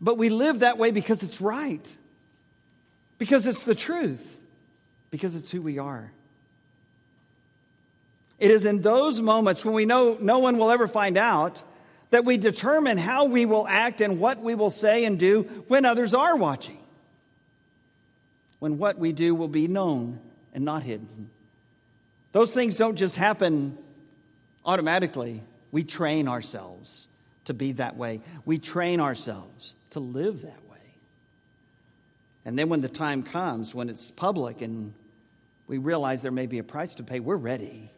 But 0.00 0.16
we 0.16 0.30
live 0.30 0.60
that 0.60 0.78
way 0.78 0.90
because 0.90 1.22
it's 1.22 1.40
right, 1.40 1.86
because 3.18 3.46
it's 3.46 3.64
the 3.64 3.74
truth, 3.74 4.38
because 5.10 5.34
it's 5.34 5.50
who 5.50 5.60
we 5.60 5.78
are. 5.78 6.10
It 8.38 8.50
is 8.50 8.64
in 8.64 8.80
those 8.80 9.20
moments 9.20 9.64
when 9.64 9.74
we 9.74 9.84
know 9.84 10.16
no 10.18 10.38
one 10.38 10.56
will 10.56 10.70
ever 10.70 10.88
find 10.88 11.18
out 11.18 11.62
that 12.08 12.24
we 12.24 12.38
determine 12.38 12.96
how 12.96 13.26
we 13.26 13.44
will 13.44 13.68
act 13.68 14.00
and 14.00 14.18
what 14.18 14.40
we 14.40 14.54
will 14.54 14.70
say 14.70 15.04
and 15.04 15.18
do 15.18 15.42
when 15.68 15.84
others 15.84 16.14
are 16.14 16.34
watching. 16.34 16.78
When 18.58 18.78
what 18.78 18.98
we 18.98 19.12
do 19.12 19.34
will 19.34 19.48
be 19.48 19.68
known 19.68 20.18
and 20.54 20.64
not 20.64 20.82
hidden. 20.82 21.30
Those 22.32 22.52
things 22.52 22.76
don't 22.76 22.96
just 22.96 23.16
happen 23.16 23.76
automatically. 24.64 25.42
We 25.70 25.84
train 25.84 26.26
ourselves 26.26 27.08
to 27.44 27.54
be 27.54 27.72
that 27.72 27.96
way, 27.96 28.20
we 28.44 28.58
train 28.58 29.00
ourselves 29.00 29.74
to 29.90 30.00
live 30.00 30.42
that 30.42 30.68
way. 30.70 30.78
And 32.44 32.58
then 32.58 32.68
when 32.68 32.80
the 32.80 32.88
time 32.88 33.22
comes, 33.22 33.74
when 33.74 33.88
it's 33.88 34.10
public 34.10 34.62
and 34.62 34.94
we 35.66 35.78
realize 35.78 36.22
there 36.22 36.32
may 36.32 36.46
be 36.46 36.58
a 36.58 36.64
price 36.64 36.94
to 36.96 37.02
pay, 37.02 37.20
we're 37.20 37.36
ready 37.36 37.90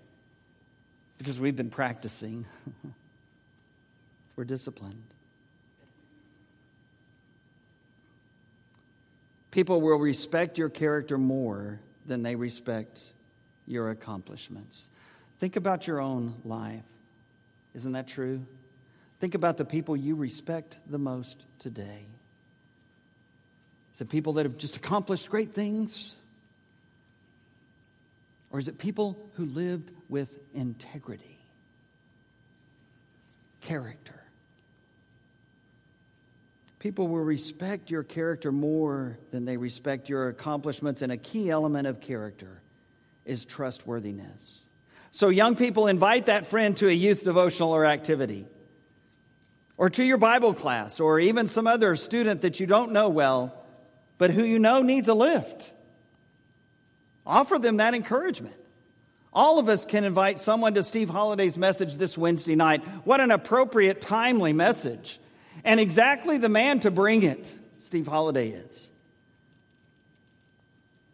because 1.19 1.39
we've 1.39 1.57
been 1.57 1.71
practicing. 1.71 2.47
we're 4.37 4.45
disciplined. 4.45 5.03
People 9.51 9.81
will 9.81 9.99
respect 9.99 10.59
your 10.59 10.71
character 10.71 11.19
more 11.19 11.79
than 12.07 12.23
they 12.23 12.35
respect 12.35 13.01
your 13.67 13.91
accomplishments. 13.91 14.89
Think 15.39 15.57
about 15.57 15.87
your 15.87 16.01
own 16.01 16.35
life. 16.45 16.83
Isn't 17.75 17.93
that 17.93 18.09
true? 18.09 18.45
Think 19.23 19.37
about 19.37 19.57
the 19.57 19.65
people 19.65 19.97
you 19.97 20.17
respect 20.17 20.77
the 20.91 20.99
most 20.99 21.45
today. 21.61 22.03
Is 23.95 24.01
it 24.01 24.09
people 24.09 24.33
that 24.33 24.47
have 24.47 24.59
just 24.59 24.77
accomplished 24.77 25.31
great 25.31 25.55
things? 25.55 26.17
Or 28.51 28.59
is 28.59 28.67
it 28.67 28.79
people 28.79 29.17
who 29.35 29.45
lived 29.45 29.93
with 30.09 30.29
integrity, 30.57 31.39
character? 33.61 34.21
People 36.81 37.07
will 37.07 37.23
respect 37.23 37.93
your 37.93 38.03
character 38.03 38.51
more 38.51 39.17
than 39.31 39.45
they 39.45 39.57
respect 39.57 40.09
your 40.09 40.31
accomplishments, 40.31 41.01
and 41.01 41.13
a 41.13 41.17
key 41.17 41.49
element 41.49 41.87
of 41.87 42.01
character 42.01 42.61
is 43.25 43.45
trustworthiness. 43.45 44.65
So, 45.13 45.29
young 45.29 45.55
people, 45.55 45.87
invite 45.87 46.27
that 46.27 46.49
friend 46.49 46.77
to 46.79 46.89
a 46.89 46.93
youth 46.93 47.23
devotional 47.23 47.71
or 47.71 47.87
activity 47.87 48.47
or 49.83 49.91
to 49.91 50.05
your 50.05 50.17
Bible 50.17 50.55
class, 50.55 51.01
or 51.01 51.19
even 51.19 51.49
some 51.49 51.67
other 51.67 51.97
student 51.97 52.43
that 52.43 52.61
you 52.61 52.69
don't 52.69 52.93
know 52.93 53.09
well, 53.09 53.53
but 54.17 54.31
who 54.31 54.45
you 54.45 54.61
know 54.61 54.81
needs 54.81 55.09
a 55.09 55.15
lift. 55.15 55.73
Offer 57.27 57.59
them 57.59 57.79
that 57.79 57.93
encouragement. 57.93 58.55
All 59.33 59.59
of 59.59 59.69
us 59.69 59.85
can 59.85 60.05
invite 60.05 60.39
someone 60.39 60.75
to 60.75 60.85
Steve 60.85 61.11
Holiday's 61.11 61.59
message 61.59 61.97
this 61.97 62.17
Wednesday 62.17 62.55
night. 62.55 62.85
What 63.05 63.21
an 63.21 63.33
appropriate, 63.33 64.01
timely 64.01 64.53
message. 64.53 65.19
And 65.65 65.81
exactly 65.81 66.39
the 66.39 66.49
man 66.49 66.79
to 66.79 66.93
bring 66.93 67.25
it, 67.25 67.53
Steve 67.79 68.07
Holiday 68.07 68.51
is. 68.51 68.89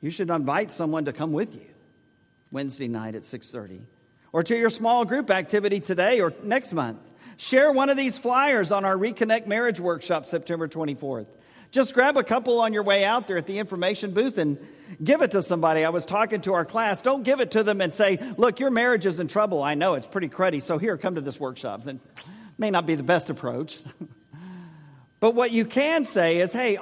You 0.02 0.10
should 0.10 0.28
invite 0.28 0.70
someone 0.70 1.06
to 1.06 1.14
come 1.14 1.32
with 1.32 1.54
you 1.54 1.64
Wednesday 2.52 2.88
night 2.88 3.14
at 3.14 3.22
6:30 3.24 3.80
or 4.30 4.42
to 4.42 4.54
your 4.54 4.68
small 4.68 5.06
group 5.06 5.30
activity 5.30 5.80
today 5.80 6.20
or 6.20 6.34
next 6.42 6.74
month. 6.74 6.98
Share 7.38 7.70
one 7.70 7.88
of 7.88 7.96
these 7.96 8.18
flyers 8.18 8.72
on 8.72 8.84
our 8.84 8.96
Reconnect 8.96 9.46
Marriage 9.46 9.78
Workshop 9.78 10.26
September 10.26 10.66
24th. 10.66 11.28
Just 11.70 11.94
grab 11.94 12.16
a 12.16 12.24
couple 12.24 12.60
on 12.60 12.72
your 12.72 12.82
way 12.82 13.04
out 13.04 13.28
there 13.28 13.36
at 13.36 13.46
the 13.46 13.60
information 13.60 14.12
booth 14.12 14.38
and 14.38 14.58
give 15.02 15.22
it 15.22 15.30
to 15.30 15.42
somebody. 15.44 15.84
I 15.84 15.90
was 15.90 16.04
talking 16.04 16.40
to 16.42 16.54
our 16.54 16.64
class. 16.64 17.00
Don't 17.00 17.22
give 17.22 17.38
it 17.38 17.52
to 17.52 17.62
them 17.62 17.80
and 17.80 17.92
say, 17.92 18.18
Look, 18.36 18.58
your 18.58 18.72
marriage 18.72 19.06
is 19.06 19.20
in 19.20 19.28
trouble. 19.28 19.62
I 19.62 19.74
know 19.74 19.94
it's 19.94 20.06
pretty 20.06 20.28
cruddy, 20.28 20.60
so 20.60 20.78
here, 20.78 20.98
come 20.98 21.14
to 21.14 21.20
this 21.20 21.38
workshop. 21.38 21.84
That 21.84 21.98
may 22.58 22.72
not 22.72 22.86
be 22.86 22.96
the 22.96 23.04
best 23.04 23.30
approach. 23.30 23.78
but 25.20 25.36
what 25.36 25.52
you 25.52 25.64
can 25.64 26.06
say 26.06 26.40
is, 26.40 26.52
Hey, 26.52 26.76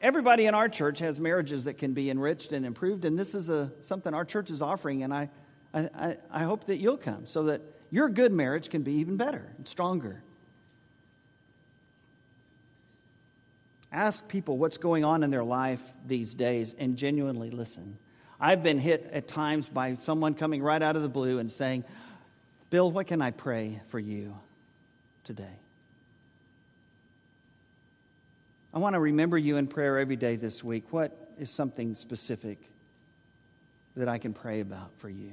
everybody 0.00 0.46
in 0.46 0.54
our 0.54 0.68
church 0.68 1.00
has 1.00 1.18
marriages 1.18 1.64
that 1.64 1.74
can 1.74 1.92
be 1.92 2.08
enriched 2.08 2.52
and 2.52 2.64
improved, 2.64 3.04
and 3.04 3.18
this 3.18 3.34
is 3.34 3.50
a, 3.50 3.72
something 3.80 4.14
our 4.14 4.24
church 4.24 4.48
is 4.48 4.62
offering, 4.62 5.02
and 5.02 5.12
I, 5.12 5.28
I, 5.74 6.18
I 6.30 6.44
hope 6.44 6.66
that 6.66 6.76
you'll 6.76 6.98
come 6.98 7.26
so 7.26 7.44
that 7.44 7.62
your 7.90 8.08
good 8.08 8.32
marriage 8.32 8.70
can 8.70 8.82
be 8.82 8.94
even 8.94 9.16
better 9.16 9.44
and 9.56 9.66
stronger. 9.66 10.22
Ask 13.90 14.28
people 14.28 14.58
what's 14.58 14.76
going 14.76 15.04
on 15.04 15.22
in 15.22 15.30
their 15.30 15.44
life 15.44 15.80
these 16.06 16.34
days 16.34 16.74
and 16.78 16.96
genuinely 16.96 17.50
listen. 17.50 17.96
I've 18.40 18.62
been 18.62 18.78
hit 18.78 19.08
at 19.12 19.26
times 19.26 19.68
by 19.68 19.94
someone 19.94 20.34
coming 20.34 20.62
right 20.62 20.82
out 20.82 20.94
of 20.94 21.02
the 21.02 21.08
blue 21.08 21.38
and 21.38 21.50
saying, 21.50 21.84
Bill, 22.70 22.90
what 22.90 23.06
can 23.06 23.22
I 23.22 23.30
pray 23.30 23.80
for 23.88 23.98
you 23.98 24.36
today? 25.24 25.44
I 28.74 28.78
want 28.78 28.94
to 28.94 29.00
remember 29.00 29.38
you 29.38 29.56
in 29.56 29.66
prayer 29.66 29.98
every 29.98 30.16
day 30.16 30.36
this 30.36 30.62
week. 30.62 30.84
What 30.90 31.16
is 31.40 31.50
something 31.50 31.94
specific 31.94 32.58
that 33.96 34.08
I 34.08 34.18
can 34.18 34.34
pray 34.34 34.60
about 34.60 34.90
for 34.98 35.08
you? 35.08 35.32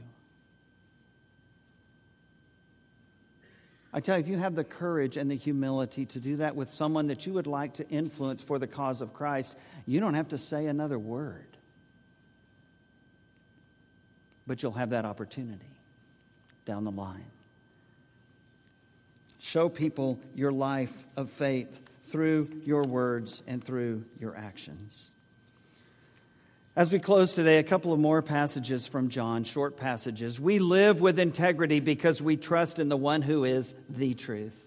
I 3.95 4.01
tell 4.01 4.17
you, 4.17 4.23
if 4.25 4.27
you 4.27 4.37
have 4.37 4.55
the 4.55 4.65
courage 4.65 5.15
and 5.15 5.31
the 5.31 5.37
humility 5.37 6.05
to 6.07 6.19
do 6.19 6.35
that 6.35 6.53
with 6.53 6.69
someone 6.69 7.07
that 7.07 7.25
you 7.25 7.31
would 7.31 7.47
like 7.47 7.75
to 7.75 7.87
influence 7.87 8.41
for 8.41 8.59
the 8.59 8.67
cause 8.67 8.99
of 8.99 9.13
Christ, 9.13 9.55
you 9.85 10.01
don't 10.01 10.15
have 10.15 10.27
to 10.29 10.37
say 10.37 10.65
another 10.65 10.99
word. 10.99 11.47
But 14.45 14.61
you'll 14.61 14.73
have 14.73 14.89
that 14.89 15.05
opportunity. 15.05 15.65
down 16.65 16.83
the 16.83 16.91
line. 16.91 17.23
Show 19.39 19.69
people 19.69 20.19
your 20.33 20.51
life 20.51 21.05
of 21.15 21.29
faith 21.29 21.79
through 22.05 22.49
your 22.65 22.83
words 22.83 23.43
and 23.47 23.63
through 23.63 24.03
your 24.19 24.35
actions. 24.35 25.11
As 26.77 26.91
we 26.91 26.99
close 26.99 27.33
today, 27.33 27.59
a 27.59 27.63
couple 27.63 27.93
of 27.93 28.01
more 28.01 28.21
passages 28.21 28.85
from 28.85 29.07
John, 29.07 29.45
short 29.45 29.77
passages. 29.77 30.41
We 30.41 30.59
live 30.59 30.99
with 30.99 31.19
integrity 31.19 31.79
because 31.79 32.21
we 32.21 32.35
trust 32.35 32.79
in 32.79 32.89
the 32.89 32.97
one 32.97 33.21
who 33.21 33.45
is 33.45 33.73
the 33.87 34.13
truth. 34.13 34.61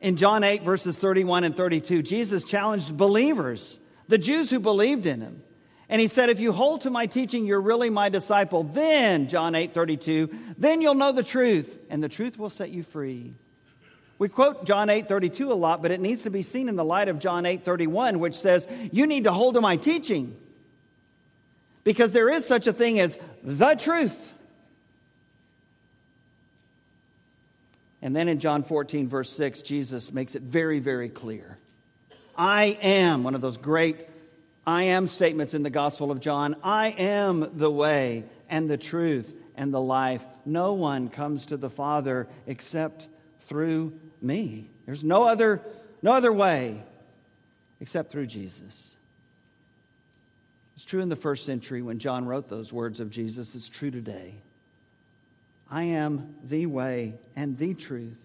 In 0.00 0.16
John 0.16 0.44
8, 0.44 0.62
verses 0.62 0.98
31 0.98 1.42
and 1.42 1.56
32, 1.56 2.02
Jesus 2.02 2.44
challenged 2.44 2.96
believers, 2.96 3.80
the 4.06 4.18
Jews 4.18 4.50
who 4.50 4.60
believed 4.60 5.04
in 5.06 5.20
him. 5.20 5.42
And 5.88 6.00
he 6.00 6.06
said, 6.06 6.30
If 6.30 6.38
you 6.38 6.52
hold 6.52 6.82
to 6.82 6.90
my 6.90 7.06
teaching, 7.06 7.44
you're 7.44 7.60
really 7.60 7.90
my 7.90 8.08
disciple. 8.08 8.62
Then, 8.62 9.28
John 9.28 9.56
8 9.56 9.74
32, 9.74 10.30
then 10.56 10.80
you'll 10.80 10.94
know 10.94 11.10
the 11.10 11.24
truth, 11.24 11.76
and 11.90 12.00
the 12.00 12.08
truth 12.08 12.38
will 12.38 12.50
set 12.50 12.70
you 12.70 12.84
free. 12.84 13.34
We 14.18 14.28
quote 14.28 14.64
John 14.64 14.88
8:32 14.88 15.50
a 15.50 15.54
lot, 15.54 15.82
but 15.82 15.90
it 15.90 16.00
needs 16.00 16.22
to 16.22 16.30
be 16.30 16.42
seen 16.42 16.68
in 16.68 16.76
the 16.76 16.84
light 16.84 17.08
of 17.08 17.18
John 17.18 17.44
8:31, 17.44 18.18
which 18.18 18.34
says, 18.34 18.66
You 18.92 19.06
need 19.06 19.24
to 19.24 19.32
hold 19.32 19.54
to 19.54 19.60
my 19.60 19.76
teaching. 19.76 20.36
Because 21.82 22.12
there 22.12 22.30
is 22.30 22.46
such 22.46 22.66
a 22.66 22.72
thing 22.72 22.98
as 22.98 23.18
the 23.42 23.74
truth. 23.74 24.32
And 28.00 28.14
then 28.14 28.28
in 28.28 28.38
John 28.38 28.62
14, 28.62 29.08
verse 29.08 29.30
6, 29.32 29.62
Jesus 29.62 30.12
makes 30.12 30.34
it 30.34 30.42
very, 30.42 30.78
very 30.78 31.08
clear. 31.08 31.58
I 32.36 32.78
am, 32.82 33.24
one 33.24 33.34
of 33.34 33.40
those 33.40 33.56
great 33.56 34.08
I 34.66 34.84
am 34.84 35.06
statements 35.06 35.52
in 35.52 35.62
the 35.62 35.70
Gospel 35.70 36.10
of 36.10 36.20
John. 36.20 36.56
I 36.62 36.88
am 36.88 37.58
the 37.58 37.70
way 37.70 38.24
and 38.48 38.68
the 38.68 38.78
truth 38.78 39.34
and 39.56 39.74
the 39.74 39.80
life. 39.80 40.24
No 40.46 40.72
one 40.72 41.08
comes 41.08 41.46
to 41.46 41.58
the 41.58 41.68
Father 41.68 42.28
except 42.46 43.08
through 43.40 43.92
me. 44.22 44.68
There's 44.86 45.04
no 45.04 45.24
other, 45.24 45.62
no 46.02 46.12
other 46.12 46.32
way 46.32 46.82
except 47.80 48.10
through 48.10 48.26
Jesus. 48.26 48.94
It's 50.76 50.84
true 50.84 51.00
in 51.00 51.08
the 51.08 51.16
first 51.16 51.46
century 51.46 51.82
when 51.82 51.98
John 51.98 52.26
wrote 52.26 52.48
those 52.48 52.72
words 52.72 53.00
of 53.00 53.10
Jesus. 53.10 53.54
It's 53.54 53.68
true 53.68 53.90
today. 53.90 54.34
I 55.70 55.84
am 55.84 56.34
the 56.44 56.66
way 56.66 57.14
and 57.36 57.56
the 57.56 57.74
truth 57.74 58.20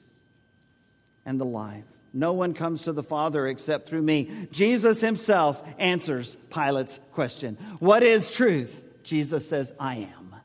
and 1.26 1.40
the 1.40 1.46
life. 1.46 1.84
No 2.12 2.34
one 2.34 2.54
comes 2.54 2.84
to 2.84 2.94
the 2.94 3.04
Father 3.04 3.48
except 3.48 3.88
through 3.88 4.02
me. 4.02 4.48
Jesus 4.52 5.00
himself 5.00 5.64
answers 5.78 6.38
Pilate's 6.50 7.00
question 7.12 7.56
What 7.80 8.04
is 8.04 8.32
truth? 8.32 8.84
Jesus 9.04 9.48
says, 9.48 9.74
I 9.80 9.96
am. 9.98 10.36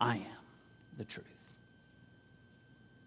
I 0.00 0.16
am 0.16 0.22
the 0.96 1.04
truth. 1.04 1.26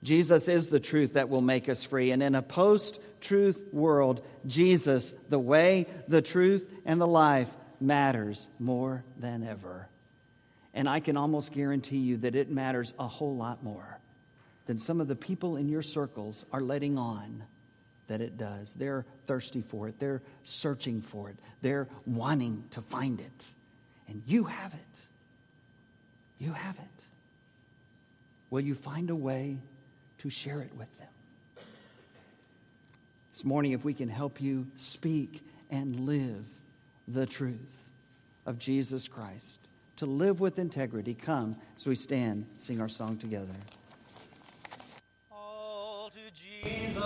Jesus 0.03 0.47
is 0.47 0.67
the 0.67 0.79
truth 0.79 1.13
that 1.13 1.29
will 1.29 1.41
make 1.41 1.69
us 1.69 1.83
free. 1.83 2.11
And 2.11 2.23
in 2.23 2.35
a 2.35 2.41
post 2.41 2.99
truth 3.19 3.67
world, 3.71 4.25
Jesus, 4.47 5.13
the 5.29 5.39
way, 5.39 5.85
the 6.07 6.21
truth, 6.21 6.67
and 6.85 6.99
the 6.99 7.07
life, 7.07 7.49
matters 7.79 8.47
more 8.59 9.03
than 9.17 9.43
ever. 9.43 9.87
And 10.73 10.87
I 10.87 10.99
can 10.99 11.17
almost 11.17 11.51
guarantee 11.51 11.97
you 11.97 12.17
that 12.17 12.35
it 12.35 12.49
matters 12.49 12.93
a 12.97 13.07
whole 13.07 13.35
lot 13.35 13.63
more 13.63 13.99
than 14.67 14.79
some 14.79 15.01
of 15.01 15.07
the 15.07 15.15
people 15.15 15.57
in 15.57 15.67
your 15.67 15.81
circles 15.81 16.45
are 16.53 16.61
letting 16.61 16.97
on 16.97 17.43
that 18.07 18.21
it 18.21 18.37
does. 18.37 18.73
They're 18.73 19.05
thirsty 19.25 19.61
for 19.61 19.87
it, 19.87 19.99
they're 19.99 20.21
searching 20.43 21.01
for 21.01 21.29
it, 21.29 21.37
they're 21.61 21.87
wanting 22.05 22.63
to 22.71 22.81
find 22.81 23.19
it. 23.19 23.45
And 24.07 24.21
you 24.27 24.45
have 24.45 24.73
it. 24.73 24.79
You 26.37 26.53
have 26.53 26.75
it. 26.75 27.05
Will 28.49 28.61
you 28.61 28.75
find 28.75 29.09
a 29.09 29.15
way 29.15 29.57
to 30.21 30.29
share 30.29 30.61
it 30.61 30.71
with 30.77 30.95
them? 30.99 31.07
This 33.33 33.43
morning, 33.43 33.71
if 33.71 33.83
we 33.83 33.95
can 33.95 34.07
help 34.07 34.39
you 34.39 34.67
speak 34.75 35.43
and 35.71 36.01
live 36.01 36.45
the 37.07 37.25
truth 37.25 37.89
of 38.45 38.59
Jesus 38.59 39.07
Christ, 39.07 39.59
to 39.97 40.05
live 40.05 40.39
with 40.39 40.59
integrity. 40.59 41.15
Come 41.15 41.55
as 41.75 41.87
we 41.87 41.95
stand, 41.95 42.45
sing 42.59 42.79
our 42.79 42.89
song 42.89 43.17
together. 43.17 43.47
All 45.31 46.11
to 46.11 46.19
Jesus 46.35 46.97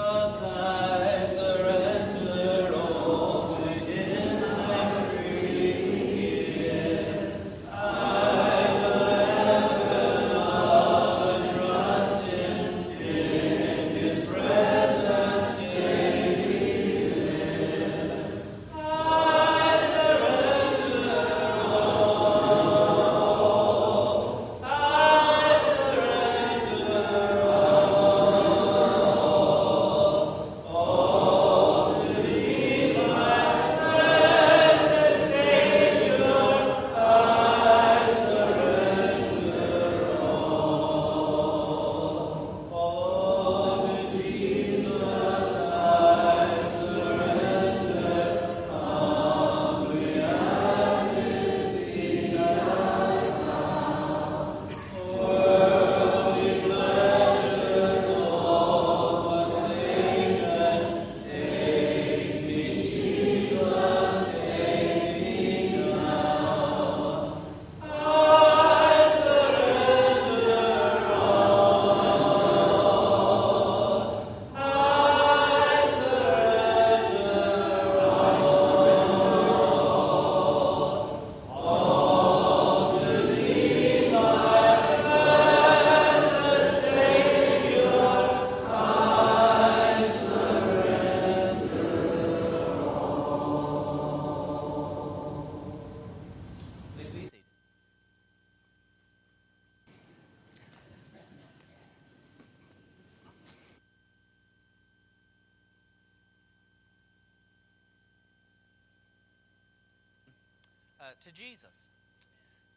Jesus, 111.36 111.75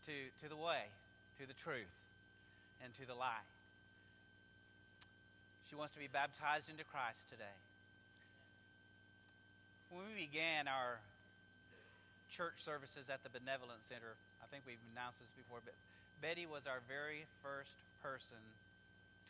to, 0.06 0.12
to 0.42 0.46
the 0.50 0.58
way, 0.58 0.90
to 1.38 1.46
the 1.46 1.54
truth, 1.54 1.94
and 2.82 2.90
to 2.98 3.06
the 3.06 3.14
lie. 3.14 3.46
She 5.70 5.76
wants 5.76 5.94
to 5.94 6.00
be 6.02 6.10
baptized 6.10 6.66
into 6.66 6.82
Christ 6.82 7.22
today. 7.30 7.56
When 9.94 10.04
we 10.10 10.26
began 10.26 10.66
our 10.66 10.98
church 12.34 12.58
services 12.58 13.06
at 13.08 13.22
the 13.22 13.30
Benevolent 13.30 13.80
Center, 13.86 14.18
I 14.42 14.46
think 14.50 14.66
we've 14.66 14.82
announced 14.92 15.22
this 15.22 15.32
before, 15.38 15.62
but 15.64 15.76
Betty 16.20 16.44
was 16.44 16.66
our 16.66 16.82
very 16.90 17.24
first 17.46 17.72
person 18.02 18.42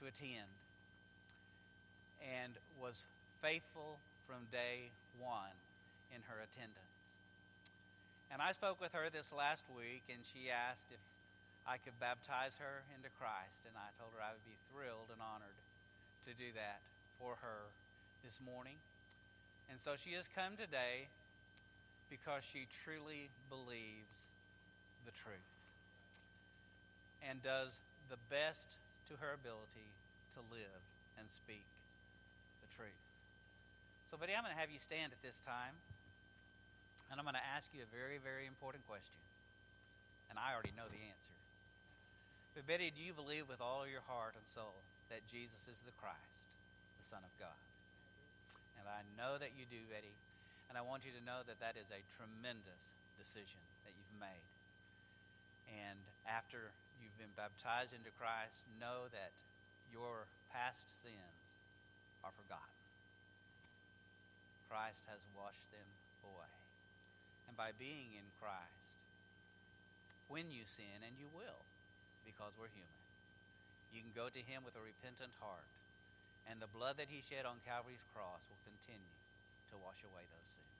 to 0.00 0.08
attend 0.08 0.48
and 2.24 2.52
was 2.80 3.04
faithful 3.42 3.98
from 4.26 4.46
day 4.50 4.90
one 5.20 5.54
in 6.14 6.22
her 6.26 6.38
attendance. 6.42 6.87
And 8.30 8.42
I 8.42 8.52
spoke 8.52 8.80
with 8.80 8.92
her 8.92 9.08
this 9.10 9.32
last 9.32 9.64
week, 9.72 10.04
and 10.12 10.20
she 10.24 10.50
asked 10.52 10.88
if 10.92 11.00
I 11.66 11.78
could 11.78 11.96
baptize 12.00 12.56
her 12.60 12.84
into 12.96 13.08
Christ. 13.16 13.64
And 13.68 13.76
I 13.76 13.88
told 14.00 14.12
her 14.16 14.22
I 14.22 14.32
would 14.32 14.44
be 14.44 14.58
thrilled 14.72 15.10
and 15.12 15.20
honored 15.20 15.60
to 16.28 16.32
do 16.36 16.52
that 16.56 16.80
for 17.18 17.36
her 17.40 17.72
this 18.24 18.40
morning. 18.44 18.76
And 19.70 19.80
so 19.80 19.96
she 19.96 20.12
has 20.16 20.28
come 20.28 20.56
today 20.56 21.08
because 22.10 22.44
she 22.44 22.68
truly 22.84 23.30
believes 23.48 24.32
the 25.04 25.12
truth. 25.12 25.48
and 27.22 27.42
does 27.42 27.80
the 28.10 28.20
best 28.30 28.78
to 29.08 29.16
her 29.18 29.34
ability 29.34 29.88
to 30.34 30.40
live 30.52 30.82
and 31.18 31.26
speak 31.30 31.66
the 32.62 32.68
truth. 32.76 33.02
So, 34.10 34.16
buddy, 34.16 34.32
I'm 34.36 34.44
going 34.44 34.54
to 34.54 34.60
have 34.60 34.70
you 34.72 34.80
stand 34.80 35.12
at 35.12 35.20
this 35.22 35.36
time, 35.44 35.74
and 37.08 37.16
I'm 37.16 37.24
going 37.24 37.38
to 37.40 37.50
ask 37.56 37.68
you 37.72 37.80
a 37.80 37.90
very, 37.90 38.20
very 38.20 38.44
important 38.44 38.84
question. 38.84 39.20
And 40.28 40.36
I 40.36 40.52
already 40.52 40.76
know 40.76 40.88
the 40.88 41.00
answer. 41.00 41.36
But, 42.52 42.68
Betty, 42.68 42.92
do 42.92 43.00
you 43.00 43.16
believe 43.16 43.48
with 43.48 43.64
all 43.64 43.88
your 43.88 44.04
heart 44.04 44.36
and 44.36 44.44
soul 44.52 44.76
that 45.08 45.24
Jesus 45.32 45.62
is 45.64 45.78
the 45.88 45.94
Christ, 45.96 46.42
the 47.00 47.08
Son 47.08 47.24
of 47.24 47.32
God? 47.40 47.56
And 48.76 48.84
I 48.84 49.00
know 49.16 49.40
that 49.40 49.56
you 49.56 49.64
do, 49.72 49.80
Betty. 49.88 50.12
And 50.68 50.76
I 50.76 50.84
want 50.84 51.08
you 51.08 51.12
to 51.16 51.22
know 51.24 51.40
that 51.48 51.56
that 51.64 51.80
is 51.80 51.88
a 51.88 52.04
tremendous 52.20 52.82
decision 53.16 53.60
that 53.88 53.92
you've 53.96 54.20
made. 54.20 54.44
And 55.72 55.96
after 56.28 56.68
you've 57.00 57.16
been 57.16 57.32
baptized 57.40 57.96
into 57.96 58.12
Christ, 58.20 58.60
know 58.76 59.08
that 59.16 59.32
your 59.88 60.28
past 60.52 60.84
sins 61.00 61.40
are 62.20 62.32
forgotten. 62.36 62.76
Christ 64.68 65.00
has 65.08 65.20
washed 65.32 65.64
them 65.72 65.88
away. 66.28 66.57
By 67.58 67.74
being 67.74 68.14
in 68.14 68.22
Christ, 68.38 68.86
when 70.30 70.46
you 70.54 70.62
sin, 70.62 71.02
and 71.02 71.18
you 71.18 71.26
will, 71.34 71.66
because 72.22 72.54
we're 72.54 72.70
human, 72.70 73.02
you 73.90 73.98
can 73.98 74.14
go 74.14 74.30
to 74.30 74.38
Him 74.46 74.62
with 74.62 74.78
a 74.78 74.84
repentant 74.84 75.34
heart, 75.42 75.66
and 76.46 76.62
the 76.62 76.70
blood 76.70 77.02
that 77.02 77.10
He 77.10 77.18
shed 77.18 77.50
on 77.50 77.58
Calvary's 77.66 78.06
cross 78.14 78.46
will 78.46 78.62
continue 78.62 79.18
to 79.74 79.76
wash 79.82 79.98
away 80.06 80.22
those 80.30 80.50
sins. 80.54 80.77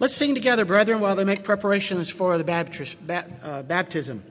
Let's 0.00 0.16
sing 0.16 0.34
together, 0.34 0.64
brethren, 0.64 1.00
while 1.00 1.14
they 1.14 1.24
make 1.24 1.44
preparations 1.44 2.08
for 2.08 2.38
the 2.38 3.34
uh, 3.42 3.62
baptism. 3.64 4.24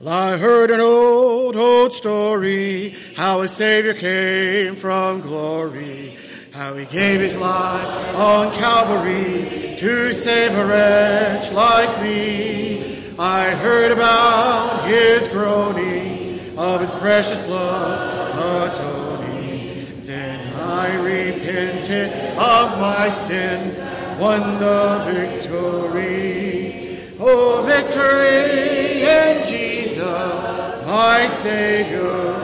Well, 0.00 0.12
I 0.12 0.36
heard 0.36 0.72
an 0.72 0.80
old, 0.80 1.54
old 1.54 1.92
story 1.92 2.96
how 3.14 3.38
a 3.42 3.48
Savior 3.48 3.94
came 3.94 4.74
from 4.74 5.20
glory, 5.20 6.18
how 6.52 6.74
he 6.74 6.86
gave 6.86 7.20
his 7.20 7.36
life 7.36 8.16
on 8.16 8.52
Calvary 8.54 9.76
to 9.78 10.12
save 10.12 10.58
a 10.58 10.66
wretch 10.66 11.52
like 11.52 12.02
me. 12.02 13.14
I 13.16 13.50
heard 13.50 13.92
about 13.92 14.88
his 14.88 15.28
groaning, 15.28 16.58
of 16.58 16.80
his 16.80 16.90
precious 16.90 17.46
blood 17.46 18.74
atoning. 18.74 20.02
Then 20.02 20.52
I 20.56 20.96
repented 20.96 22.12
of 22.36 22.80
my 22.80 23.08
sin, 23.08 23.70
won 24.18 24.58
the 24.58 25.02
victory. 25.12 26.98
Oh, 27.18 27.62
victory 27.66 29.02
in 29.02 29.46
Jesus, 29.46 30.86
my 30.86 31.26
Savior 31.28 32.34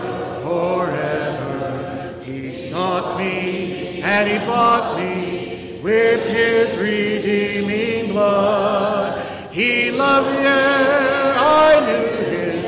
forever. 0.42 2.14
He 2.24 2.52
sought 2.52 3.18
me 3.18 4.02
and 4.02 4.28
he 4.28 4.38
bought 4.46 4.98
me 4.98 5.80
with 5.82 6.26
his 6.26 6.76
redeeming 6.76 8.12
blood. 8.12 9.52
He 9.52 9.90
loved 9.90 10.30
me 10.38 10.46
I 10.46 11.80
knew 11.86 12.06
him, 12.32 12.64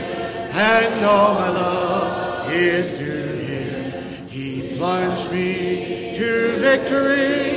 and 0.52 1.04
all 1.04 1.34
my 1.34 1.48
love 1.48 2.52
is 2.52 2.98
due 2.98 3.24
him. 3.46 4.28
He 4.28 4.76
plunged 4.76 5.30
me 5.32 6.14
to 6.16 6.56
victory 6.58 7.53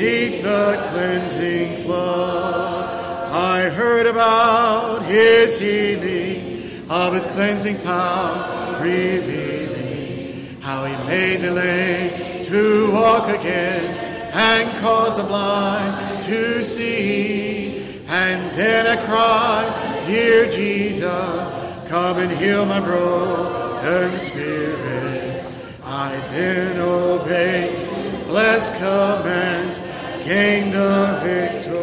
beneath 0.00 0.42
the 0.42 0.88
cleansing 0.92 1.84
flood. 1.84 2.84
I 3.32 3.68
heard 3.68 4.06
about 4.06 5.04
his 5.04 5.60
healing, 5.60 6.88
of 6.88 7.12
his 7.12 7.26
cleansing 7.26 7.78
power 7.80 8.82
revealing, 8.82 10.58
how 10.62 10.86
he 10.86 11.06
made 11.06 11.42
the 11.42 11.50
lame 11.50 12.46
to 12.46 12.90
walk 12.92 13.28
again 13.28 13.84
and 14.32 14.70
caused 14.80 15.18
the 15.18 15.24
blind 15.24 16.24
to 16.24 16.64
see. 16.64 17.84
And 18.08 18.56
then 18.56 18.86
I 18.86 19.04
cried, 19.04 20.06
Dear 20.06 20.50
Jesus, 20.50 21.88
come 21.90 22.16
and 22.18 22.32
heal 22.32 22.64
my 22.64 22.80
broken 22.80 24.18
spirit. 24.18 25.44
I 25.84 26.16
then 26.32 26.80
obeyed 26.80 27.90
blessed 28.30 28.72
commands, 28.78 29.80
gained 30.24 30.72
the 30.72 31.20
victory. 31.22 31.80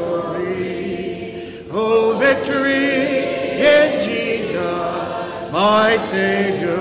Oh, 1.71 2.17
victory 2.17 3.17
in 3.59 4.03
Jesus, 4.07 5.51
my 5.51 5.97
Savior 5.97 6.77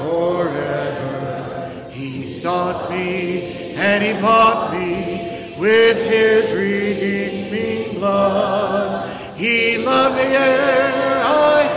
forever. 0.00 1.70
He 1.90 2.26
sought 2.26 2.90
me 2.90 3.74
and 3.74 4.02
he 4.02 4.12
bought 4.20 4.72
me 4.72 5.54
with 5.58 5.98
his 6.08 6.50
redeeming 6.52 7.98
blood. 7.98 9.08
He 9.36 9.78
loved 9.78 10.16
me 10.16 10.22
ere 10.22 11.22
I, 11.24 11.68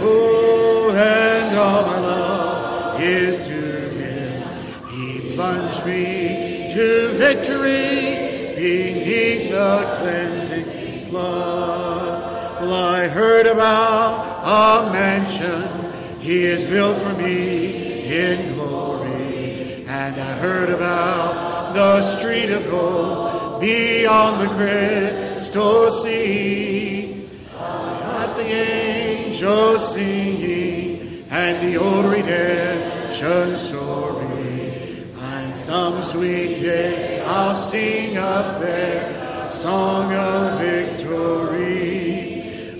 oh, 0.00 0.92
and 0.94 1.56
all 1.58 1.82
my 1.82 1.98
love 1.98 3.00
is 3.00 3.38
to 3.48 3.62
him. 3.98 4.42
He 4.90 5.34
plunged 5.34 5.84
me 5.86 6.72
to 6.74 7.08
victory 7.14 8.07
beneath 8.58 9.50
the 9.50 9.98
cleansing 10.00 11.06
flood. 11.06 12.60
Well, 12.60 12.74
I 12.74 13.06
heard 13.06 13.46
about 13.46 14.42
a 14.42 14.92
mansion 14.92 15.62
he 16.20 16.44
has 16.44 16.64
built 16.64 16.98
for 16.98 17.14
me 17.14 18.04
in 18.04 18.54
glory, 18.54 19.84
and 19.86 20.20
I 20.20 20.32
heard 20.38 20.70
about 20.70 21.74
the 21.74 22.02
street 22.02 22.50
of 22.50 22.68
gold 22.68 23.60
beyond 23.60 24.40
the 24.40 24.54
crystal 24.56 25.92
sea. 25.92 27.28
I 27.56 28.32
the 28.36 28.42
angels 28.42 29.94
singing 29.94 31.24
and 31.30 31.64
the 31.64 31.76
old 31.76 32.06
redemption 32.06 33.56
story. 33.56 34.17
Some 35.58 36.00
sweet 36.02 36.60
day 36.60 37.20
I'll 37.26 37.54
sing 37.54 38.16
up 38.16 38.60
there, 38.60 39.50
song 39.50 40.14
of 40.14 40.58
victory. 40.58 41.98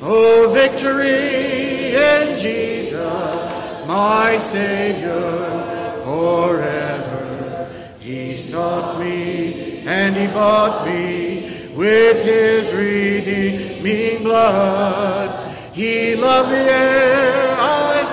Oh, 0.00 0.50
victory 0.54 1.94
in 1.96 2.38
Jesus, 2.38 3.86
my 3.86 4.38
Savior 4.38 6.00
forever. 6.04 7.68
He 8.00 8.36
sought 8.36 9.00
me 9.00 9.80
and 9.84 10.14
he 10.16 10.28
bought 10.28 10.86
me 10.86 11.68
with 11.74 12.24
his 12.24 12.72
redeeming 12.72 14.22
blood. 14.22 15.54
He 15.74 16.14
loved 16.14 16.52
me 16.52 16.58
ere 16.58 17.56
I, 17.58 18.04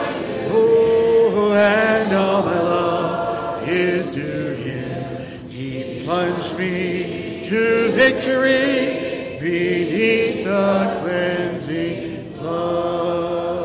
oh, 0.51 1.53
and 1.53 2.13
all 2.13 2.43
my 2.43 2.64
victory 8.05 9.39
beneath 9.39 10.45
the 10.45 10.99
cleansing 11.01 12.33
blood. 12.33 13.63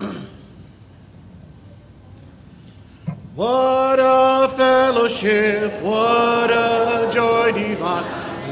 What 3.34 3.98
a 3.98 4.48
fellowship, 4.56 5.82
what 5.82 6.50
a 6.52 7.10
joy 7.12 7.50
divine, 7.52 8.04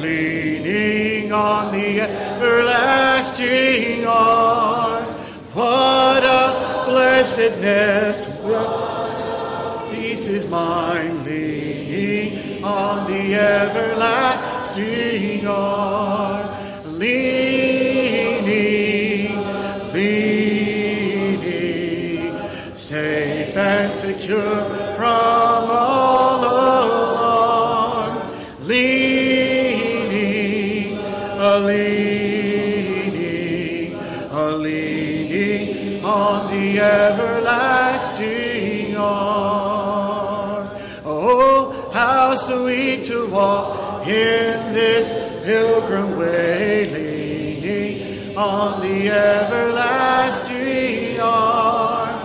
leaning 0.02 1.32
on 1.32 1.70
the 1.72 2.00
everlasting 2.00 4.04
arms. 4.06 5.10
What 5.54 6.23
blessedness. 7.14 8.18
Peace 9.92 10.26
is 10.26 10.50
mine, 10.50 11.24
leaning 11.24 12.64
on 12.64 13.06
the 13.08 13.36
everlasting 13.36 14.66
arms. 15.46 16.50
Leaning, 16.86 18.44
leaning, 19.94 20.74
safe 22.76 23.56
and 23.56 23.94
secure 23.94 24.83
everlasting 36.94 38.96
arms. 38.96 40.72
Oh, 41.04 41.90
how 41.92 42.36
sweet 42.36 43.04
to 43.06 43.26
walk 43.28 44.06
in 44.06 44.72
this 44.72 45.12
pilgrim 45.44 46.16
way, 46.18 46.88
leaning 46.94 48.36
on 48.36 48.80
the 48.80 49.10
everlasting 49.10 51.20
arm. 51.20 52.20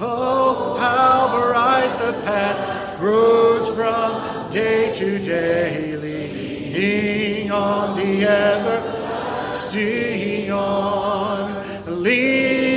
Oh, 0.00 0.76
how 0.78 1.28
bright 1.36 1.98
the 2.04 2.12
path 2.24 2.58
grows 2.98 3.68
from 3.76 4.10
day 4.50 4.92
to 4.94 5.18
day, 5.18 5.96
leaning 5.96 7.50
on 7.50 7.96
the 7.96 8.24
everlasting 8.26 10.50
arms. 10.50 11.58
Lean, 11.86 12.67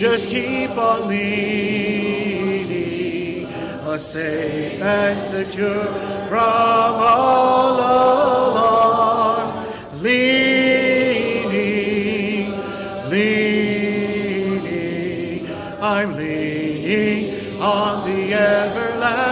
just 0.00 0.30
keep 0.30 0.70
on 0.78 1.08
leaning, 1.08 1.84
a 3.84 3.98
safe 3.98 4.80
and 4.80 5.22
secure 5.22 5.84
from 6.24 6.40
all 6.40 7.74
alarm. 8.54 9.66
Leaning, 10.00 11.50
leaning, 13.10 14.70
I'm 15.82 16.16
leaning 16.16 17.60
on 17.60 18.08
the 18.08 18.32
everlasting 18.32 19.30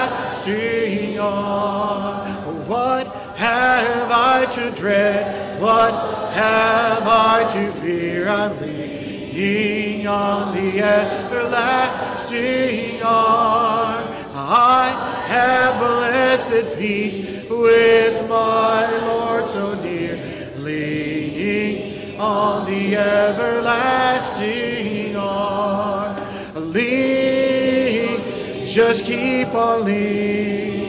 arm. 1.19 2.29
What 2.69 3.07
have 3.39 4.11
I 4.11 4.45
to 4.53 4.71
dread? 4.73 5.63
What 5.63 5.95
have 6.35 7.09
I 7.09 7.51
to 7.55 7.73
fear? 7.81 8.29
I'm 8.29 8.61
leaning 8.61 8.88
on 9.39 10.53
the 10.53 10.83
everlasting 10.83 12.41
arms. 13.05 14.09
I 14.35 14.89
have 15.29 15.79
blessed 15.79 16.77
peace 16.77 17.49
with 17.49 18.29
my 18.29 18.91
Lord 19.07 19.47
so 19.47 19.81
near, 19.81 20.17
leaning 20.57 22.19
on 22.19 22.67
the 22.69 22.97
everlasting 22.97 24.35
arm. 25.15 26.17
Lean, 26.73 28.21
just 28.65 29.05
keep 29.05 29.55
on 29.55 29.85
leaning. 29.85 30.88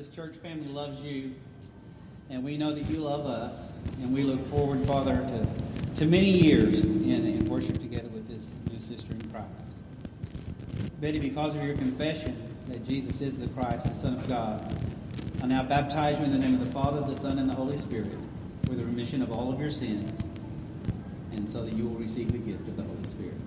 This 0.00 0.08
church 0.08 0.34
family 0.36 0.66
loves 0.68 0.98
you, 1.02 1.34
and 2.30 2.42
we 2.42 2.56
know 2.56 2.74
that 2.74 2.88
you 2.88 2.96
love 2.96 3.26
us, 3.26 3.70
and 4.00 4.14
we 4.14 4.22
look 4.22 4.42
forward, 4.48 4.82
Father, 4.86 5.16
to, 5.16 5.94
to 5.96 6.06
many 6.06 6.30
years 6.30 6.80
in, 6.84 7.26
in 7.26 7.44
worship 7.44 7.74
together 7.74 8.08
with 8.08 8.26
this 8.26 8.46
new 8.72 8.78
sister 8.78 9.12
in 9.12 9.30
Christ. 9.30 9.46
Betty, 11.02 11.18
because 11.18 11.54
of 11.54 11.62
your 11.62 11.76
confession 11.76 12.34
that 12.68 12.82
Jesus 12.82 13.20
is 13.20 13.38
the 13.38 13.48
Christ, 13.48 13.90
the 13.90 13.94
Son 13.94 14.14
of 14.14 14.26
God, 14.26 14.74
I 15.42 15.46
now 15.46 15.64
baptize 15.64 16.18
you 16.18 16.24
in 16.24 16.30
the 16.30 16.38
name 16.38 16.54
of 16.54 16.60
the 16.60 16.72
Father, 16.72 17.02
the 17.02 17.20
Son, 17.20 17.38
and 17.38 17.46
the 17.46 17.54
Holy 17.54 17.76
Spirit 17.76 18.16
for 18.64 18.76
the 18.76 18.86
remission 18.86 19.20
of 19.20 19.30
all 19.30 19.52
of 19.52 19.60
your 19.60 19.70
sins, 19.70 20.10
and 21.32 21.46
so 21.46 21.62
that 21.62 21.74
you 21.74 21.84
will 21.84 21.96
receive 21.96 22.32
the 22.32 22.38
gift 22.38 22.66
of 22.68 22.76
the 22.78 22.84
Holy 22.84 23.06
Spirit. 23.06 23.39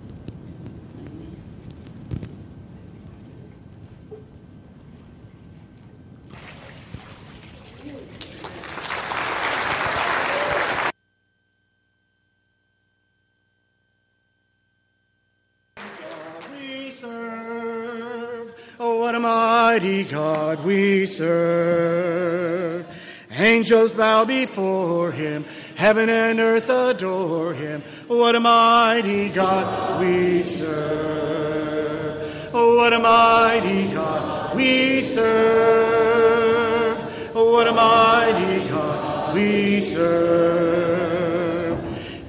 Angels 23.64 23.92
bow 23.92 24.26
before 24.26 25.10
him, 25.10 25.46
heaven 25.74 26.10
and 26.10 26.38
earth 26.38 26.68
adore 26.68 27.54
him. 27.54 27.80
What 28.08 28.34
a 28.34 28.40
mighty 28.40 29.30
God 29.30 30.02
we 30.02 30.42
serve. 30.42 32.50
Oh, 32.52 32.76
what 32.76 32.92
a 32.92 32.98
mighty 32.98 33.90
God 33.90 34.54
we 34.54 35.00
serve. 35.00 37.32
Oh, 37.34 37.52
what 37.52 37.66
a 37.66 37.72
mighty 37.72 38.68
God 38.68 39.34
we 39.34 39.80
serve. 39.80 41.80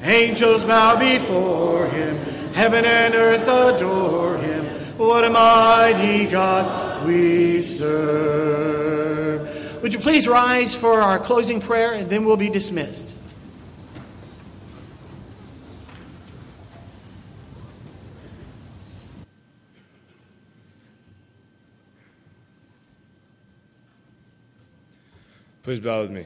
Angels 0.06 0.64
bow 0.64 0.98
before 0.98 1.88
him, 1.88 2.16
heaven 2.54 2.86
and 2.86 3.14
earth 3.14 3.50
adore 3.50 4.38
him. 4.38 4.64
What 4.98 5.26
a 5.26 5.30
mighty 5.30 6.28
God 6.28 7.06
we 7.06 7.62
serve. 7.62 9.25
Would 9.86 9.94
you 9.94 10.00
please 10.00 10.28
rise 10.28 10.74
for 10.74 11.00
our 11.00 11.20
closing 11.20 11.62
prayer 11.62 11.94
and 11.94 12.10
then 12.10 12.26
we'll 12.26 12.38
be 12.38 12.50
dismissed. 12.50 13.16
Please 25.62 25.80
bow 25.80 26.02
with 26.02 26.10
me. 26.10 26.26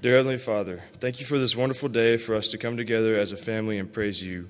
Dear 0.00 0.16
Heavenly 0.16 0.38
Father, 0.38 0.80
thank 0.94 1.20
you 1.20 1.26
for 1.26 1.38
this 1.38 1.54
wonderful 1.54 1.90
day 1.90 2.16
for 2.16 2.34
us 2.34 2.48
to 2.48 2.56
come 2.56 2.78
together 2.78 3.18
as 3.18 3.30
a 3.30 3.36
family 3.36 3.76
and 3.76 3.92
praise 3.92 4.24
you. 4.24 4.48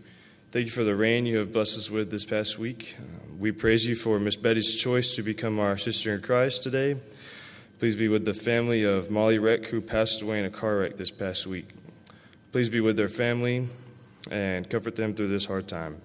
Thank 0.53 0.67
you 0.67 0.71
for 0.71 0.85
the 0.85 0.95
rain 0.95 1.27
you 1.27 1.39
have 1.39 1.53
blessed 1.53 1.77
us 1.77 1.91
with 1.91 2.13
this 2.13 2.25
past 2.25 2.61
week. 2.61 2.95
Uh, 2.97 3.35
we 3.37 3.51
praise 3.51 3.87
you 3.87 3.97
for 3.97 4.21
Miss 4.21 4.37
Betty's 4.37 4.77
choice 4.77 5.17
to 5.17 5.23
become 5.25 5.59
our 5.59 5.77
sister 5.77 6.15
in 6.15 6.23
Christ 6.23 6.63
today. 6.63 6.97
Please 7.79 7.95
be 7.95 8.09
with 8.09 8.25
the 8.25 8.35
family 8.35 8.83
of 8.83 9.09
Molly 9.09 9.39
Reck, 9.39 9.67
who 9.67 9.81
passed 9.81 10.21
away 10.21 10.41
in 10.41 10.45
a 10.45 10.51
car 10.51 10.79
wreck 10.79 10.97
this 10.97 11.13
past 11.13 11.47
week. 11.47 11.69
Please 12.51 12.69
be 12.69 12.81
with 12.81 12.97
their 12.97 13.09
family 13.09 13.69
and 14.33 14.69
comfort 14.69 14.97
them 14.97 15.15
through 15.15 15.29
this 15.29 15.45
hard 15.45 15.69
time. 15.69 16.01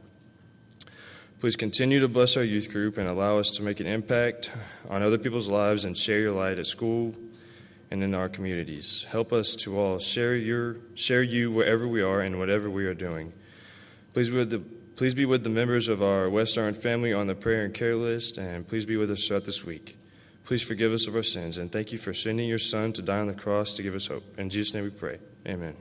Please 1.40 1.56
continue 1.56 2.00
to 2.00 2.08
bless 2.08 2.38
our 2.38 2.44
youth 2.44 2.70
group 2.70 2.96
and 2.96 3.10
allow 3.10 3.40
us 3.40 3.50
to 3.50 3.64
make 3.64 3.80
an 3.80 3.88
impact 3.88 4.52
on 4.88 5.02
other 5.02 5.18
people's 5.18 5.50
lives 5.50 5.84
and 5.84 5.98
share 5.98 6.20
your 6.20 6.32
light 6.32 6.60
at 6.60 6.68
school 6.68 7.16
and 7.90 8.04
in 8.04 8.14
our 8.14 8.30
communities. 8.30 9.08
Help 9.10 9.34
us 9.34 9.56
to 9.56 9.80
all 9.80 9.98
share 9.98 10.36
your 10.36 10.78
share 10.94 11.24
you 11.24 11.52
wherever 11.52 11.88
we 11.88 12.04
are 12.04 12.22
and 12.22 12.38
whatever 12.38 12.70
we 12.70 12.86
are 12.86 12.94
doing. 12.94 13.34
Please 14.14 14.30
be 14.30 14.38
with 14.38 14.52
the 14.52 14.60
please 14.96 15.16
be 15.16 15.26
with 15.26 15.44
the 15.44 15.50
members 15.50 15.88
of 15.88 16.04
our 16.04 16.30
West 16.30 16.56
Iron 16.56 16.76
family 16.76 17.12
on 17.12 17.26
the 17.26 17.34
prayer 17.34 17.66
and 17.66 17.74
care 17.74 17.96
list, 17.96 18.38
and 18.38 18.68
please 18.68 18.86
be 18.86 18.96
with 18.96 19.10
us 19.10 19.28
throughout 19.28 19.46
this 19.46 19.66
week. 19.66 19.98
Please 20.46 20.62
forgive 20.62 20.92
us 20.92 21.08
of 21.08 21.16
our 21.16 21.24
sins, 21.24 21.58
and 21.58 21.72
thank 21.72 21.92
you 21.92 21.98
for 21.98 22.14
sending 22.14 22.50
your 22.50 22.60
Son 22.60 22.92
to 22.94 23.02
die 23.02 23.20
on 23.20 23.28
the 23.28 23.34
cross 23.34 23.74
to 23.74 23.84
give 23.84 23.96
us 23.96 24.08
hope. 24.08 24.38
In 24.38 24.50
Jesus' 24.50 24.74
name 24.74 24.84
we 24.84 24.90
pray. 24.90 25.20
Amen. 25.48 25.76